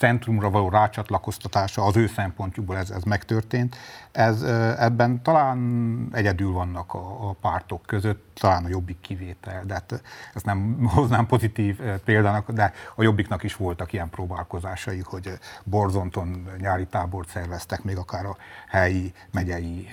centrumra 0.00 0.50
való 0.50 0.68
rácsatlakoztatása 0.68 1.84
az 1.84 1.96
ő 1.96 2.06
szempontjukból 2.06 2.76
ez, 2.76 2.90
ez 2.90 3.02
megtörtént. 3.02 3.76
Ez, 4.12 4.42
ebben 4.78 5.22
talán 5.22 6.08
egyedül 6.12 6.52
vannak 6.52 6.94
a, 6.94 7.28
a 7.28 7.32
pártok 7.32 7.82
között, 7.86 8.30
talán 8.34 8.64
a 8.64 8.68
Jobbik 8.68 9.00
kivétel, 9.00 9.64
de 9.64 9.74
hát 9.74 10.02
ezt 10.34 10.44
nem 10.44 10.82
hoznám 10.94 11.26
pozitív 11.26 11.80
példának, 12.04 12.50
de 12.50 12.72
a 12.94 13.02
Jobbiknak 13.02 13.42
is 13.42 13.56
voltak 13.56 13.92
ilyen 13.92 14.10
próbálkozásai, 14.10 15.02
hogy 15.04 15.38
Borzonton 15.64 16.48
nyári 16.58 16.86
tábort 16.86 17.28
szerveztek, 17.28 17.82
még 17.82 17.96
akár 17.96 18.24
a 18.24 18.36
helyi, 18.68 19.12
megyei 19.30 19.88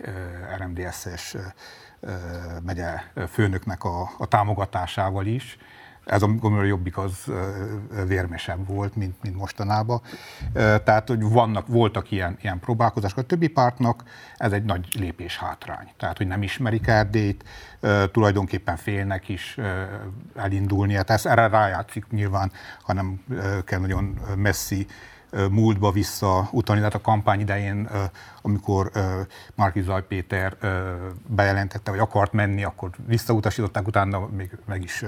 RMDS-es 0.57 1.35
megye 2.65 3.01
főnöknek 3.27 3.83
a, 3.83 4.09
a 4.17 4.25
támogatásával 4.25 5.25
is. 5.25 5.57
Ez 6.05 6.21
a, 6.21 6.29
a 6.41 6.63
jobbik 6.63 6.97
az 6.97 7.31
vérmesebb 8.07 8.67
volt, 8.67 8.95
mint, 8.95 9.15
mint 9.21 9.35
mostanában. 9.35 10.01
Tehát, 10.53 11.07
hogy 11.07 11.21
vannak, 11.21 11.67
voltak 11.67 12.11
ilyen, 12.11 12.37
ilyen 12.41 12.59
próbálkozások. 12.59 13.17
A 13.17 13.21
többi 13.21 13.47
pártnak 13.47 14.03
ez 14.37 14.51
egy 14.51 14.63
nagy 14.63 14.87
lépés 14.99 15.37
hátrány. 15.37 15.91
Tehát, 15.97 16.17
hogy 16.17 16.27
nem 16.27 16.41
ismerik 16.41 16.87
Erdélyt, 16.87 17.43
tulajdonképpen 18.11 18.75
félnek 18.75 19.29
is 19.29 19.57
elindulni. 20.35 20.93
Tehát 21.03 21.25
erre 21.25 21.47
rájátszik 21.47 22.05
nyilván, 22.09 22.51
hanem 22.81 23.23
kell 23.65 23.79
nagyon 23.79 24.19
messzi 24.35 24.87
múltba 25.51 25.91
vissza 25.91 26.49
utalni. 26.51 26.81
Tehát 26.81 26.95
a 26.95 27.01
kampány 27.01 27.39
idején, 27.39 27.89
amikor 28.41 28.91
Márki 29.55 29.81
Zaj 29.81 30.03
Péter 30.03 30.57
bejelentette, 31.27 31.91
hogy 31.91 31.99
akart 31.99 32.31
menni, 32.33 32.63
akkor 32.63 32.89
visszautasították, 33.05 33.87
utána 33.87 34.27
még 34.27 34.57
meg 34.65 34.83
is 34.83 35.03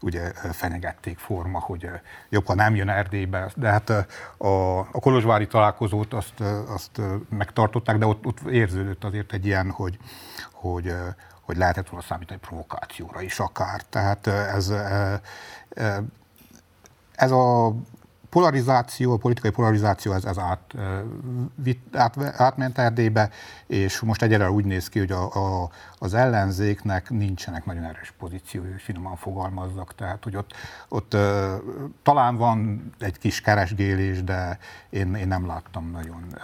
ugye 0.00 0.32
fenyegették 0.52 1.18
forma, 1.18 1.58
hogy 1.58 1.90
jobb, 2.28 2.46
ha 2.46 2.54
nem 2.54 2.74
jön 2.74 2.88
Erdélybe. 2.88 3.50
De 3.56 3.70
hát 3.70 3.90
a, 4.36 4.78
a 4.78 5.00
Kolozsvári 5.00 5.46
találkozót 5.46 6.14
azt, 6.14 6.40
azt 6.66 7.00
megtartották, 7.28 7.98
de 7.98 8.06
ott, 8.06 8.26
ott 8.26 8.40
érződött 8.40 9.04
azért 9.04 9.32
egy 9.32 9.46
ilyen, 9.46 9.70
hogy, 9.70 9.98
hogy 10.52 10.94
hogy 11.42 11.56
lehetett 11.56 11.88
volna 11.88 12.06
számítani 12.06 12.40
provokációra 12.40 13.20
is 13.20 13.38
akár. 13.38 13.82
Tehát 13.82 14.26
ez, 14.26 14.72
ez 17.12 17.30
a 17.30 17.74
polarizáció, 18.32 19.12
a 19.12 19.16
politikai 19.16 19.50
polarizáció 19.50 20.12
ez, 20.12 20.24
ez 20.24 20.38
át, 20.38 20.74
át, 21.92 22.40
átment 22.40 22.78
Erdélybe, 22.78 23.30
és 23.66 24.00
most 24.00 24.22
egyelőre 24.22 24.50
úgy 24.50 24.64
néz 24.64 24.88
ki, 24.88 24.98
hogy 24.98 25.10
a, 25.10 25.34
a, 25.34 25.70
az 25.98 26.14
ellenzéknek 26.14 27.10
nincsenek 27.10 27.64
nagyon 27.64 27.84
erős 27.84 28.12
pozíciói, 28.18 28.78
finoman 28.78 29.16
fogalmazzak, 29.16 29.94
tehát 29.94 30.24
hogy 30.24 30.36
ott, 30.36 30.52
ott 30.88 31.16
talán 32.02 32.36
van 32.36 32.90
egy 32.98 33.18
kis 33.18 33.40
keresgélés, 33.40 34.24
de 34.24 34.58
én, 34.90 35.14
én 35.14 35.28
nem 35.28 35.46
láttam 35.46 35.90
nagyon, 35.90 36.38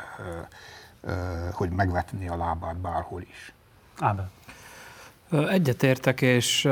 hogy 1.52 1.70
megvetni 1.70 2.28
a 2.28 2.36
lábát 2.36 2.76
bárhol 2.76 3.22
is. 3.22 3.52
Ábel. 3.98 4.30
Egyetértek, 5.30 6.20
és, 6.20 6.68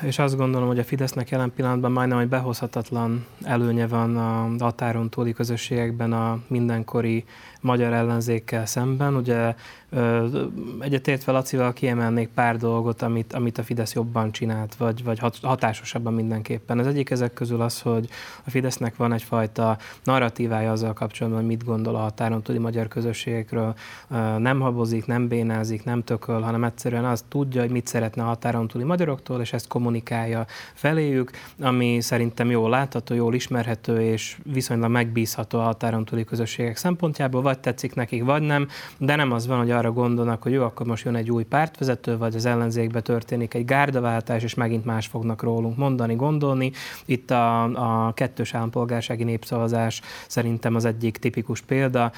és 0.00 0.18
azt 0.18 0.36
gondolom, 0.36 0.68
hogy 0.68 0.78
a 0.78 0.84
Fidesznek 0.84 1.28
jelen 1.28 1.52
pillanatban 1.54 1.92
majdnem 1.92 2.18
egy 2.18 2.28
behozhatatlan 2.28 3.26
előnye 3.42 3.86
van 3.86 4.16
a 4.16 4.64
határon 4.64 5.10
túli 5.10 5.32
közösségekben 5.32 6.12
a 6.12 6.38
mindenkori 6.46 7.24
magyar 7.60 7.92
ellenzékkel 7.92 8.66
szemben. 8.66 9.16
Ugye 9.16 9.54
egyetértve 10.78 11.32
Lacival 11.32 11.72
kiemelnék 11.72 12.28
pár 12.28 12.56
dolgot, 12.56 13.02
amit, 13.02 13.32
amit 13.32 13.58
a 13.58 13.62
Fidesz 13.62 13.94
jobban 13.94 14.32
csinált, 14.32 14.74
vagy, 14.74 15.04
vagy 15.04 15.20
hatásosabban 15.42 16.14
mindenképpen. 16.14 16.78
Az 16.78 16.86
egyik 16.86 17.10
ezek 17.10 17.32
közül 17.32 17.60
az, 17.60 17.80
hogy 17.80 18.08
a 18.44 18.50
Fidesznek 18.50 18.96
van 18.96 19.12
egyfajta 19.12 19.78
narratívája 20.04 20.70
azzal 20.70 20.92
kapcsolatban, 20.92 21.40
hogy 21.40 21.50
mit 21.50 21.64
gondol 21.64 21.94
a 21.94 21.98
határon 21.98 22.42
túli 22.42 22.58
magyar 22.58 22.88
közösségekről. 22.88 23.74
Nem 24.38 24.60
habozik, 24.60 25.06
nem 25.06 25.28
bénázik, 25.28 25.84
nem 25.84 26.04
tököl, 26.04 26.40
hanem 26.40 26.64
egyszerűen 26.64 27.04
azt 27.04 27.24
tudja, 27.28 27.60
hogy 27.60 27.70
mit 27.70 27.86
szeretne 27.86 28.22
a 28.22 28.26
határon 28.26 28.68
túli 28.68 28.84
magyaroktól, 28.84 29.40
és 29.40 29.52
ezt 29.52 29.68
kommunikálja 29.68 30.46
feléjük, 30.74 31.30
ami 31.60 32.00
szerintem 32.00 32.50
jól 32.50 32.70
látható, 32.70 33.14
jól 33.14 33.34
ismerhető, 33.34 34.00
és 34.00 34.38
viszonylag 34.44 34.90
megbízható 34.90 35.58
a 35.58 35.62
határon 35.62 36.04
túli 36.04 36.24
közösségek 36.24 36.76
szempontjából, 36.76 37.42
vagy 37.50 37.58
tetszik 37.58 37.94
nekik, 37.94 38.24
vagy 38.24 38.42
nem, 38.42 38.68
de 38.98 39.16
nem 39.16 39.32
az 39.32 39.46
van, 39.46 39.58
hogy 39.58 39.70
arra 39.70 39.92
gondolnak, 39.92 40.42
hogy 40.42 40.52
jó, 40.52 40.62
akkor 40.62 40.86
most 40.86 41.04
jön 41.04 41.14
egy 41.14 41.30
új 41.30 41.44
pártvezető, 41.44 42.16
vagy 42.16 42.34
az 42.34 42.44
ellenzékbe 42.44 43.00
történik 43.00 43.54
egy 43.54 43.64
gárdaváltás, 43.64 44.42
és 44.42 44.54
megint 44.54 44.84
más 44.84 45.06
fognak 45.06 45.42
rólunk 45.42 45.76
mondani, 45.76 46.14
gondolni. 46.14 46.72
Itt 47.04 47.30
a, 47.30 47.62
a 48.06 48.12
kettős 48.12 48.54
állampolgársági 48.54 49.24
népszavazás 49.24 50.00
szerintem 50.26 50.74
az 50.74 50.84
egyik 50.84 51.16
tipikus 51.16 51.60
példa. 51.60 52.12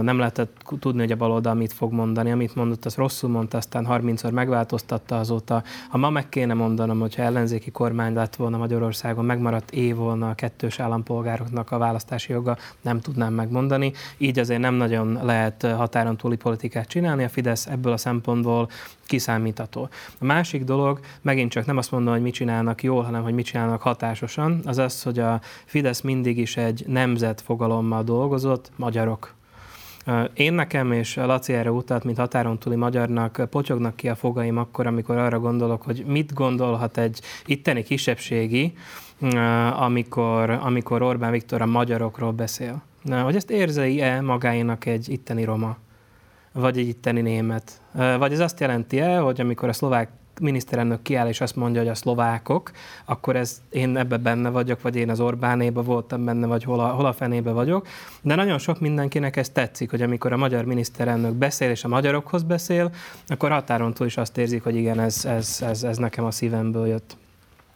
Nem 0.00 0.18
lehetett 0.18 0.62
tudni, 0.80 1.00
hogy 1.00 1.12
a 1.12 1.16
baloldal 1.16 1.54
mit 1.54 1.72
fog 1.72 1.92
mondani. 1.92 2.30
Amit 2.30 2.54
mondott, 2.54 2.84
az 2.84 2.94
rosszul 2.94 3.30
mondta, 3.30 3.56
aztán 3.56 3.86
30-szor 3.90 4.32
megváltoztatta 4.32 5.18
azóta. 5.18 5.62
Ha 5.88 5.98
ma 5.98 6.10
meg 6.10 6.28
kéne 6.28 6.54
mondanom, 6.54 7.00
hogyha 7.00 7.22
ellenzéki 7.22 7.70
kormány 7.70 8.14
lett 8.14 8.36
volna 8.36 8.56
Magyarországon, 8.56 9.24
megmaradt 9.24 9.70
év 9.70 9.96
volna 9.96 10.30
a 10.30 10.34
kettős 10.34 10.80
állampolgároknak 10.80 11.70
a 11.70 11.78
választási 11.78 12.32
joga, 12.32 12.56
nem 12.80 13.00
tudnám 13.00 13.32
megmondani. 13.32 13.92
Így 14.18 14.38
azért 14.38 14.60
nem 14.62 14.74
nagyon 14.74 15.18
lehet 15.22 15.62
határon 15.62 16.16
túli 16.16 16.36
politikát 16.36 16.88
csinálni, 16.88 17.24
a 17.24 17.28
Fidesz 17.28 17.66
ebből 17.66 17.92
a 17.92 17.96
szempontból 17.96 18.68
kiszámítható. 19.06 19.88
A 20.18 20.24
másik 20.24 20.64
dolog, 20.64 21.00
megint 21.20 21.50
csak 21.50 21.66
nem 21.66 21.76
azt 21.76 21.90
mondom, 21.90 22.12
hogy 22.12 22.22
mit 22.22 22.34
csinálnak 22.34 22.82
jól, 22.82 23.02
hanem 23.02 23.22
hogy 23.22 23.34
mit 23.34 23.46
csinálnak 23.46 23.82
hatásosan, 23.82 24.60
az 24.64 24.78
az, 24.78 25.02
hogy 25.02 25.18
a 25.18 25.40
Fidesz 25.64 26.00
mindig 26.00 26.38
is 26.38 26.56
egy 26.56 26.84
nemzet 26.86 27.40
fogalommal 27.40 28.02
dolgozott, 28.02 28.70
magyarok 28.76 29.34
én 30.34 30.52
nekem 30.52 30.92
és 30.92 31.14
Laci 31.14 31.52
erre 31.52 31.70
utalt, 31.70 32.04
mint 32.04 32.18
határon 32.18 32.58
túli 32.58 32.76
magyarnak, 32.76 33.46
potyognak 33.50 33.96
ki 33.96 34.08
a 34.08 34.14
fogaim 34.14 34.58
akkor, 34.58 34.86
amikor 34.86 35.16
arra 35.16 35.38
gondolok, 35.38 35.82
hogy 35.82 36.04
mit 36.06 36.34
gondolhat 36.34 36.98
egy 36.98 37.20
itteni 37.46 37.82
kisebbségi, 37.82 38.74
amikor, 39.76 40.50
amikor 40.50 41.02
Orbán 41.02 41.30
Viktor 41.30 41.62
a 41.62 41.66
magyarokról 41.66 42.32
beszél. 42.32 42.82
Hogy 43.10 43.36
ezt 43.36 43.50
érzei-e 43.50 44.20
magáénak 44.20 44.86
egy 44.86 45.08
itteni 45.08 45.44
roma, 45.44 45.76
vagy 46.52 46.78
egy 46.78 46.88
itteni 46.88 47.20
német? 47.20 47.80
Vagy 47.92 48.32
ez 48.32 48.40
azt 48.40 48.60
jelenti-e, 48.60 49.18
hogy 49.18 49.40
amikor 49.40 49.68
a 49.68 49.72
szlovák 49.72 50.08
miniszterelnök 50.40 51.02
kiáll 51.02 51.28
és 51.28 51.40
azt 51.40 51.56
mondja, 51.56 51.80
hogy 51.80 51.90
a 51.90 51.94
szlovákok, 51.94 52.70
akkor 53.04 53.36
ez 53.36 53.62
én 53.70 53.96
ebbe 53.96 54.16
benne 54.16 54.48
vagyok, 54.48 54.82
vagy 54.82 54.96
én 54.96 55.10
az 55.10 55.20
Orbánéba 55.20 55.82
voltam 55.82 56.24
benne, 56.24 56.46
vagy 56.46 56.64
hol 56.64 56.80
a, 56.80 56.86
hol 56.88 57.06
a 57.06 57.12
fenébe 57.12 57.50
vagyok. 57.50 57.86
De 58.22 58.34
nagyon 58.34 58.58
sok 58.58 58.80
mindenkinek 58.80 59.36
ez 59.36 59.48
tetszik, 59.48 59.90
hogy 59.90 60.02
amikor 60.02 60.32
a 60.32 60.36
magyar 60.36 60.64
miniszterelnök 60.64 61.32
beszél, 61.32 61.70
és 61.70 61.84
a 61.84 61.88
magyarokhoz 61.88 62.42
beszél, 62.42 62.90
akkor 63.26 63.50
határon 63.50 63.94
túl 63.94 64.06
is 64.06 64.16
azt 64.16 64.38
érzik, 64.38 64.62
hogy 64.62 64.76
igen, 64.76 65.00
ez, 65.00 65.24
ez, 65.24 65.58
ez, 65.62 65.82
ez 65.82 65.96
nekem 65.96 66.24
a 66.24 66.30
szívemből 66.30 66.86
jött. 66.86 67.16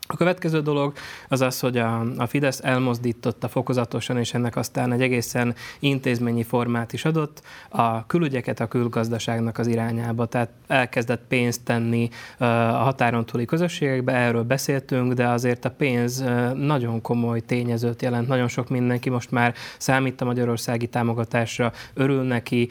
A 0.09 0.17
következő 0.17 0.61
dolog 0.61 0.93
az 1.29 1.41
az, 1.41 1.61
hogy 1.61 1.77
a, 1.77 2.01
a 2.17 2.27
Fidesz 2.27 2.61
elmozdította 2.63 3.49
fokozatosan, 3.49 4.19
és 4.19 4.35
ennek 4.35 4.57
aztán 4.57 4.93
egy 4.93 5.03
egészen 5.03 5.55
intézményi 5.79 6.43
formát 6.43 6.93
is 6.93 7.05
adott, 7.05 7.43
a 7.69 8.07
külügyeket 8.07 8.61
a 8.61 8.67
külgazdaságnak 8.67 9.59
az 9.59 9.67
irányába. 9.67 10.27
Tehát 10.27 10.51
elkezdett 10.67 11.23
pénzt 11.29 11.65
tenni 11.65 12.09
a 12.39 12.45
határon 12.45 13.27
túli 13.27 13.45
közösségekbe, 13.45 14.13
erről 14.13 14.43
beszéltünk, 14.43 15.13
de 15.13 15.29
azért 15.29 15.65
a 15.65 15.71
pénz 15.71 16.25
nagyon 16.55 17.01
komoly 17.01 17.41
tényezőt 17.41 18.03
jelent. 18.03 18.29
Nagyon 18.29 18.49
sok 18.49 18.69
mindenki 18.69 19.11
most 19.11 19.31
már 19.31 19.55
számít 19.79 20.21
a 20.21 20.25
magyarországi 20.25 20.87
támogatásra, 20.87 21.73
örül 21.95 22.23
neki. 22.23 22.69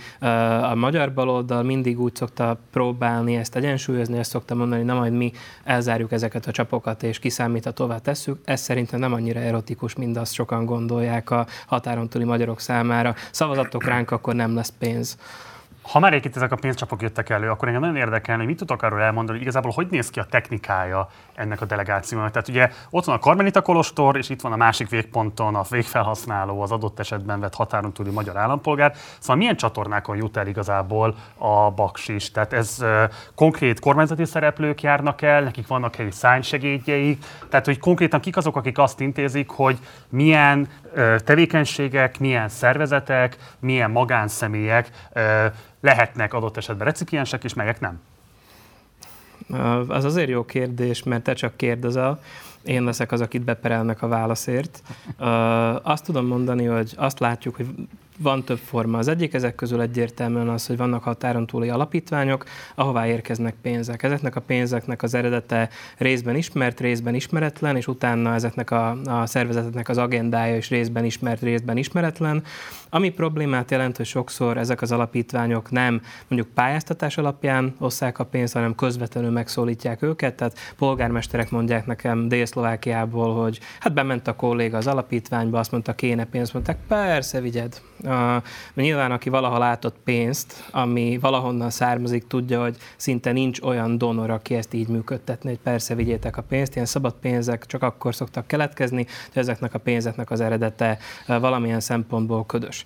A 0.61 0.75
magyar 0.75 1.13
baloldal 1.13 1.63
mindig 1.63 1.99
úgy 1.99 2.15
szokta 2.15 2.57
próbálni 2.71 3.35
ezt 3.35 3.55
egyensúlyozni, 3.55 4.17
ezt 4.17 4.29
szokta 4.29 4.55
mondani, 4.55 4.83
na 4.83 4.93
majd 4.93 5.13
mi 5.13 5.31
elzárjuk 5.63 6.11
ezeket 6.11 6.45
a 6.45 6.51
csapokat, 6.51 7.03
és 7.03 7.19
kiszámíthatóvá 7.25 7.97
tesszük. 7.97 8.39
Ez 8.43 8.61
szerintem 8.61 8.99
nem 8.99 9.13
annyira 9.13 9.39
erotikus, 9.39 9.95
mint 9.95 10.17
azt 10.17 10.33
sokan 10.33 10.65
gondolják 10.65 11.29
a 11.29 11.47
határon 11.67 12.09
túli 12.09 12.23
magyarok 12.23 12.59
számára. 12.59 13.15
Szavazatok 13.31 13.83
ránk, 13.83 14.11
akkor 14.11 14.35
nem 14.35 14.55
lesz 14.55 14.73
pénz. 14.79 15.17
Ha 15.91 15.99
már 15.99 16.13
itt 16.13 16.35
ezek 16.35 16.51
a 16.51 16.55
pénzcsapok 16.55 17.01
jöttek 17.01 17.29
elő, 17.29 17.49
akkor 17.49 17.67
engem 17.67 17.81
nagyon 17.81 17.97
érdekelne, 17.97 18.41
hogy 18.41 18.49
mit 18.49 18.59
tudok 18.59 18.81
arról 18.81 19.01
elmondani, 19.01 19.37
hogy 19.37 19.47
igazából 19.47 19.71
hogy 19.71 19.87
néz 19.89 20.09
ki 20.09 20.19
a 20.19 20.23
technikája 20.23 21.09
ennek 21.35 21.61
a 21.61 21.65
delegációnak. 21.65 22.31
Tehát 22.31 22.47
ugye 22.47 22.69
ott 22.89 23.05
van 23.05 23.15
a 23.15 23.19
Karmelita 23.19 23.61
Kolostor, 23.61 24.17
és 24.17 24.29
itt 24.29 24.41
van 24.41 24.51
a 24.51 24.55
másik 24.55 24.89
végponton 24.89 25.55
a 25.55 25.63
végfelhasználó, 25.69 26.61
az 26.61 26.71
adott 26.71 26.99
esetben 26.99 27.39
vett 27.39 27.55
határon 27.55 27.93
túli 27.93 28.09
magyar 28.09 28.37
állampolgár. 28.37 28.93
Szóval 29.19 29.35
milyen 29.35 29.55
csatornákon 29.55 30.15
jut 30.17 30.37
el 30.37 30.47
igazából 30.47 31.15
a 31.37 31.71
baksis? 31.71 32.31
Tehát 32.31 32.53
ez 32.53 32.77
uh, 32.81 33.03
konkrét 33.35 33.79
kormányzati 33.79 34.25
szereplők 34.25 34.81
járnak 34.81 35.21
el, 35.21 35.41
nekik 35.41 35.67
vannak 35.67 35.95
helyi 35.95 36.11
szánysegédjeik, 36.11 37.25
tehát 37.49 37.65
hogy 37.65 37.79
konkrétan 37.79 38.19
kik 38.19 38.37
azok, 38.37 38.55
akik 38.55 38.77
azt 38.77 38.99
intézik, 38.99 39.49
hogy 39.49 39.79
milyen 40.09 40.67
tevékenységek, 41.25 42.19
milyen 42.19 42.49
szervezetek, 42.49 43.37
milyen 43.59 43.91
magánszemélyek 43.91 44.89
lehetnek 45.85 46.33
adott 46.33 46.57
esetben 46.57 46.85
recipiensek, 46.87 47.43
és 47.43 47.53
melyek 47.53 47.79
nem? 47.79 48.01
Az 49.87 50.03
azért 50.03 50.29
jó 50.29 50.45
kérdés, 50.45 51.03
mert 51.03 51.23
te 51.23 51.33
csak 51.33 51.57
kérdezel, 51.57 52.21
én 52.63 52.83
leszek 52.83 53.11
az, 53.11 53.21
akit 53.21 53.41
beperelnek 53.41 54.01
a 54.01 54.07
válaszért. 54.07 54.81
Azt 55.81 56.03
tudom 56.03 56.25
mondani, 56.25 56.65
hogy 56.65 56.93
azt 56.97 57.19
látjuk, 57.19 57.55
hogy 57.55 57.67
van 58.17 58.43
több 58.43 58.57
forma. 58.57 58.97
Az 58.97 59.07
egyik 59.07 59.33
ezek 59.33 59.55
közül 59.55 59.81
egyértelműen 59.81 60.49
az, 60.49 60.67
hogy 60.67 60.77
vannak 60.77 61.03
határon 61.03 61.45
túli 61.45 61.69
alapítványok, 61.69 62.45
ahová 62.75 63.07
érkeznek 63.07 63.55
pénzek. 63.61 64.03
Ezeknek 64.03 64.35
a 64.35 64.41
pénzeknek 64.41 65.03
az 65.03 65.13
eredete 65.13 65.69
részben 65.97 66.35
ismert, 66.35 66.79
részben 66.79 67.15
ismeretlen, 67.15 67.75
és 67.75 67.87
utána 67.87 68.33
ezeknek 68.33 68.71
a, 68.71 69.01
a 69.05 69.25
szervezeteknek 69.25 69.89
az 69.89 69.97
agendája 69.97 70.55
is 70.55 70.69
részben 70.69 71.05
ismert, 71.05 71.41
részben 71.41 71.77
ismeretlen. 71.77 72.43
Ami 72.89 73.09
problémát 73.09 73.71
jelent, 73.71 73.97
hogy 73.97 74.05
sokszor 74.05 74.57
ezek 74.57 74.81
az 74.81 74.91
alapítványok 74.91 75.71
nem 75.71 76.01
mondjuk 76.27 76.53
pályáztatás 76.53 77.17
alapján 77.17 77.75
osszák 77.79 78.19
a 78.19 78.25
pénzt, 78.25 78.53
hanem 78.53 78.75
közvetlenül 78.75 79.31
megszólítják 79.31 80.01
őket. 80.01 80.35
Tehát 80.35 80.59
polgármesterek 80.77 81.51
mondják 81.51 81.85
nekem 81.85 82.27
Dél-Szlovákiából, 82.27 83.43
hogy 83.43 83.59
hát 83.79 83.93
bement 83.93 84.27
a 84.27 84.35
kolléga 84.35 84.77
az 84.77 84.87
alapítványba, 84.87 85.59
azt 85.59 85.71
mondta, 85.71 85.93
kéne 85.95 86.25
pénzt, 86.25 86.53
mondták, 86.53 86.77
persze, 86.87 87.41
vigyed 87.41 87.81
mert 88.05 88.43
nyilván, 88.75 89.11
aki 89.11 89.29
valaha 89.29 89.57
látott 89.57 89.95
pénzt, 90.03 90.63
ami 90.71 91.17
valahonnan 91.21 91.69
származik, 91.69 92.27
tudja, 92.27 92.61
hogy 92.61 92.77
szinte 92.95 93.31
nincs 93.31 93.61
olyan 93.61 93.97
donor, 93.97 94.29
aki 94.29 94.55
ezt 94.55 94.73
így 94.73 94.87
működtetni, 94.87 95.49
hogy 95.49 95.59
persze 95.59 95.95
vigyétek 95.95 96.37
a 96.37 96.41
pénzt. 96.41 96.73
Ilyen 96.73 96.85
szabad 96.85 97.13
pénzek 97.21 97.65
csak 97.65 97.83
akkor 97.83 98.15
szoktak 98.15 98.47
keletkezni, 98.47 99.05
hogy 99.33 99.41
ezeknek 99.41 99.73
a 99.73 99.79
pénzeknek 99.79 100.31
az 100.31 100.41
eredete 100.41 100.97
valamilyen 101.27 101.79
szempontból 101.79 102.45
ködös. 102.45 102.83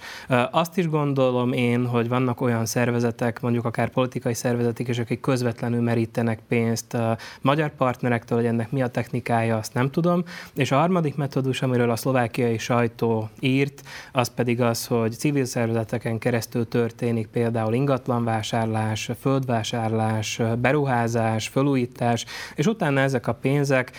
Azt 0.51 0.77
is 0.77 0.89
gondolom 0.89 1.53
én, 1.53 1.85
hogy 1.85 2.07
vannak 2.07 2.41
olyan 2.41 2.65
szervezetek, 2.65 3.41
mondjuk 3.41 3.65
akár 3.65 3.89
politikai 3.89 4.33
szervezetek 4.33 4.87
is, 4.87 4.99
akik 4.99 5.19
közvetlenül 5.19 5.81
merítenek 5.81 6.39
pénzt 6.47 6.97
magyar 7.41 7.75
partnerektől, 7.75 8.37
hogy 8.37 8.47
ennek 8.47 8.71
mi 8.71 8.81
a 8.81 8.87
technikája, 8.87 9.57
azt 9.57 9.73
nem 9.73 9.91
tudom. 9.91 10.23
És 10.55 10.71
a 10.71 10.77
harmadik 10.77 11.15
metódus, 11.15 11.61
amiről 11.61 11.89
a 11.89 11.95
szlovákiai 11.95 12.57
sajtó 12.57 13.29
írt, 13.39 13.81
az 14.11 14.27
pedig 14.27 14.61
az, 14.61 14.85
hogy 14.85 15.08
hogy 15.09 15.17
civil 15.17 15.45
szervezeteken 15.45 16.17
keresztül 16.17 16.67
történik 16.67 17.27
például 17.27 17.73
ingatlanvásárlás, 17.73 19.09
földvásárlás, 19.19 20.41
beruházás, 20.57 21.47
felújítás, 21.47 22.25
és 22.55 22.65
utána 22.65 22.99
ezek 22.99 23.27
a 23.27 23.33
pénzek 23.33 23.91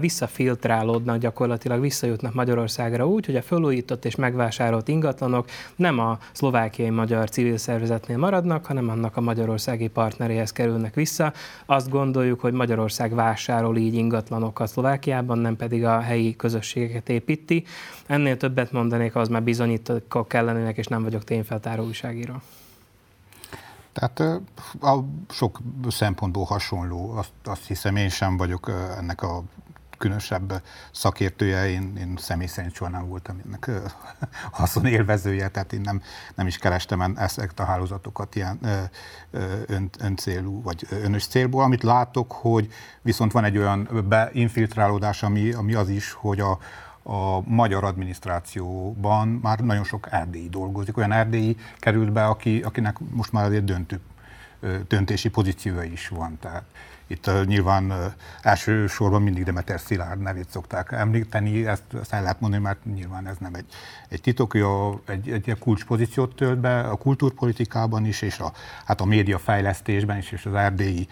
visszafiltrálódnak, 0.00 1.18
gyakorlatilag 1.18 1.80
visszajutnak 1.80 2.34
Magyarországra 2.34 3.06
úgy, 3.08 3.26
hogy 3.26 3.36
a 3.36 3.42
felújított 3.42 4.04
és 4.04 4.14
megvásárolt 4.14 4.88
ingatlanok 4.88 5.48
nem 5.76 5.98
a 5.98 6.18
szlovákiai 6.32 6.90
magyar 6.90 7.30
civil 7.30 7.56
szervezetnél 7.56 8.18
maradnak, 8.18 8.66
hanem 8.66 8.88
annak 8.88 9.16
a 9.16 9.20
magyarországi 9.20 9.88
partneréhez 9.88 10.52
kerülnek 10.52 10.94
vissza. 10.94 11.32
Azt 11.66 11.90
gondoljuk, 11.90 12.40
hogy 12.40 12.52
Magyarország 12.52 13.14
vásárol 13.14 13.76
így 13.76 13.94
ingatlanokat 13.94 14.68
Szlovákiában, 14.68 15.38
nem 15.38 15.56
pedig 15.56 15.84
a 15.84 16.00
helyi 16.00 16.36
közösségeket 16.36 17.08
építi. 17.08 17.64
Ennél 18.06 18.36
többet 18.36 18.72
mondanék, 18.72 19.16
az 19.16 19.28
már 19.28 19.42
bizonyítók 19.42 20.08
kellenének, 20.54 20.76
és 20.76 20.86
nem 20.86 21.02
vagyok 21.02 21.24
tényfeltáró 21.24 21.84
újságíró. 21.84 22.34
Tehát 23.92 24.20
a 24.80 25.04
sok 25.28 25.58
szempontból 25.88 26.44
hasonló, 26.44 27.10
azt, 27.10 27.32
azt 27.44 27.66
hiszem 27.66 27.96
én 27.96 28.08
sem 28.08 28.36
vagyok 28.36 28.70
ennek 28.98 29.22
a 29.22 29.42
különösebb 29.98 30.62
szakértője, 30.92 31.68
én, 31.68 31.96
én 31.98 32.14
személy 32.16 32.46
szerint 32.46 32.74
soha 32.74 32.90
nem 32.90 33.08
voltam 33.08 33.40
ennek 33.46 33.70
haszon 34.58 34.86
élvezője, 34.86 35.48
tehát 35.48 35.72
én 35.72 35.80
nem, 35.80 36.02
nem 36.34 36.46
is 36.46 36.58
kerestem 36.58 37.14
ezeket 37.16 37.60
a 37.60 37.64
hálózatokat 37.64 38.34
ilyen 38.34 38.58
ön, 39.66 39.90
öncélú 39.98 40.62
vagy 40.62 40.86
önös 40.90 41.26
célból. 41.26 41.62
Amit 41.62 41.82
látok, 41.82 42.32
hogy 42.32 42.68
viszont 43.02 43.32
van 43.32 43.44
egy 43.44 43.58
olyan 43.58 44.04
beinfiltrálódás, 44.08 45.22
ami, 45.22 45.52
ami 45.52 45.74
az 45.74 45.88
is, 45.88 46.12
hogy 46.12 46.40
a, 46.40 46.58
a 47.06 47.40
magyar 47.40 47.84
adminisztrációban 47.84 49.28
már 49.28 49.58
nagyon 49.58 49.84
sok 49.84 50.08
erdélyi 50.10 50.48
dolgozik. 50.48 50.96
Olyan 50.96 51.12
erdélyi 51.12 51.56
került 51.78 52.12
be, 52.12 52.24
aki, 52.26 52.60
akinek 52.60 52.96
most 53.10 53.32
már 53.32 53.44
azért 53.44 53.64
döntő, 53.64 54.00
döntési 54.88 55.28
pozíciója 55.28 55.82
is 55.82 56.08
van. 56.08 56.38
Tehát 56.40 56.64
itt 57.06 57.26
uh, 57.26 57.44
nyilván 57.44 57.90
uh, 57.90 57.96
elsősorban 58.42 59.22
mindig 59.22 59.44
Demeter 59.44 59.80
Szilárd 59.80 60.20
nevét 60.20 60.50
szokták 60.50 60.92
említeni, 60.92 61.66
ezt, 61.66 61.82
el 62.10 62.22
lehet 62.22 62.40
mondani, 62.40 62.62
mert 62.62 62.84
nyilván 62.84 63.26
ez 63.26 63.36
nem 63.38 63.54
egy, 63.54 63.66
egy 64.08 64.20
titok, 64.20 64.52
hogy 64.52 64.60
a, 64.60 65.00
egy, 65.06 65.30
egy 65.30 65.56
kulcspozíciót 65.58 66.36
tölt 66.36 66.58
be 66.58 66.80
a 66.80 66.96
kultúrpolitikában 66.96 68.04
is, 68.04 68.22
és 68.22 68.38
a, 68.38 68.52
hát 68.84 69.00
a 69.00 69.04
média 69.04 69.38
fejlesztésben 69.38 70.16
is, 70.16 70.32
és 70.32 70.46
az 70.46 70.54
erdélyi 70.54 71.08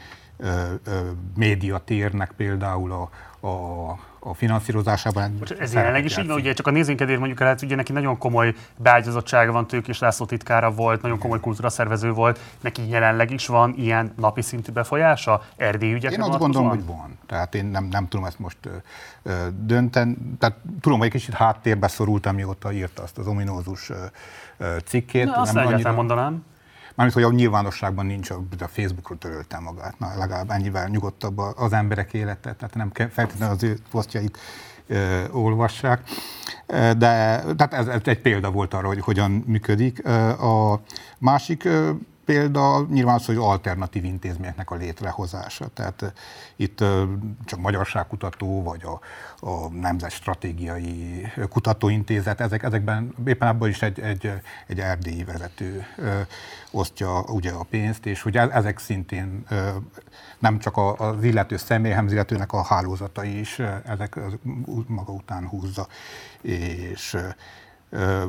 médiatérnek 1.37 2.33
például 2.37 2.93
a, 2.93 3.11
a, 3.47 3.91
a 4.25 4.35
finanszírozásában. 4.35 5.37
Most 5.39 5.53
ez 5.59 5.73
jelenleg 5.73 6.05
is 6.05 6.17
így 6.17 6.27
van, 6.27 6.37
ugye 6.37 6.53
csak 6.53 6.67
a 6.67 6.71
nézőnkedvéért 6.71 7.21
mondjuk 7.21 7.41
el, 7.41 7.47
hát 7.47 7.63
ugye 7.63 7.77
neki 7.77 7.93
nagyon 7.93 8.19
komoly 8.19 8.55
beágyazottsága 8.77 9.53
van, 9.53 9.67
Tőkés 9.67 9.99
László 9.99 10.27
titkára 10.27 10.71
volt, 10.71 11.03
nagyon 11.03 11.19
komoly 11.19 11.41
kultúraszervező 11.41 12.13
volt, 12.13 12.41
neki 12.61 12.89
jelenleg 12.89 13.31
is 13.31 13.47
van 13.47 13.75
ilyen 13.77 14.13
napi 14.17 14.43
szintű 14.43 14.73
befolyása 14.73 15.43
erdély 15.57 15.93
ügyekre 15.93 16.17
Én 16.17 16.31
azt 16.31 16.39
gondolom, 16.39 16.69
hogy 16.69 16.87
van. 16.87 17.19
Tehát 17.27 17.55
én 17.55 17.65
nem, 17.65 17.85
nem 17.85 18.09
tudom 18.09 18.27
ezt 18.27 18.39
most 18.39 18.59
ö, 19.23 19.31
dönteni. 19.61 20.17
Tehát 20.39 20.57
tudom, 20.81 20.99
hogy 20.99 21.07
egy 21.07 21.13
kicsit 21.13 21.35
háttérbe 21.35 21.89
szorult, 21.89 22.27
amióta 22.27 22.73
írta 22.73 23.03
azt 23.03 23.19
az 23.19 23.27
ominózus 23.27 23.91
ö, 24.59 24.77
cikkét. 24.85 25.25
Na, 25.25 25.33
azt 25.33 25.55
nem 25.55 25.67
annyira... 25.67 25.93
mondanám. 25.93 26.45
Mármint, 26.95 27.23
hogy 27.23 27.33
a 27.33 27.37
nyilvánosságban 27.37 28.07
nincs, 28.07 28.31
a, 28.31 28.43
Facebookról 28.69 29.19
törölte 29.19 29.59
magát. 29.59 29.99
Na, 29.99 30.13
legalább 30.19 30.51
ennyivel 30.51 30.89
nyugodtabb 30.89 31.39
az 31.39 31.73
emberek 31.73 32.13
élete, 32.13 32.55
tehát 32.55 32.75
nem 32.75 32.91
feltétlenül 33.11 33.55
az 33.55 33.63
ő 33.63 33.79
posztjait 33.91 34.39
ö, 34.87 35.23
olvassák. 35.31 36.03
De 36.67 36.95
tehát 37.57 37.73
ez, 37.75 37.87
ez 37.87 38.01
egy 38.05 38.21
példa 38.21 38.51
volt 38.51 38.75
arra, 38.75 38.87
hogy 38.87 39.01
hogyan 39.01 39.31
működik. 39.31 40.07
A 40.41 40.81
másik 41.19 41.69
példa 42.33 42.87
nyilván 42.91 43.15
az, 43.15 43.27
hogy 43.27 43.37
alternatív 43.37 44.05
intézményeknek 44.05 44.71
a 44.71 44.75
létrehozása. 44.75 45.67
Tehát 45.75 46.13
itt 46.57 46.85
csak 47.45 47.61
Magyarságkutató, 47.61 48.63
vagy 48.63 48.83
a, 48.85 49.01
a 49.47 49.69
Nemzet 49.69 50.11
Stratégiai 50.11 51.27
Kutatóintézet, 51.49 52.41
ezek, 52.41 52.63
ezekben 52.63 53.15
éppen 53.27 53.49
abban 53.49 53.69
is 53.69 53.83
egy, 53.83 54.01
egy, 54.01 54.33
egy 54.67 54.81
erdélyi 54.81 55.25
vezető 55.25 55.87
osztja 56.71 57.23
ugye 57.23 57.51
a 57.51 57.67
pénzt, 57.71 58.07
és 58.07 58.23
hogy 58.23 58.37
e-, 58.37 58.51
ezek 58.53 58.79
szintén 58.79 59.45
nem 60.39 60.59
csak 60.59 60.77
az 60.97 61.25
illető 61.25 61.57
személy, 61.57 61.91
hanem 61.91 62.07
az 62.07 62.13
illetőnek 62.13 62.53
a 62.53 62.63
hálózatai 62.63 63.39
is 63.39 63.59
ezek 63.85 64.19
maga 64.87 65.13
után 65.13 65.49
húzza. 65.49 65.87
És 66.43 67.17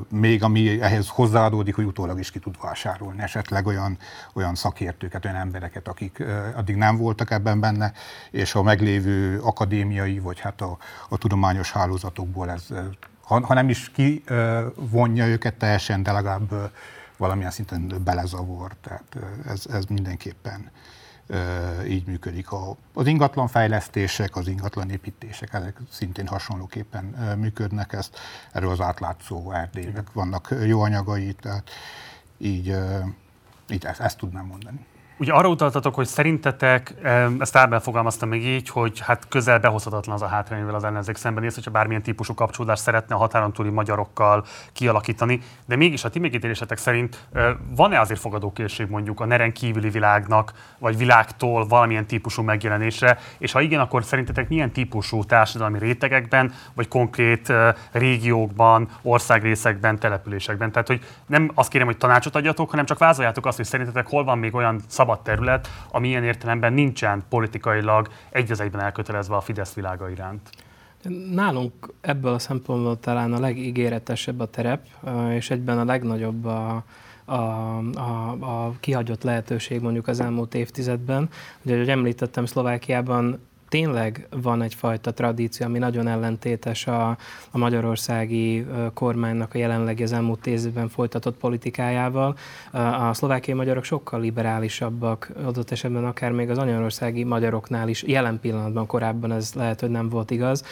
még 0.10 0.44
ami 0.44 0.82
ehhez 0.82 1.08
hozzáadódik, 1.08 1.76
hogy 1.76 1.86
utólag 1.86 2.20
is 2.20 2.32
ki 2.32 2.40
tud 2.40 2.56
vásárolni 2.62 3.22
esetleg 3.22 3.66
olyan, 3.66 3.98
olyan 4.34 4.56
szakértőket, 4.56 5.26
olyan 5.26 5.38
embereket, 5.38 5.88
akik 5.88 6.24
addig 6.56 6.76
nem 6.76 6.98
voltak 6.98 7.32
ebben 7.32 7.60
benne, 7.60 7.94
és 8.32 8.56
a 8.56 8.64
meglévő 8.64 9.40
akadémiai, 9.40 10.20
vagy 10.20 10.40
hát 10.40 10.62
a, 10.62 10.78
a 11.10 11.18
tudományos 11.18 11.72
hálózatokból 11.72 12.50
ez, 12.50 12.68
ha, 13.24 13.46
ha 13.46 13.54
nem 13.54 13.70
is 13.70 13.92
kivonja 13.92 15.28
őket 15.28 15.54
teljesen, 15.54 16.04
de 16.04 16.12
legalább 16.12 16.72
valamilyen 17.18 17.52
szinten 17.52 18.02
belezavor, 18.04 18.72
tehát 18.82 19.18
ez, 19.48 19.66
ez 19.72 19.86
mindenképpen 19.86 20.72
így 21.88 22.06
működik. 22.06 22.52
A, 22.52 22.78
az 22.94 23.08
ingatlan 23.08 23.48
fejlesztések, 23.48 24.36
az 24.36 24.48
ingatlan 24.48 24.90
építések, 24.90 25.54
ezek 25.54 25.78
szintén 25.92 26.28
hasonlóképpen 26.28 27.04
működnek, 27.38 27.94
ezt, 27.94 28.18
erről 28.52 28.70
az 28.70 28.82
átlátszó 28.82 29.52
erdélynek 29.52 30.12
vannak 30.14 30.56
jó 30.66 30.82
anyagai, 30.82 31.34
tehát 31.34 31.70
így, 32.38 32.76
így 33.70 33.86
ezt, 33.86 34.00
ezt 34.00 34.18
tudnám 34.18 34.46
mondani. 34.46 34.86
Ugye 35.18 35.34
arra 35.34 35.48
utaltatok, 35.48 35.96
hogy 35.96 36.06
szerintetek, 36.06 36.94
ezt 37.40 37.56
Árbel 37.56 37.80
fogalmazta 37.80 38.26
még 38.26 38.46
így, 38.46 38.70
hogy 38.70 39.00
hát 39.00 39.28
közel 39.28 39.60
behozhatatlan 39.60 40.16
az 40.16 40.22
a 40.22 40.28
hátrány, 40.28 40.64
az 40.64 40.84
ellenzék 40.84 41.16
szembenéz, 41.16 41.56
hogyha 41.56 41.72
bármilyen 41.72 42.02
típusú 42.02 42.34
kapcsolódást 42.34 42.82
szeretne 42.82 43.16
a 43.16 43.18
határon 43.18 43.54
túli 43.54 43.70
magyarokkal 43.70 44.46
kialakítani. 44.74 45.40
De 45.66 45.76
mégis 45.76 46.04
a 46.04 46.10
ti 46.10 46.20
megítélésetek 46.20 46.78
szerint 46.78 47.28
van-e 47.76 48.00
azért 48.00 48.20
fogadókészség 48.20 48.90
mondjuk 48.90 49.20
a 49.20 49.26
neren 49.26 49.54
kívüli 49.54 49.90
világnak, 49.90 50.54
vagy 50.80 50.98
világtól 50.98 51.68
valamilyen 51.68 52.06
típusú 52.06 52.42
megjelenésre, 52.42 53.18
és 53.38 53.52
ha 53.52 53.62
igen, 53.62 53.80
akkor 53.80 54.04
szerintetek 54.04 54.50
milyen 54.50 54.72
típusú 54.72 55.24
társadalmi 55.24 55.80
rétegekben, 55.80 56.54
vagy 56.74 56.88
konkrét 56.88 57.54
régiókban, 57.92 58.88
országrészekben, 59.02 60.00
településekben? 60.00 60.72
Tehát, 60.72 60.88
hogy 60.88 61.06
nem 61.26 61.52
azt 61.54 61.70
kérem, 61.70 61.88
hogy 61.88 61.98
tanácsot 61.98 62.36
adjatok, 62.36 62.70
hanem 62.70 62.86
csak 62.86 62.98
vázoljátok 62.98 63.46
azt, 63.46 63.58
hogy 63.58 63.66
szerintetek 63.66 64.08
hol 64.08 64.24
van 64.24 64.38
még 64.38 64.56
olyan 64.56 64.82
szabad 65.04 65.22
terület, 65.22 65.68
ami 65.92 66.08
ilyen 66.08 66.24
értelemben 66.24 66.74
nincsen 66.74 67.24
politikailag 67.30 68.10
egy 68.30 68.52
az 68.52 68.60
egyben 68.60 68.82
elkötelezve 68.82 69.36
a 69.36 69.42
Fidesz 69.42 69.74
világa 69.74 70.10
iránt. 70.10 70.50
Nálunk 71.32 71.74
ebből 72.02 72.34
a 72.34 72.40
szempontból 72.40 73.00
talán 73.00 73.34
a 73.34 73.40
legígéretesebb 73.40 74.40
a 74.40 74.50
terep, 74.50 74.86
és 75.30 75.50
egyben 75.50 75.80
a 75.80 75.84
legnagyobb 75.84 76.46
a, 76.46 76.84
a, 77.26 77.34
a, 77.34 78.38
a 78.40 78.74
kihagyott 78.80 79.24
lehetőség 79.24 79.82
mondjuk 79.82 80.08
az 80.08 80.20
elmúlt 80.20 80.56
évtizedben. 80.56 81.30
Ugye, 81.62 81.76
ahogy 81.76 81.90
említettem, 81.90 82.46
Szlovákiában 82.46 83.40
tényleg 83.74 84.28
van 84.42 84.62
egyfajta 84.62 85.14
tradíció, 85.14 85.66
ami 85.66 85.78
nagyon 85.78 86.08
ellentétes 86.08 86.88
a, 86.88 87.10
a 87.52 87.58
magyarországi 87.58 88.66
kormánynak 88.94 89.54
a 89.54 89.58
jelenlegi 89.58 90.04
az 90.04 90.14
elmúlt 90.14 90.48
évben 90.48 90.90
folytatott 90.90 91.38
politikájával. 91.38 92.36
A 92.72 93.14
szlovákiai 93.14 93.58
magyarok 93.58 93.84
sokkal 93.84 94.20
liberálisabbak, 94.20 95.32
adott 95.46 95.72
esetben 95.72 96.06
akár 96.06 96.32
még 96.32 96.50
az 96.50 96.58
anyarországi 96.58 97.24
magyaroknál 97.24 97.90
is, 97.90 98.04
jelen 98.04 98.40
pillanatban 98.40 98.86
korábban 98.86 99.32
ez 99.32 99.54
lehet, 99.54 99.80
hogy 99.80 99.90
nem 99.90 100.10
volt 100.10 100.32
igaz. 100.32 100.64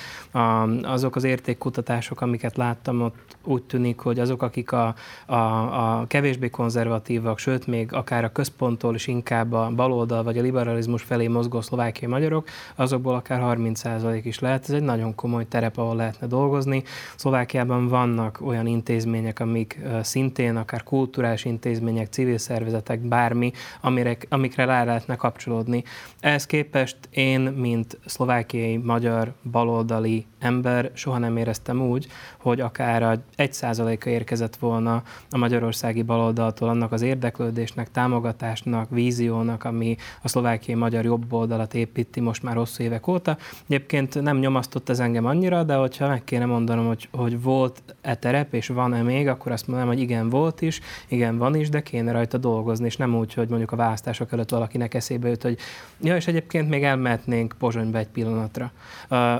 Azok 0.81 1.15
az 1.15 1.23
értékkutatások, 1.23 2.21
amiket 2.21 2.57
láttam, 2.57 3.01
ott 3.01 3.37
úgy 3.43 3.63
tűnik, 3.63 3.99
hogy 3.99 4.19
azok, 4.19 4.41
akik 4.41 4.71
a, 4.71 4.95
a, 5.25 5.35
a 5.35 6.05
kevésbé 6.07 6.49
konzervatívak, 6.49 7.37
sőt 7.37 7.67
még 7.67 7.93
akár 7.93 8.23
a 8.23 8.31
központtól 8.31 8.95
is 8.95 9.07
inkább 9.07 9.53
a 9.53 9.71
baloldal 9.75 10.23
vagy 10.23 10.37
a 10.37 10.41
liberalizmus 10.41 11.03
felé 11.03 11.27
mozgó 11.27 11.61
szlovákiai 11.61 12.11
magyarok, 12.11 12.47
az 12.75 12.90
azokból 12.91 13.15
akár 13.15 13.57
30% 13.57 14.21
is 14.23 14.39
lehet. 14.39 14.63
Ez 14.63 14.69
egy 14.69 14.81
nagyon 14.81 15.15
komoly 15.15 15.47
terep, 15.47 15.77
ahol 15.77 15.95
lehetne 15.95 16.27
dolgozni. 16.27 16.83
Szlovákiában 17.15 17.87
vannak 17.87 18.39
olyan 18.41 18.67
intézmények, 18.67 19.39
amik 19.39 19.79
szintén 20.01 20.55
akár 20.55 20.83
kulturális 20.83 21.45
intézmények, 21.45 22.07
civil 22.07 22.37
szervezetek, 22.37 22.99
bármi, 22.99 23.51
amire, 23.81 24.17
amikre 24.29 24.65
rá 24.65 24.83
lehetne 24.83 25.15
kapcsolódni. 25.15 25.83
Ehhez 26.19 26.45
képest 26.45 26.97
én, 27.09 27.41
mint 27.41 27.97
szlovákiai, 28.05 28.77
magyar, 28.77 29.33
baloldali 29.51 30.25
ember 30.39 30.91
soha 30.93 31.17
nem 31.17 31.37
éreztem 31.37 31.81
úgy, 31.81 32.07
hogy 32.37 32.59
akár 32.59 33.19
egy 33.35 33.53
százaléka 33.53 34.09
érkezett 34.09 34.55
volna 34.55 35.03
a 35.29 35.37
magyarországi 35.37 36.01
baloldaltól 36.01 36.69
annak 36.69 36.91
az 36.91 37.01
érdeklődésnek, 37.01 37.91
támogatásnak, 37.91 38.89
víziónak, 38.89 39.63
ami 39.63 39.95
a 40.21 40.27
szlovákiai 40.27 40.77
magyar 40.77 41.05
jobb 41.05 41.33
oldalat 41.33 41.73
építi 41.73 42.19
most 42.19 42.43
már 42.43 42.55
hosszú 42.55 42.80
hosszú 42.81 42.93
évek 42.93 43.07
óta. 43.07 43.37
Egyébként 43.63 44.21
nem 44.21 44.37
nyomasztott 44.37 44.89
ez 44.89 44.99
engem 44.99 45.25
annyira, 45.25 45.63
de 45.63 45.75
hogyha 45.75 46.07
meg 46.07 46.23
kéne 46.23 46.45
mondanom, 46.45 46.87
hogy, 46.87 47.09
hogy 47.11 47.41
volt-e 47.41 48.15
terep, 48.15 48.53
és 48.53 48.67
van-e 48.67 49.01
még, 49.01 49.27
akkor 49.27 49.51
azt 49.51 49.67
mondanám, 49.67 49.93
hogy 49.93 50.01
igen, 50.01 50.29
volt 50.29 50.61
is, 50.61 50.79
igen, 51.07 51.37
van 51.37 51.55
is, 51.55 51.69
de 51.69 51.81
kéne 51.81 52.11
rajta 52.11 52.37
dolgozni, 52.37 52.85
és 52.85 52.97
nem 52.97 53.15
úgy, 53.15 53.33
hogy 53.33 53.49
mondjuk 53.49 53.71
a 53.71 53.75
választások 53.75 54.31
előtt 54.31 54.49
valakinek 54.49 54.93
eszébe 54.93 55.29
jut, 55.29 55.43
hogy 55.43 55.57
ja, 56.01 56.15
és 56.15 56.27
egyébként 56.27 56.69
még 56.69 56.83
elmehetnénk 56.83 57.55
Pozsonyba 57.59 57.97
egy 57.97 58.07
pillanatra. 58.07 58.71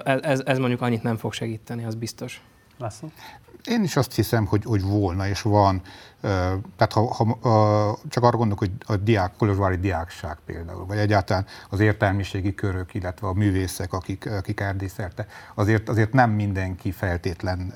Ez, 0.03 0.41
ez 0.45 0.57
mondjuk 0.57 0.81
annyit 0.81 1.03
nem 1.03 1.17
fog 1.17 1.33
segíteni, 1.33 1.83
az 1.83 1.95
biztos. 1.95 2.41
László? 2.77 3.11
Én 3.65 3.83
is 3.83 3.95
azt 3.95 4.15
hiszem, 4.15 4.45
hogy, 4.45 4.63
hogy 4.63 4.81
volna 4.81 5.27
és 5.27 5.41
van. 5.41 5.81
Tehát 6.21 6.93
ha, 6.93 7.13
ha 7.41 7.97
csak 8.09 8.23
arra 8.23 8.37
gondolok, 8.37 8.59
hogy 8.59 8.71
a 8.85 8.95
diák, 8.95 9.31
kolozsvári 9.37 9.75
diákság 9.75 10.37
például, 10.45 10.85
vagy 10.85 10.97
egyáltalán 10.97 11.45
az 11.69 11.79
értelmiségi 11.79 12.53
körök, 12.53 12.93
illetve 12.93 13.27
a 13.27 13.33
művészek, 13.33 13.93
akik, 13.93 14.31
akik 14.31 14.59
erdészerte, 14.59 15.27
azért, 15.55 15.89
azért 15.89 16.13
nem 16.13 16.31
mindenki 16.31 16.91
feltétlen 16.91 17.73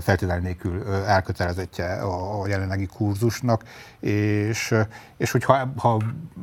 feltétlen 0.00 0.42
nélkül 0.42 0.82
elkötelezettje 0.92 1.92
a, 1.94 2.46
jelenlegi 2.46 2.86
kurzusnak, 2.86 3.62
és, 4.00 4.74
és 5.16 5.30
hogyha 5.30 5.72
ha 5.76 6.00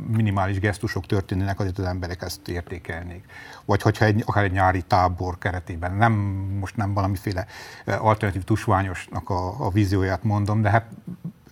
minimális 0.07 0.59
gesztusok 0.59 1.05
történnének, 1.05 1.59
azért 1.59 1.79
az 1.79 1.85
emberek 1.85 2.21
ezt 2.21 2.47
értékelnék. 2.47 3.23
Vagy 3.65 3.81
hogyha 3.81 4.05
egy, 4.05 4.23
akár 4.25 4.43
egy 4.43 4.51
nyári 4.51 4.81
tábor 4.81 5.37
keretében, 5.37 5.93
nem, 5.93 6.11
most 6.59 6.75
nem 6.75 6.93
valamiféle 6.93 7.45
alternatív 7.85 8.43
tusványosnak 8.43 9.29
a, 9.29 9.65
a 9.65 9.69
vízióját 9.69 10.23
mondom, 10.23 10.61
de 10.61 10.69
hát 10.69 10.85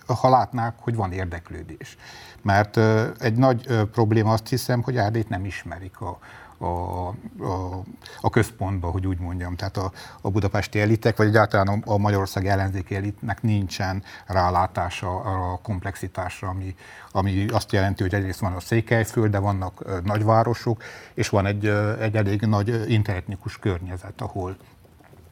ha 0.05 0.29
látnák, 0.29 0.73
hogy 0.79 0.95
van 0.95 1.11
érdeklődés. 1.11 1.97
Mert 2.41 2.77
egy 3.21 3.35
nagy 3.35 3.87
probléma 3.91 4.31
azt 4.33 4.47
hiszem, 4.47 4.81
hogy 4.81 4.97
Erdélyt 4.97 5.29
nem 5.29 5.45
ismerik 5.45 6.01
a, 6.01 6.19
a, 6.61 7.07
a, 7.07 7.83
a 8.21 8.29
központba, 8.29 8.89
hogy 8.89 9.07
úgy 9.07 9.19
mondjam. 9.19 9.55
Tehát 9.55 9.77
a, 9.77 9.91
a 10.21 10.29
budapesti 10.29 10.79
elitek, 10.79 11.17
vagy 11.17 11.27
egyáltalán 11.27 11.67
a, 11.67 11.91
a 11.93 11.97
Magyarország 11.97 12.47
ellenzéki 12.47 12.95
elitnek 12.95 13.41
nincsen 13.41 14.03
rálátása 14.25 15.19
a 15.19 15.59
komplexitásra, 15.63 16.47
ami, 16.47 16.75
ami 17.11 17.47
azt 17.47 17.71
jelenti, 17.71 18.03
hogy 18.03 18.13
egyrészt 18.13 18.39
van 18.39 18.53
a 18.53 18.59
Székelyföld, 18.59 19.31
de 19.31 19.39
vannak 19.39 20.03
nagyvárosok, 20.03 20.83
és 21.13 21.29
van 21.29 21.45
egy, 21.45 21.65
egy 21.99 22.15
elég 22.15 22.41
nagy 22.41 22.91
interetnikus 22.91 23.57
környezet, 23.57 24.21
ahol 24.21 24.57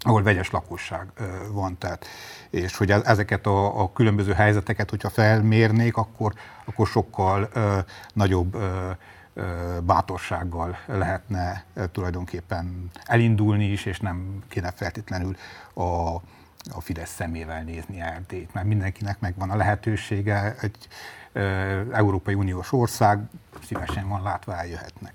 ahol 0.01 0.23
vegyes 0.23 0.51
lakosság 0.51 1.07
van. 1.51 1.77
Tehát, 1.77 2.05
és 2.49 2.77
hogy 2.77 2.91
e, 2.91 3.01
ezeket 3.03 3.45
a, 3.45 3.81
a 3.81 3.91
különböző 3.91 4.33
helyzeteket, 4.33 4.89
hogyha 4.89 5.09
felmérnék, 5.09 5.97
akkor, 5.97 6.33
akkor 6.65 6.87
sokkal 6.87 7.49
ö, 7.53 7.77
nagyobb 8.13 8.55
ö, 8.55 8.89
bátorsággal 9.83 10.77
lehetne 10.85 11.63
tulajdonképpen 11.91 12.89
elindulni 13.05 13.71
is, 13.71 13.85
és 13.85 13.99
nem 13.99 14.43
kéne 14.47 14.71
feltétlenül 14.71 15.35
a, 15.73 16.15
a 16.69 16.81
Fidesz 16.81 17.13
szemével 17.13 17.63
nézni 17.63 18.01
Erdélyt, 18.01 18.53
mert 18.53 18.67
mindenkinek 18.67 19.19
megvan 19.19 19.49
a 19.49 19.55
lehetősége, 19.55 20.55
egy 20.61 20.87
Európai 21.91 22.33
Uniós 22.33 22.71
ország, 22.71 23.19
szívesen 23.65 24.07
van 24.07 24.21
látva, 24.21 24.55
eljöhetnek. 24.55 25.13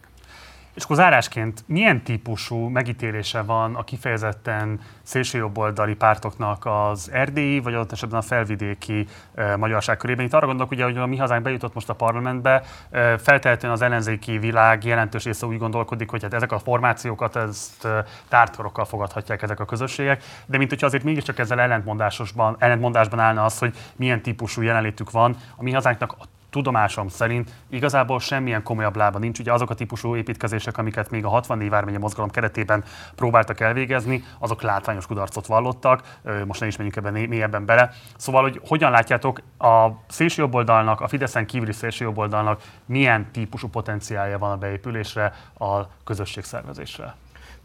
És 0.75 0.85
akkor 0.85 0.97
zárásként 0.97 1.64
milyen 1.66 2.03
típusú 2.03 2.57
megítélése 2.57 3.43
van 3.43 3.75
a 3.75 3.85
kifejezetten 3.85 4.81
szélsőjobboldali 5.03 5.95
pártoknak 5.95 6.66
az 6.66 7.11
erdélyi, 7.12 7.61
vagy 7.61 7.75
adott 7.75 7.93
esetben 7.93 8.18
a 8.18 8.22
felvidéki 8.22 9.07
e, 9.35 9.57
magyarság 9.57 9.97
körében? 9.97 10.25
Itt 10.25 10.33
arra 10.33 10.47
gondolok, 10.47 10.70
ugye, 10.70 10.85
hogy 10.85 10.97
a 10.97 11.07
mi 11.07 11.16
hazánk 11.16 11.43
bejutott 11.43 11.75
most 11.75 11.89
a 11.89 11.95
parlamentbe, 11.95 12.62
e, 12.91 13.18
feltehetően 13.18 13.72
az 13.72 13.83
ellenzéki 13.83 14.39
világ 14.39 14.85
jelentős 14.85 15.25
része 15.25 15.47
úgy 15.47 15.59
gondolkodik, 15.59 16.11
hogy 16.11 16.22
hát 16.22 16.35
ezek 16.35 16.53
a 16.53 16.59
formációkat 16.59 17.37
ezt 17.37 17.85
e, 17.85 18.05
tártkorokkal 18.29 18.85
fogadhatják 18.85 19.43
ezek 19.43 19.61
a 19.61 19.64
közösségek, 19.64 20.22
de 20.47 20.59
mint 20.59 20.70
hogyha 20.70 20.87
azért 20.87 21.05
mégiscsak 21.05 21.39
ezzel 21.39 21.61
ellentmondásosban, 21.61 22.57
ellentmondásban 22.59 23.18
állna 23.18 23.45
az, 23.45 23.59
hogy 23.59 23.77
milyen 23.97 24.22
típusú 24.22 24.62
jelenlétük 24.62 25.11
van. 25.11 25.37
A 25.57 25.62
mi 25.62 25.72
hazánknak 25.72 26.14
a 26.18 26.25
tudomásom 26.55 27.09
szerint 27.09 27.51
igazából 27.69 28.21
semmilyen 28.21 28.63
komolyabb 28.63 28.97
lába 28.97 29.19
nincs. 29.19 29.39
Ugye 29.39 29.53
azok 29.53 29.71
a 29.71 29.75
típusú 29.75 30.17
építkezések, 30.17 30.79
amiket 30.79 31.11
még 31.11 31.25
a 31.25 31.29
64 31.29 31.69
vármegye 31.69 31.99
mozgalom 31.99 32.31
keretében 32.31 32.85
próbáltak 33.15 33.61
elvégezni, 33.61 34.25
azok 34.39 34.63
látványos 34.63 35.07
kudarcot 35.07 35.47
vallottak, 35.47 36.19
most 36.47 36.61
ne 36.61 36.67
is 36.67 36.77
menjünk 36.77 36.97
ebben 36.97 37.29
mélyebben 37.29 37.65
bele. 37.65 37.91
Szóval, 38.17 38.43
hogy 38.43 38.61
hogyan 38.67 38.91
látjátok 38.91 39.41
a 39.59 39.89
szélsőjobboldalnak, 40.09 41.01
a 41.01 41.09
Fideszen 41.09 41.47
kívüli 41.47 41.73
szélsőjobboldalnak 41.73 42.63
milyen 42.87 43.31
típusú 43.33 43.69
potenciálja 43.69 44.39
van 44.39 44.51
a 44.51 44.57
beépülésre, 44.57 45.33
a 45.59 45.81
közösségszervezésre? 46.05 47.15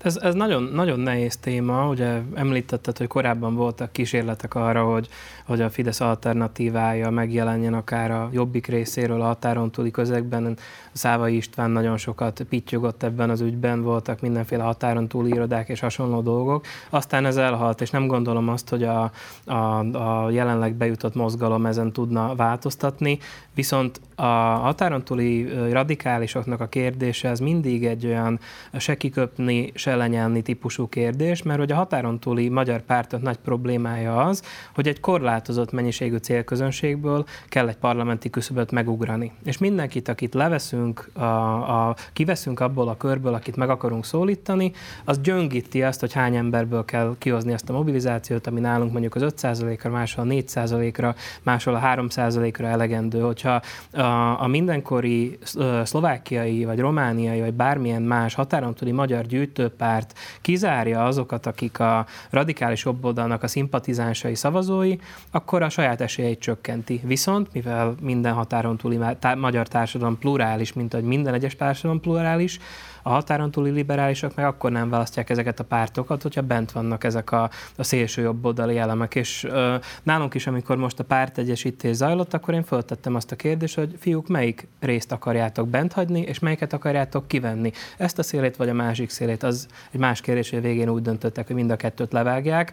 Ez, 0.03 0.17
ez 0.17 0.33
nagyon, 0.33 0.63
nagyon 0.63 0.99
nehéz 0.99 1.37
téma, 1.37 1.87
ugye 1.87 2.21
említetted, 2.33 2.97
hogy 2.97 3.07
korábban 3.07 3.55
voltak 3.55 3.91
kísérletek 3.91 4.55
arra, 4.55 4.83
hogy, 4.83 5.09
hogy 5.45 5.61
a 5.61 5.69
Fidesz 5.69 5.99
alternatívája 5.99 7.09
megjelenjen 7.09 7.73
akár 7.73 8.11
a 8.11 8.29
jobbik 8.31 8.67
részéről 8.67 9.21
a 9.21 9.25
határon 9.25 9.71
túli 9.71 9.91
közegben. 9.91 10.57
Szávai 10.91 11.35
István 11.35 11.71
nagyon 11.71 11.97
sokat 11.97 12.41
pittyogott 12.49 13.03
ebben 13.03 13.29
az 13.29 13.41
ügyben, 13.41 13.81
voltak 13.81 14.21
mindenféle 14.21 14.63
határon 14.63 15.07
túli 15.07 15.29
irodák 15.29 15.69
és 15.69 15.79
hasonló 15.79 16.21
dolgok. 16.21 16.65
Aztán 16.89 17.25
ez 17.25 17.37
elhalt, 17.37 17.81
és 17.81 17.89
nem 17.89 18.07
gondolom 18.07 18.49
azt, 18.49 18.69
hogy 18.69 18.83
a, 18.83 19.11
a, 19.45 19.79
a 19.95 20.29
jelenleg 20.29 20.73
bejutott 20.73 21.15
mozgalom 21.15 21.65
ezen 21.65 21.91
tudna 21.91 22.35
változtatni, 22.35 23.19
viszont 23.53 24.01
a 24.19 24.59
határon 24.61 25.03
túli 25.03 25.49
radikálisoknak 25.71 26.61
a 26.61 26.67
kérdése 26.67 27.29
az 27.29 27.39
mindig 27.39 27.85
egy 27.85 28.05
olyan 28.05 28.39
se 28.77 28.97
kiköpni, 28.97 29.71
se 29.73 29.95
lenyelni 29.95 30.41
típusú 30.41 30.87
kérdés, 30.89 31.43
mert 31.43 31.59
hogy 31.59 31.71
a 31.71 31.75
határon 31.75 32.19
túli 32.19 32.49
magyar 32.49 32.81
pártok 32.81 33.21
nagy 33.21 33.37
problémája 33.37 34.23
az, 34.23 34.43
hogy 34.75 34.87
egy 34.87 34.99
korlátozott 34.99 35.71
mennyiségű 35.71 36.17
célközönségből 36.17 37.25
kell 37.47 37.67
egy 37.67 37.75
parlamenti 37.75 38.29
küszöböt 38.29 38.71
megugrani. 38.71 39.31
És 39.43 39.57
mindenkit, 39.57 40.07
akit 40.07 40.33
leveszünk, 40.33 41.09
a, 41.13 41.23
a, 41.23 41.95
kiveszünk 42.13 42.59
abból 42.59 42.87
a 42.87 42.97
körből, 42.97 43.33
akit 43.33 43.55
meg 43.55 43.69
akarunk 43.69 44.05
szólítani, 44.05 44.71
az 45.05 45.19
gyöngíti 45.21 45.83
azt, 45.83 45.99
hogy 45.99 46.13
hány 46.13 46.35
emberből 46.35 46.85
kell 46.85 47.15
kihozni 47.17 47.53
ezt 47.53 47.69
a 47.69 47.73
mobilizációt, 47.73 48.47
ami 48.47 48.59
nálunk 48.59 48.91
mondjuk 48.91 49.15
az 49.15 49.33
5%-ra, 49.41 49.89
máshol 49.89 50.25
a 50.25 50.33
4%-ra, 50.33 51.15
máshol 51.43 51.75
a 51.75 51.79
3%-ra 51.79 52.67
elegendő. 52.67 53.19
Hogyha 53.19 53.61
a, 53.91 54.08
a 54.39 54.47
mindenkori 54.47 55.37
szlovákiai, 55.83 56.65
vagy 56.65 56.79
romániai, 56.79 57.39
vagy 57.39 57.53
bármilyen 57.53 58.01
más 58.01 58.33
határon 58.33 58.73
túli 58.73 58.91
magyar 58.91 59.25
gyűjtőpárt 59.25 60.17
kizárja 60.41 61.05
azokat, 61.05 61.45
akik 61.45 61.79
a 61.79 62.05
radikális 62.29 62.85
jobboldalnak 62.85 63.43
a 63.43 63.47
szimpatizánsai 63.47 64.35
szavazói, 64.35 64.95
akkor 65.31 65.61
a 65.61 65.69
saját 65.69 66.01
esélyeit 66.01 66.39
csökkenti. 66.39 67.01
Viszont, 67.03 67.53
mivel 67.53 67.95
minden 68.01 68.33
határon 68.33 68.77
túli 68.77 68.99
magyar 69.37 69.67
társadalom 69.67 70.17
plurális, 70.17 70.73
mint 70.73 70.93
ahogy 70.93 71.05
minden 71.05 71.33
egyes 71.33 71.55
társadalom 71.55 72.01
plurális, 72.01 72.59
a 73.03 73.09
határon 73.09 73.51
túli 73.51 73.69
liberálisok 73.69 74.35
meg 74.35 74.45
akkor 74.45 74.71
nem 74.71 74.89
választják 74.89 75.29
ezeket 75.29 75.59
a 75.59 75.63
pártokat, 75.63 76.21
hogyha 76.21 76.41
bent 76.41 76.71
vannak 76.71 77.03
ezek 77.03 77.31
a, 77.31 77.49
a 77.75 77.83
szélső 77.83 78.21
jobb 78.21 78.45
oldali 78.45 78.77
elemek. 78.77 79.15
És 79.15 79.43
ö, 79.43 79.75
nálunk 80.03 80.33
is, 80.33 80.47
amikor 80.47 80.77
most 80.77 80.99
a 80.99 81.03
pártegyesítés 81.03 81.95
zajlott, 81.95 82.33
akkor 82.33 82.53
én 82.53 82.63
föltettem 82.63 83.15
azt 83.15 83.31
a 83.31 83.35
kérdést, 83.35 83.75
hogy 83.75 83.95
fiúk, 83.99 84.27
melyik 84.27 84.67
részt 84.79 85.11
akarjátok 85.11 85.67
bent 85.67 85.93
hagyni, 85.93 86.21
és 86.21 86.39
melyiket 86.39 86.73
akarjátok 86.73 87.27
kivenni. 87.27 87.71
Ezt 87.97 88.19
a 88.19 88.23
szélét 88.23 88.55
vagy 88.55 88.69
a 88.69 88.73
másik 88.73 89.09
szélét, 89.09 89.43
az 89.43 89.67
egy 89.91 89.99
más 89.99 90.21
kérdés, 90.21 90.49
hogy 90.49 90.59
a 90.59 90.61
végén 90.61 90.89
úgy 90.89 91.01
döntöttek, 91.01 91.47
hogy 91.47 91.55
mind 91.55 91.71
a 91.71 91.75
kettőt 91.75 92.11
levágják, 92.11 92.71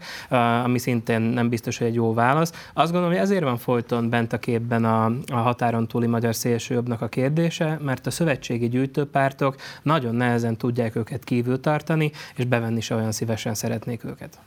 ami 0.65 0.79
szintén 0.79 1.21
nem 1.21 1.49
biztos, 1.49 1.79
hogy 1.79 1.87
egy 1.87 1.95
jó 1.95 2.15
válasz. 2.15 2.53
Azt 2.73 2.93
gondolom, 2.93 3.15
hogy 3.15 3.25
ezért 3.25 3.43
van 3.43 3.59
folyton 3.59 4.09
bent 4.09 4.33
a 4.33 4.39
képben 4.39 4.85
a, 4.85 5.05
a 5.33 5.37
határon 5.37 5.89
túli 5.89 6.07
magyar 6.07 6.35
szélsőjobbnak 6.35 7.03
a 7.03 7.09
kérdése, 7.09 7.79
mert 7.83 8.07
a 8.07 8.11
szövetségi 8.11 8.69
gyűjtőpártok 8.69 9.57
nagyon 9.83 10.15
nehezen 10.17 10.57
tudják 10.57 10.97
őket 10.97 11.25
kívül 11.25 11.61
tartani, 11.61 12.13
és 12.37 12.45
bevenni 12.45 12.81
se 12.81 12.95
olyan 12.95 13.13
szívesen 13.13 13.55
szeretnék 13.55 14.05
őket. 14.05 14.39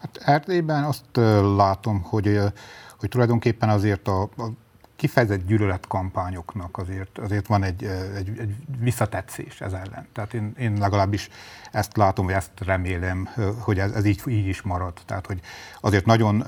Hát 0.00 0.16
Erdélyben 0.24 0.84
azt 0.84 1.04
látom, 1.56 2.02
hogy, 2.02 2.38
hogy 2.98 3.08
tulajdonképpen 3.08 3.68
azért 3.68 4.08
a, 4.08 4.22
a 4.22 4.50
kifejezett 5.02 5.46
gyűlöletkampányoknak 5.46 6.78
azért, 6.78 7.18
azért 7.18 7.46
van 7.46 7.62
egy, 7.62 7.84
egy, 8.16 8.28
egy 8.38 8.54
visszatetszés 8.78 9.60
ez 9.60 9.72
ellen. 9.72 10.06
Tehát 10.12 10.34
én, 10.34 10.54
én 10.58 10.76
legalábbis 10.78 11.28
ezt 11.72 11.96
látom, 11.96 12.26
vagy 12.26 12.34
ezt 12.34 12.50
remélem, 12.64 13.28
hogy 13.58 13.78
ez, 13.78 13.92
ez 13.92 14.04
így, 14.04 14.22
így 14.26 14.46
is 14.46 14.62
marad. 14.62 14.92
Tehát, 15.06 15.26
hogy 15.26 15.40
azért 15.80 16.06
nagyon 16.06 16.44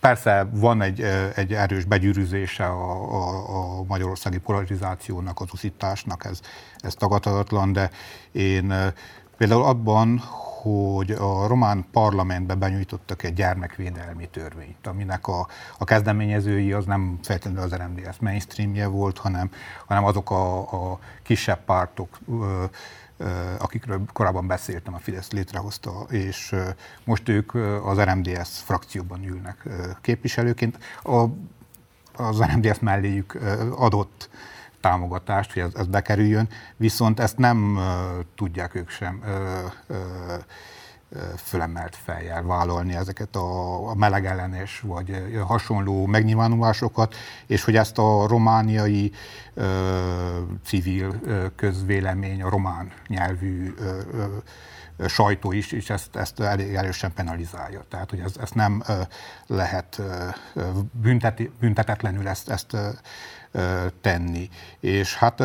Persze 0.00 0.48
van 0.52 0.82
egy, 0.82 1.00
egy 1.34 1.52
erős 1.52 1.84
begyűrűzése 1.84 2.66
a, 2.66 3.14
a, 3.14 3.78
a 3.78 3.82
magyarországi 3.82 4.38
polarizációnak, 4.38 5.40
az 5.40 5.48
uszításnak, 5.52 6.24
ez, 6.24 6.40
ez 6.76 6.94
tagadhatatlan, 6.94 7.72
de 7.72 7.90
én 8.32 8.92
Például 9.38 9.62
abban, 9.62 10.18
hogy 10.62 11.10
a 11.10 11.46
román 11.46 11.84
parlamentbe 11.92 12.54
benyújtottak 12.54 13.22
egy 13.22 13.32
gyermekvédelmi 13.32 14.28
törvényt, 14.28 14.86
aminek 14.86 15.26
a, 15.26 15.46
a 15.78 15.84
kezdeményezői 15.84 16.72
az 16.72 16.84
nem 16.84 17.18
feltétlenül 17.22 17.62
az 17.62 17.74
RMDS 17.74 18.18
mainstreamje 18.20 18.86
volt, 18.86 19.18
hanem, 19.18 19.50
hanem 19.86 20.04
azok 20.04 20.30
a, 20.30 20.58
a 20.58 20.98
kisebb 21.22 21.64
pártok, 21.64 22.18
akikről 23.58 24.04
korábban 24.12 24.46
beszéltem, 24.46 24.94
a 24.94 24.98
Fidesz 24.98 25.30
létrehozta, 25.30 26.06
és 26.10 26.54
most 27.04 27.28
ők 27.28 27.54
az 27.84 28.00
RMDS 28.00 28.48
frakcióban 28.64 29.24
ülnek 29.24 29.68
képviselőként. 30.00 30.78
A, 31.02 31.24
az 32.22 32.42
RMDS 32.42 32.78
melléjük 32.78 33.38
adott 33.76 34.28
támogatást, 34.80 35.52
hogy 35.52 35.62
ez, 35.62 35.74
ez 35.74 35.86
bekerüljön, 35.86 36.48
viszont 36.76 37.20
ezt 37.20 37.38
nem 37.38 37.78
tudják 38.34 38.74
ők 38.74 38.88
sem 38.88 39.20
uh, 39.22 39.96
uh, 39.96 39.96
fölemelt 41.36 41.96
fejjel 41.96 42.42
vállalni 42.42 42.94
ezeket 42.94 43.36
a, 43.36 43.88
a 43.90 43.94
melegellenes 43.94 44.80
vagy 44.80 45.38
hasonló 45.46 46.06
megnyilvánulásokat, 46.06 47.14
és 47.46 47.64
hogy 47.64 47.76
ezt 47.76 47.98
a 47.98 48.26
romániai 48.26 49.12
ö, 49.54 50.40
civil 50.64 51.20
ö, 51.24 51.46
közvélemény, 51.56 52.42
a 52.42 52.48
román 52.48 52.92
nyelvű 53.06 53.74
ö, 53.78 54.00
ö, 54.96 55.06
sajtó 55.08 55.52
is, 55.52 55.72
és 55.72 55.90
ezt, 55.90 56.16
ezt 56.16 56.40
elég 56.40 56.74
erősen 56.74 57.12
penalizálja. 57.12 57.84
Tehát, 57.88 58.10
hogy 58.10 58.20
ez, 58.20 58.50
nem 58.50 58.82
ö, 58.88 59.00
lehet 59.46 59.98
ö, 59.98 60.28
bünteti, 60.92 61.50
büntetetlenül 61.60 62.28
ezt, 62.28 62.48
ezt 62.48 62.72
ö, 62.72 62.88
tenni. 64.00 64.48
És 64.80 65.16
hát 65.16 65.38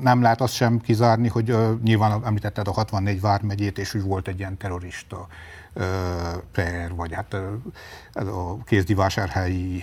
nem 0.00 0.22
lehet 0.22 0.40
azt 0.40 0.54
sem 0.54 0.80
kizárni, 0.80 1.28
hogy 1.28 1.56
nyilván 1.82 2.24
említetted 2.24 2.68
a 2.68 2.72
64 2.72 3.20
vármegyét, 3.20 3.78
és 3.78 3.94
úgy 3.94 4.02
volt 4.02 4.28
egy 4.28 4.38
ilyen 4.38 4.56
terrorista 4.56 5.26
per, 6.52 6.94
vagy 6.94 7.12
hát 7.14 7.36
ez 8.12 8.26
a 8.26 8.58
kézdivásárhelyi 8.64 9.82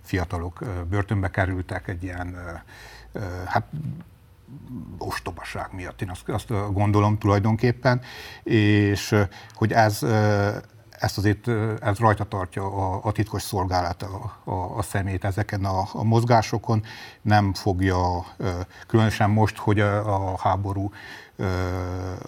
fiatalok 0.00 0.64
börtönbe 0.88 1.30
kerültek 1.30 1.88
egy 1.88 2.02
ilyen, 2.02 2.36
hát 3.46 3.64
ostobaság 4.98 5.68
miatt, 5.72 6.02
én 6.02 6.10
azt, 6.10 6.28
azt 6.28 6.72
gondolom 6.72 7.18
tulajdonképpen, 7.18 8.00
és 8.42 9.14
hogy 9.54 9.72
ez 9.72 10.02
ezt 10.98 11.18
azért 11.18 11.48
ez 11.80 11.98
rajta 11.98 12.24
tartja 12.24 12.64
a, 12.64 13.00
a 13.02 13.12
titkos 13.12 13.42
szolgálat 13.42 14.02
a, 14.02 14.40
a, 14.44 14.76
a 14.76 14.82
szemét 14.82 15.24
ezeken 15.24 15.64
a, 15.64 15.88
a 15.92 16.02
mozgásokon, 16.02 16.82
nem 17.22 17.54
fogja, 17.54 18.26
különösen 18.86 19.30
most, 19.30 19.56
hogy 19.56 19.80
a, 19.80 20.32
a 20.32 20.38
háború 20.38 20.90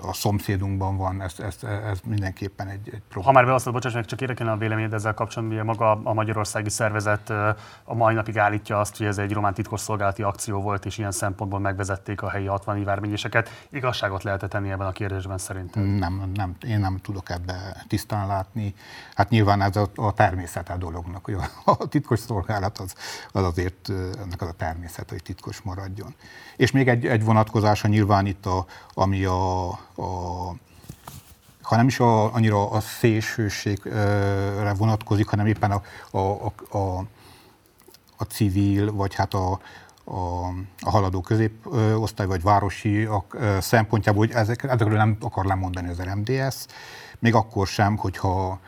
a 0.03 0.13
szomszédunkban 0.13 0.97
van, 0.97 1.23
ez, 1.23 1.35
ez, 1.39 1.57
ez 1.63 2.01
mindenképpen 2.05 2.69
egy, 2.69 2.89
egy 2.93 3.03
probléma. 3.09 3.27
Ha 3.27 3.33
már 3.33 3.45
beosztott, 3.45 3.73
bocsáss 3.73 3.93
meg, 3.93 4.05
csak 4.05 4.21
érdekelne 4.21 4.53
a 4.53 4.57
véleményed 4.57 4.93
ezzel 4.93 5.15
kapcsolatban, 5.15 5.57
ugye 5.57 5.65
maga 5.65 5.91
a 6.05 6.13
magyarországi 6.13 6.69
szervezet 6.69 7.31
a 7.85 7.95
mai 7.95 8.15
napig 8.15 8.39
állítja 8.39 8.81
azt, 8.81 8.97
hogy 8.97 9.07
ez 9.07 9.19
egy 9.19 9.33
román 9.33 9.55
titkosszolgálati 9.55 10.23
akció 10.23 10.61
volt, 10.61 10.85
és 10.85 10.99
ilyen 10.99 11.13
szempontból 11.13 11.61
megvezették 11.61 12.23
a 12.23 12.31
helyi 12.31 12.47
60 12.47 12.85
vármegyéseket. 12.85 13.67
Igazságot 13.71 14.23
lehet 14.23 14.49
tenni 14.49 14.71
ebben 14.71 14.87
a 14.87 14.93
kérdésben 14.93 15.39
szerintem? 15.39 15.83
Nem, 15.83 16.31
nem, 16.35 16.57
én 16.67 16.79
nem 16.79 16.97
tudok 16.97 17.31
ebbe 17.31 17.85
tisztán 17.89 18.27
látni. 18.27 18.75
Hát 19.15 19.29
nyilván 19.29 19.63
ez 19.63 19.77
a, 19.77 19.91
a 19.95 20.13
természete 20.13 20.73
a 20.73 20.77
dolognak, 20.77 21.25
hogy 21.25 21.35
a, 21.35 21.45
a 21.65 21.89
titkos 21.89 22.19
szolgálat 22.19 22.79
az, 22.79 22.95
az 23.33 23.45
azért 23.45 23.89
ennek 24.23 24.41
az 24.41 24.49
a 24.49 24.53
természet, 24.53 25.11
hogy 25.11 25.23
titkos 25.23 25.61
maradjon. 25.61 26.15
És 26.61 26.71
még 26.71 26.89
egy, 26.89 27.07
egy 27.07 27.25
vonatkozása 27.25 27.89
nyilván 27.89 28.27
itt 28.27 28.47
a, 28.47 28.67
ami 28.95 29.25
a, 29.25 29.69
a 29.69 30.55
ha 31.63 31.77
nem 31.77 31.87
is 31.87 32.01
a, 32.01 32.35
annyira 32.35 32.71
a 32.71 32.81
szélsőségre 32.81 34.75
vonatkozik, 34.77 35.29
hanem 35.29 35.47
éppen 35.47 35.71
a, 35.71 35.83
a, 36.11 36.19
a, 36.19 36.79
a, 36.79 37.05
a 38.17 38.25
civil, 38.25 38.93
vagy 38.93 39.15
hát 39.15 39.35
a, 39.35 39.61
a, 40.05 40.47
a 40.81 40.91
haladó 40.91 41.21
középosztály, 41.21 42.27
vagy 42.27 42.43
városi 42.43 43.05
a, 43.05 43.25
szempontjából, 43.61 44.27
hogy 44.27 44.37
ezek, 44.37 44.63
ezekről 44.63 44.97
nem 44.97 45.17
akar 45.21 45.45
lemondani 45.45 45.89
az 45.89 46.03
RMDS, 46.03 46.67
még 47.19 47.35
akkor 47.35 47.67
sem, 47.67 47.97
hogyha 47.97 48.61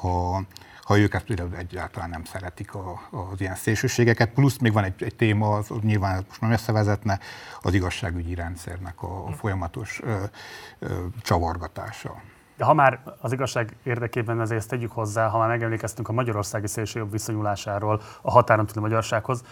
ha 0.00 0.42
ha 0.86 0.98
őket 0.98 1.24
például 1.24 1.56
egyáltalán 1.56 2.10
nem 2.10 2.24
szeretik 2.24 2.74
a, 2.74 3.08
az 3.10 3.40
ilyen 3.40 3.54
szélsőségeket. 3.54 4.30
Plusz 4.30 4.58
még 4.58 4.72
van 4.72 4.84
egy, 4.84 5.02
egy 5.02 5.16
téma, 5.16 5.56
az 5.56 5.68
nyilván 5.82 6.24
most 6.28 6.40
nem 6.40 6.50
összevezetne, 6.50 7.18
az 7.60 7.74
igazságügyi 7.74 8.34
rendszernek 8.34 9.02
a, 9.02 9.26
a 9.26 9.32
folyamatos 9.32 10.00
ö, 10.02 10.24
ö, 10.78 11.04
csavargatása. 11.22 12.22
De 12.56 12.64
ha 12.64 12.74
már 12.74 13.00
az 13.20 13.32
igazság 13.32 13.76
érdekében 13.82 14.40
azért 14.40 14.60
ezt 14.60 14.68
tegyük 14.68 14.92
hozzá, 14.92 15.28
ha 15.28 15.38
már 15.38 15.48
megemlékeztünk 15.48 16.08
a 16.08 16.12
magyarországi 16.12 16.66
szélsőjobb 16.66 17.10
viszonyulásáról 17.10 18.00
a 18.22 18.30
határon 18.30 18.66
túli 18.66 18.80
magyarsághoz, 18.80 19.44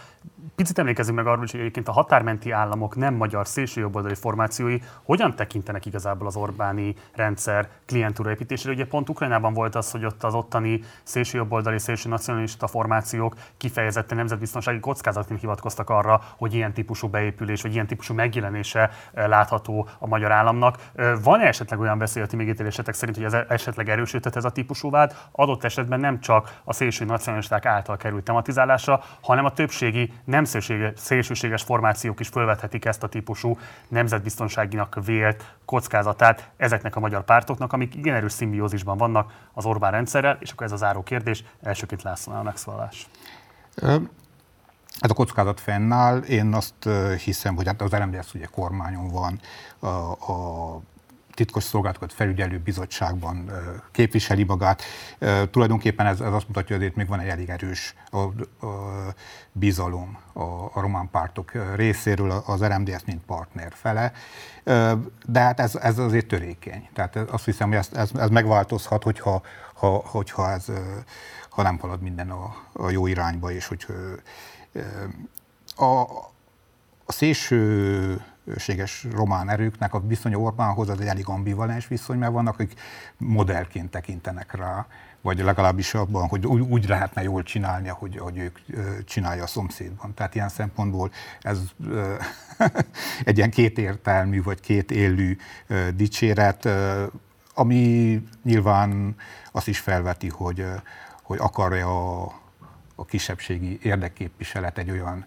picit 0.54 0.78
emlékezünk 0.78 1.16
meg 1.16 1.26
arról, 1.26 1.38
hogy 1.50 1.60
egyébként 1.60 1.88
a 1.88 1.92
határmenti 1.92 2.50
államok 2.50 2.96
nem 2.96 3.14
magyar 3.14 3.46
szélsőjobboldali 3.46 4.14
formációi 4.14 4.78
hogyan 5.02 5.34
tekintenek 5.36 5.86
igazából 5.86 6.26
az 6.26 6.36
Orbáni 6.36 6.94
rendszer 7.14 7.68
klientúra 7.86 8.30
építésére. 8.30 8.74
Ugye 8.74 8.86
pont 8.86 9.08
Ukrajnában 9.08 9.52
volt 9.52 9.74
az, 9.74 9.90
hogy 9.90 10.04
ott 10.04 10.22
az 10.22 10.34
ottani 10.34 10.80
szélsőjobboldali, 11.02 11.78
szélső 11.78 12.08
nacionalista 12.08 12.66
formációk 12.66 13.34
kifejezetten 13.56 14.16
nemzetbiztonsági 14.16 14.80
kockázatként 14.80 15.40
hivatkoztak 15.40 15.90
arra, 15.90 16.20
hogy 16.36 16.54
ilyen 16.54 16.72
típusú 16.72 17.08
beépülés, 17.08 17.62
vagy 17.62 17.72
ilyen 17.72 17.86
típusú 17.86 18.14
megjelenése 18.14 18.90
eh, 19.12 19.28
látható 19.28 19.88
a 19.98 20.06
magyar 20.06 20.32
államnak. 20.32 20.76
Eh, 20.94 21.12
van-e 21.22 21.46
esetleg 21.46 21.80
olyan 21.80 21.98
beszéleti 21.98 22.36
megítélésetek 22.36 22.93
szerint, 22.94 23.16
hogy 23.16 23.26
ez 23.26 23.44
esetleg 23.48 23.88
erősített 23.88 24.36
ez 24.36 24.44
a 24.44 24.50
típusú 24.50 24.90
vád? 24.90 25.16
Adott 25.32 25.64
esetben 25.64 26.00
nem 26.00 26.20
csak 26.20 26.60
a 26.64 26.72
szélső 26.72 27.04
nacionalisták 27.04 27.66
által 27.66 27.96
került 27.96 28.24
tematizálásra, 28.24 29.02
hanem 29.20 29.44
a 29.44 29.52
többségi 29.52 30.12
nem 30.24 30.44
szélsőséges 30.94 31.62
formációk 31.62 32.20
is 32.20 32.28
felvethetik 32.28 32.84
ezt 32.84 33.02
a 33.02 33.08
típusú 33.08 33.58
nemzetbiztonságinak 33.88 34.98
vélt 35.04 35.54
kockázatát 35.64 36.50
ezeknek 36.56 36.96
a 36.96 37.00
magyar 37.00 37.24
pártoknak, 37.24 37.72
amik 37.72 37.94
igen 37.94 38.14
erős 38.14 38.32
szimbiózisban 38.32 38.96
vannak 38.96 39.32
az 39.52 39.64
Orbán 39.64 39.90
rendszerrel, 39.90 40.36
és 40.40 40.50
akkor 40.50 40.66
ez 40.66 40.72
a 40.72 40.76
záró 40.76 41.02
kérdés, 41.02 41.44
elsőként 41.62 42.02
Lászlónál 42.02 42.42
megszólalás. 42.42 43.06
Ez 44.98 45.10
a 45.10 45.14
kockázat 45.14 45.60
fennáll. 45.60 46.18
Én 46.18 46.54
azt 46.54 46.88
hiszem, 47.24 47.56
hogy 47.56 47.66
hát 47.66 47.82
az 47.82 47.92
LMDS 47.92 48.34
ugye 48.34 48.46
kormányon 48.46 49.08
van, 49.08 49.40
a, 49.78 49.86
a 50.32 50.80
titkos 51.34 51.62
szolgálatokat 51.62 52.12
felügyelő 52.12 52.58
bizottságban 52.58 53.50
képviseli 53.92 54.44
magát. 54.44 54.82
Tulajdonképpen 55.50 56.06
ez, 56.06 56.20
ez 56.20 56.32
azt 56.32 56.46
mutatja, 56.46 56.78
hogy 56.78 56.92
még 56.94 57.08
van 57.08 57.20
egy 57.20 57.28
elég 57.28 57.48
erős 57.48 57.94
a, 58.10 58.18
a 58.18 59.14
bizalom 59.52 60.18
a, 60.32 60.42
a 60.42 60.80
román 60.80 61.08
pártok 61.10 61.74
részéről 61.74 62.30
az 62.46 62.64
RMDS 62.64 63.04
mint 63.04 63.24
partner 63.24 63.72
fele. 63.74 64.12
De 65.26 65.40
hát 65.40 65.60
ez, 65.60 65.74
ez 65.74 65.98
azért 65.98 66.26
törékeny. 66.26 66.88
Tehát 66.92 67.16
azt 67.16 67.44
hiszem, 67.44 67.68
hogy 67.68 67.76
ez, 67.76 67.88
ez, 67.92 68.10
ez 68.14 68.28
megváltozhat, 68.28 69.02
hogyha, 69.02 69.42
ha, 69.74 69.88
hogyha 69.88 70.50
ez, 70.50 70.66
ha 71.48 71.62
nem 71.62 71.78
halad 71.78 72.00
minden 72.00 72.30
a, 72.30 72.56
a 72.72 72.90
jó 72.90 73.06
irányba, 73.06 73.50
és 73.52 73.66
hogy 73.66 73.86
a, 75.76 75.84
a 77.04 77.12
szélső 77.12 78.24
szélsőséges 78.44 79.06
román 79.12 79.48
erőknek 79.48 79.94
a 79.94 80.00
viszonya 80.06 80.38
Orbánhoz 80.38 80.88
az 80.88 81.00
egy 81.00 81.06
elég 81.06 81.28
ambivalens 81.28 81.88
viszony, 81.88 82.18
mert 82.18 82.32
vannak, 82.32 82.54
akik 82.54 82.80
modellként 83.16 83.90
tekintenek 83.90 84.54
rá, 84.54 84.86
vagy 85.20 85.38
legalábbis 85.38 85.94
abban, 85.94 86.28
hogy 86.28 86.46
úgy, 86.46 86.60
úgy 86.60 86.88
lehetne 86.88 87.22
jól 87.22 87.42
csinálni, 87.42 87.88
ahogy, 87.88 88.16
ahogy 88.16 88.38
ők 88.38 88.58
csinálja 89.04 89.42
a 89.42 89.46
szomszédban. 89.46 90.14
Tehát 90.14 90.34
ilyen 90.34 90.48
szempontból 90.48 91.10
ez 91.40 91.60
egy 93.24 93.36
ilyen 93.36 93.50
kétértelmű, 93.50 94.42
vagy 94.42 94.60
két 94.60 94.90
élő 94.90 95.36
dicséret, 95.94 96.68
ami 97.54 98.22
nyilván 98.42 99.16
azt 99.52 99.68
is 99.68 99.78
felveti, 99.78 100.28
hogy, 100.28 100.66
hogy 101.22 101.38
akarja 101.40 102.20
a, 102.22 102.32
a 102.94 103.04
kisebbségi 103.04 103.78
érdekképviselet 103.82 104.78
egy 104.78 104.90
olyan 104.90 105.26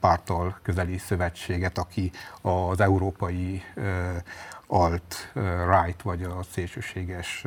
párttal 0.00 0.58
közeli 0.62 0.98
szövetséget, 0.98 1.78
aki 1.78 2.12
az 2.40 2.80
európai 2.80 3.62
alt-right, 4.66 6.02
vagy 6.02 6.22
a 6.22 6.42
szélsőséges 6.52 7.44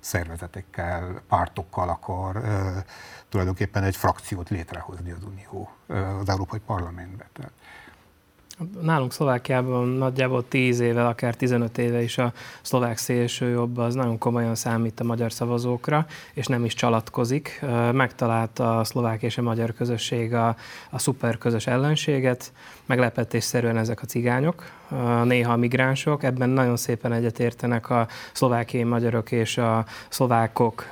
szervezetekkel, 0.00 1.22
pártokkal 1.28 1.88
akar 1.88 2.42
tulajdonképpen 3.28 3.82
egy 3.82 3.96
frakciót 3.96 4.48
létrehozni 4.48 5.10
az 5.10 5.22
Unió, 5.24 5.70
az 6.20 6.28
Európai 6.28 6.60
Parlamentben. 6.66 7.26
Tehát 7.32 7.52
Nálunk 8.80 9.12
Szlovákiában 9.12 9.88
nagyjából 9.88 10.44
10 10.48 10.80
éve, 10.80 11.06
akár 11.06 11.34
15 11.34 11.78
éve 11.78 12.02
is 12.02 12.18
a 12.18 12.32
szlovák 12.62 12.98
jobb 13.38 13.78
az 13.78 13.94
nagyon 13.94 14.18
komolyan 14.18 14.54
számít 14.54 15.00
a 15.00 15.04
magyar 15.04 15.32
szavazókra, 15.32 16.06
és 16.32 16.46
nem 16.46 16.64
is 16.64 16.74
csalatkozik. 16.74 17.64
Megtalálta 17.92 18.78
a 18.78 18.84
szlovák 18.84 19.22
és 19.22 19.38
a 19.38 19.42
magyar 19.42 19.74
közösség 19.74 20.34
a, 20.34 20.56
a 20.90 20.98
szuper 20.98 21.38
közös 21.38 21.66
ellenséget, 21.66 22.52
meglepetésszerűen 22.86 23.76
ezek 23.76 24.02
a 24.02 24.06
cigányok, 24.06 24.64
néha 25.24 25.52
a 25.52 25.56
migránsok, 25.56 26.22
ebben 26.22 26.48
nagyon 26.48 26.76
szépen 26.76 27.12
egyetértenek 27.12 27.90
a 27.90 28.06
szlovákiai 28.32 28.82
magyarok 28.82 29.32
és 29.32 29.58
a 29.58 29.84
szlovákok, 30.08 30.90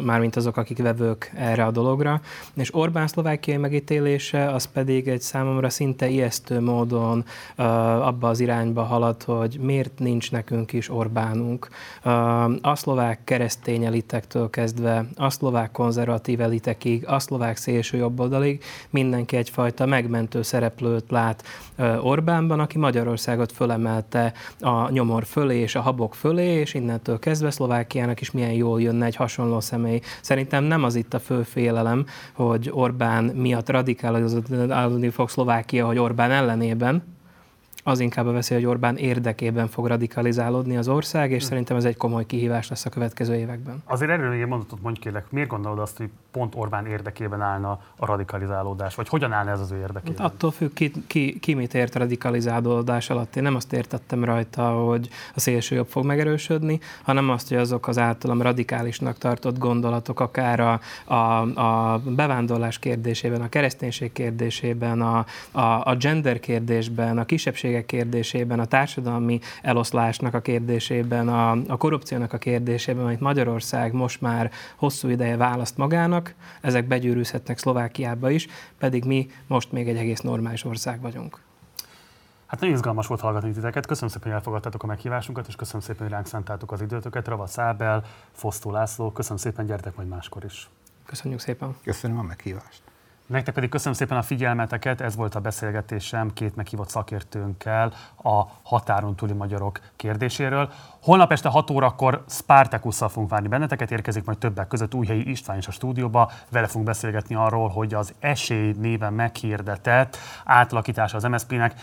mármint 0.00 0.36
azok, 0.36 0.56
akik 0.56 0.78
vevők 0.78 1.32
erre 1.34 1.64
a 1.64 1.70
dologra, 1.70 2.20
és 2.54 2.74
Orbán 2.74 3.06
szlovákiai 3.06 3.56
megítélése 3.56 4.50
az 4.50 4.64
pedig 4.64 5.08
egy 5.08 5.20
számomra 5.20 5.70
szinte 5.70 6.08
ijesztő 6.08 6.60
módon 6.60 7.24
abba 7.56 8.28
az 8.28 8.40
irányba 8.40 8.82
halad, 8.82 9.22
hogy 9.22 9.58
miért 9.60 9.98
nincs 9.98 10.32
nekünk 10.32 10.72
is 10.72 10.90
Orbánunk. 10.90 11.68
A 12.62 12.76
szlovák 12.76 13.24
keresztény 13.24 13.84
elitektől 13.84 14.50
kezdve, 14.50 15.04
a 15.16 15.30
szlovák 15.30 15.70
konzervatív 15.70 16.40
elitekig, 16.40 17.06
a 17.06 17.18
szlovák 17.18 17.56
szélső 17.56 17.96
jobboldalig 17.96 18.64
mindenki 18.90 19.36
egyfajta 19.36 19.86
megmentő 19.86 20.42
szereplőt 20.42 21.01
lát 21.10 21.42
Orbánban, 22.00 22.60
aki 22.60 22.78
Magyarországot 22.78 23.52
fölemelte 23.52 24.32
a 24.60 24.90
nyomor 24.90 25.24
fölé 25.24 25.58
és 25.58 25.74
a 25.74 25.80
habok 25.80 26.14
fölé, 26.14 26.46
és 26.46 26.74
innentől 26.74 27.18
kezdve 27.18 27.50
Szlovákiának 27.50 28.20
is 28.20 28.30
milyen 28.30 28.52
jól 28.52 28.80
jönne 28.82 29.06
egy 29.06 29.16
hasonló 29.16 29.60
személy. 29.60 30.00
Szerintem 30.20 30.64
nem 30.64 30.84
az 30.84 30.94
itt 30.94 31.14
a 31.14 31.18
fő 31.18 31.42
félelem, 31.42 32.06
hogy 32.32 32.70
Orbán 32.72 33.24
miatt 33.24 33.68
radikálozódni 33.68 35.08
fog 35.08 35.28
Szlovákia, 35.28 35.86
hogy 35.86 35.98
Orbán 35.98 36.30
ellenében, 36.30 37.02
az 37.82 38.00
inkább 38.00 38.26
a 38.26 38.32
veszély, 38.32 38.58
hogy 38.58 38.66
Orbán 38.66 38.96
érdekében 38.96 39.68
fog 39.68 39.86
radikalizálódni 39.86 40.76
az 40.76 40.88
ország, 40.88 41.30
és 41.30 41.42
hm. 41.42 41.48
szerintem 41.48 41.76
ez 41.76 41.84
egy 41.84 41.96
komoly 41.96 42.26
kihívás 42.26 42.68
lesz 42.68 42.84
a 42.84 42.90
következő 42.90 43.34
években. 43.34 43.82
Azért 43.84 44.10
erről 44.10 44.30
még 44.30 44.40
egy 44.40 44.46
mondatot 44.46 44.82
mondj 44.82 45.00
kérlek, 45.00 45.30
miért 45.30 45.48
gondolod 45.48 45.78
azt, 45.78 45.96
hogy 45.96 46.08
pont 46.30 46.54
Orbán 46.56 46.86
érdekében 46.86 47.40
állna 47.40 47.80
a 47.96 48.06
radikalizálódás, 48.06 48.94
vagy 48.94 49.08
hogyan 49.08 49.32
állna 49.32 49.50
ez 49.50 49.60
az 49.60 49.70
ő 49.70 49.76
érdekében? 49.76 50.18
Hát 50.18 50.32
attól 50.32 50.50
függ, 50.50 50.72
ki, 50.72 50.92
ki, 51.06 51.38
ki 51.38 51.54
mit 51.54 51.74
ért 51.74 51.94
radikalizálódás 51.94 53.10
alatt. 53.10 53.36
Én 53.36 53.42
nem 53.42 53.54
azt 53.54 53.72
értettem 53.72 54.24
rajta, 54.24 54.70
hogy 54.70 55.08
a 55.34 55.40
szélső 55.40 55.74
jobb 55.74 55.88
fog 55.88 56.04
megerősödni, 56.04 56.80
hanem 57.02 57.30
azt, 57.30 57.48
hogy 57.48 57.56
azok 57.56 57.88
az 57.88 57.98
általam 57.98 58.42
radikálisnak 58.42 59.18
tartott 59.18 59.58
gondolatok, 59.58 60.20
akár 60.20 60.60
a, 60.60 60.80
a, 61.04 61.40
a 61.60 61.98
bevándorlás 61.98 62.78
kérdésében, 62.78 63.40
a 63.40 63.48
kereszténység 63.48 64.12
kérdésében, 64.12 65.00
a, 65.00 65.24
a, 65.50 65.60
a 65.60 65.96
gender 65.98 66.40
kérdésben, 66.40 67.18
a 67.18 67.24
kisebbség 67.24 67.71
kisebbségek 67.72 67.86
kérdésében, 67.86 68.60
a 68.60 68.64
társadalmi 68.64 69.40
eloszlásnak 69.62 70.34
a 70.34 70.40
kérdésében, 70.40 71.28
a, 71.28 71.50
a 71.50 71.76
korrupciónak 71.76 72.32
a 72.32 72.38
kérdésében, 72.38 73.04
amit 73.04 73.20
Magyarország 73.20 73.92
most 73.92 74.20
már 74.20 74.50
hosszú 74.76 75.08
ideje 75.08 75.36
választ 75.36 75.76
magának, 75.76 76.34
ezek 76.60 76.86
begyűrűzhetnek 76.86 77.58
Szlovákiába 77.58 78.30
is, 78.30 78.46
pedig 78.78 79.04
mi 79.04 79.28
most 79.46 79.72
még 79.72 79.88
egy 79.88 79.96
egész 79.96 80.20
normális 80.20 80.64
ország 80.64 81.00
vagyunk. 81.00 81.38
Hát 82.46 82.60
nagyon 82.60 82.76
izgalmas 82.76 83.06
volt 83.06 83.20
hallgatni 83.20 83.52
titeket. 83.52 83.86
Köszönöm 83.86 84.10
szépen, 84.10 84.28
hogy 84.28 84.36
elfogadtátok 84.36 84.82
a 84.82 84.86
meghívásunkat, 84.86 85.46
és 85.48 85.56
köszönöm 85.56 85.80
szépen, 85.80 86.02
hogy 86.02 86.10
ránk 86.10 86.26
szántátok 86.26 86.72
az 86.72 86.80
időtöket. 86.80 87.28
Rava 87.28 87.46
Szábel, 87.46 88.04
Fosztó 88.32 88.70
László, 88.70 89.12
köszönöm 89.12 89.38
szépen, 89.38 89.66
gyertek 89.66 89.96
majd 89.96 90.08
máskor 90.08 90.44
is. 90.44 90.68
Köszönjük 91.06 91.40
szépen. 91.40 91.76
Köszönöm 91.84 92.18
a 92.18 92.22
meghívást. 92.22 92.91
Nektek 93.26 93.54
pedig 93.54 93.70
köszönöm 93.70 93.94
szépen 93.94 94.16
a 94.16 94.22
figyelmeteket, 94.22 95.00
ez 95.00 95.16
volt 95.16 95.34
a 95.34 95.40
beszélgetésem 95.40 96.32
két 96.32 96.56
meghívott 96.56 96.88
szakértőnkkel 96.88 97.92
a 98.22 98.42
határon 98.62 99.14
túli 99.14 99.32
magyarok 99.32 99.80
kérdéséről. 99.96 100.72
Holnap 101.02 101.32
este 101.32 101.48
6 101.48 101.70
órakor 101.70 102.24
Spartakusszal 102.28 103.08
fogunk 103.08 103.30
várni 103.30 103.48
benneteket, 103.48 103.90
érkezik 103.90 104.24
majd 104.24 104.38
többek 104.38 104.66
között 104.66 104.94
Újhelyi 104.94 105.30
István 105.30 105.58
is 105.58 105.66
a 105.66 105.70
stúdióba, 105.70 106.30
vele 106.50 106.66
fogunk 106.66 106.86
beszélgetni 106.86 107.34
arról, 107.34 107.68
hogy 107.68 107.94
az 107.94 108.14
esély 108.20 108.74
néven 108.78 109.12
meghirdetett 109.12 110.16
átalakítása 110.44 111.16
az 111.16 111.24
MSZP-nek 111.24 111.74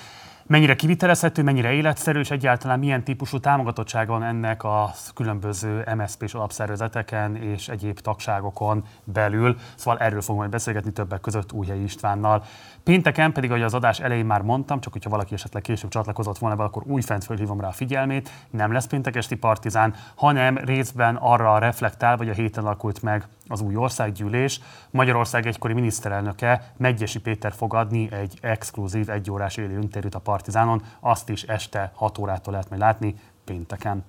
mennyire 0.50 0.76
kivitelezhető, 0.76 1.44
mennyire 1.44 1.72
életszerű, 1.72 2.20
és 2.20 2.32
egyáltalán 2.32 2.80
milyen 2.80 3.04
típusú 3.04 3.40
támogatottsága 3.40 4.12
van 4.12 4.24
ennek 4.24 4.64
a 4.64 4.92
különböző 5.16 5.84
MSZP-s 5.96 6.34
alapszervezeteken 6.34 7.36
és 7.36 7.68
egyéb 7.68 8.00
tagságokon 8.00 8.84
belül. 9.04 9.58
Szóval 9.76 10.00
erről 10.00 10.22
fogunk 10.22 10.40
majd 10.40 10.52
beszélgetni 10.52 10.92
többek 10.92 11.22
között 11.22 11.52
Újhelyi 11.52 11.84
Istvánnal. 11.84 12.44
Pénteken 12.90 13.32
pedig, 13.32 13.50
ahogy 13.50 13.64
az 13.64 13.74
adás 13.74 14.00
elején 14.00 14.26
már 14.26 14.42
mondtam, 14.42 14.80
csak 14.80 14.94
hogyha 14.94 15.10
valaki 15.10 15.34
esetleg 15.34 15.62
később 15.62 15.90
csatlakozott 15.90 16.38
volna 16.38 16.56
be, 16.56 16.64
akkor 16.64 16.84
újfent 16.86 17.24
fölhívom 17.24 17.60
rá 17.60 17.68
a 17.68 17.72
figyelmét, 17.72 18.30
nem 18.50 18.72
lesz 18.72 18.86
péntekesti 18.86 19.36
partizán, 19.36 19.96
hanem 20.16 20.58
részben 20.58 21.16
arra 21.16 21.58
reflektál, 21.58 22.18
vagy 22.18 22.30
a 22.30 22.34
héten 22.34 22.66
alakult 22.66 23.02
meg 23.02 23.28
az 23.48 23.62
új 23.62 23.76
országgyűlés. 23.76 24.62
Magyarország 24.90 25.48
egykori 25.48 25.74
miniszterelnöke 25.74 26.74
Megyesi 26.78 27.20
Péter 27.20 27.54
fog 27.54 27.74
adni 27.74 28.12
egy 28.12 28.38
exkluzív 28.42 29.10
egyórás 29.10 29.58
élő 29.58 29.80
interjút 29.80 30.16
a 30.16 30.20
Partizánon, 30.20 30.84
azt 31.00 31.30
is 31.30 31.44
este 31.44 31.92
6 31.96 32.18
órától 32.18 32.54
lehet 32.54 32.70
majd 32.70 32.82
látni 32.82 33.16
pénteken. 33.46 34.06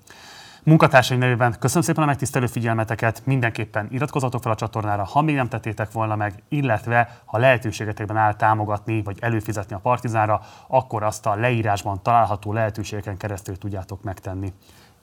Munkatársai 0.70 1.16
nevében 1.16 1.56
köszönöm 1.58 1.82
szépen 1.82 2.02
a 2.02 2.06
megtisztelő 2.06 2.46
figyelmeteket, 2.46 3.22
mindenképpen 3.24 3.88
iratkozzatok 3.90 4.42
fel 4.42 4.52
a 4.52 4.54
csatornára, 4.54 5.04
ha 5.04 5.22
még 5.22 5.34
nem 5.34 5.48
tettétek 5.48 5.92
volna 5.92 6.16
meg, 6.16 6.42
illetve 6.48 7.20
ha 7.24 7.38
lehetőségetekben 7.38 8.16
áll 8.16 8.34
támogatni 8.34 9.02
vagy 9.02 9.18
előfizetni 9.20 9.74
a 9.74 9.78
Partizánra, 9.78 10.40
akkor 10.66 11.02
azt 11.02 11.26
a 11.26 11.34
leírásban 11.34 12.02
található 12.02 12.52
lehetőségeken 12.52 13.16
keresztül 13.16 13.58
tudjátok 13.58 14.02
megtenni. 14.02 14.52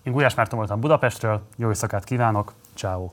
Én 0.03 0.13
Gulyás 0.13 0.35
Márton 0.35 0.57
voltam 0.57 0.79
Budapestről, 0.79 1.47
jó 1.57 1.67
éjszakát 1.67 2.03
kívánok, 2.03 2.53
ciao. 2.75 3.09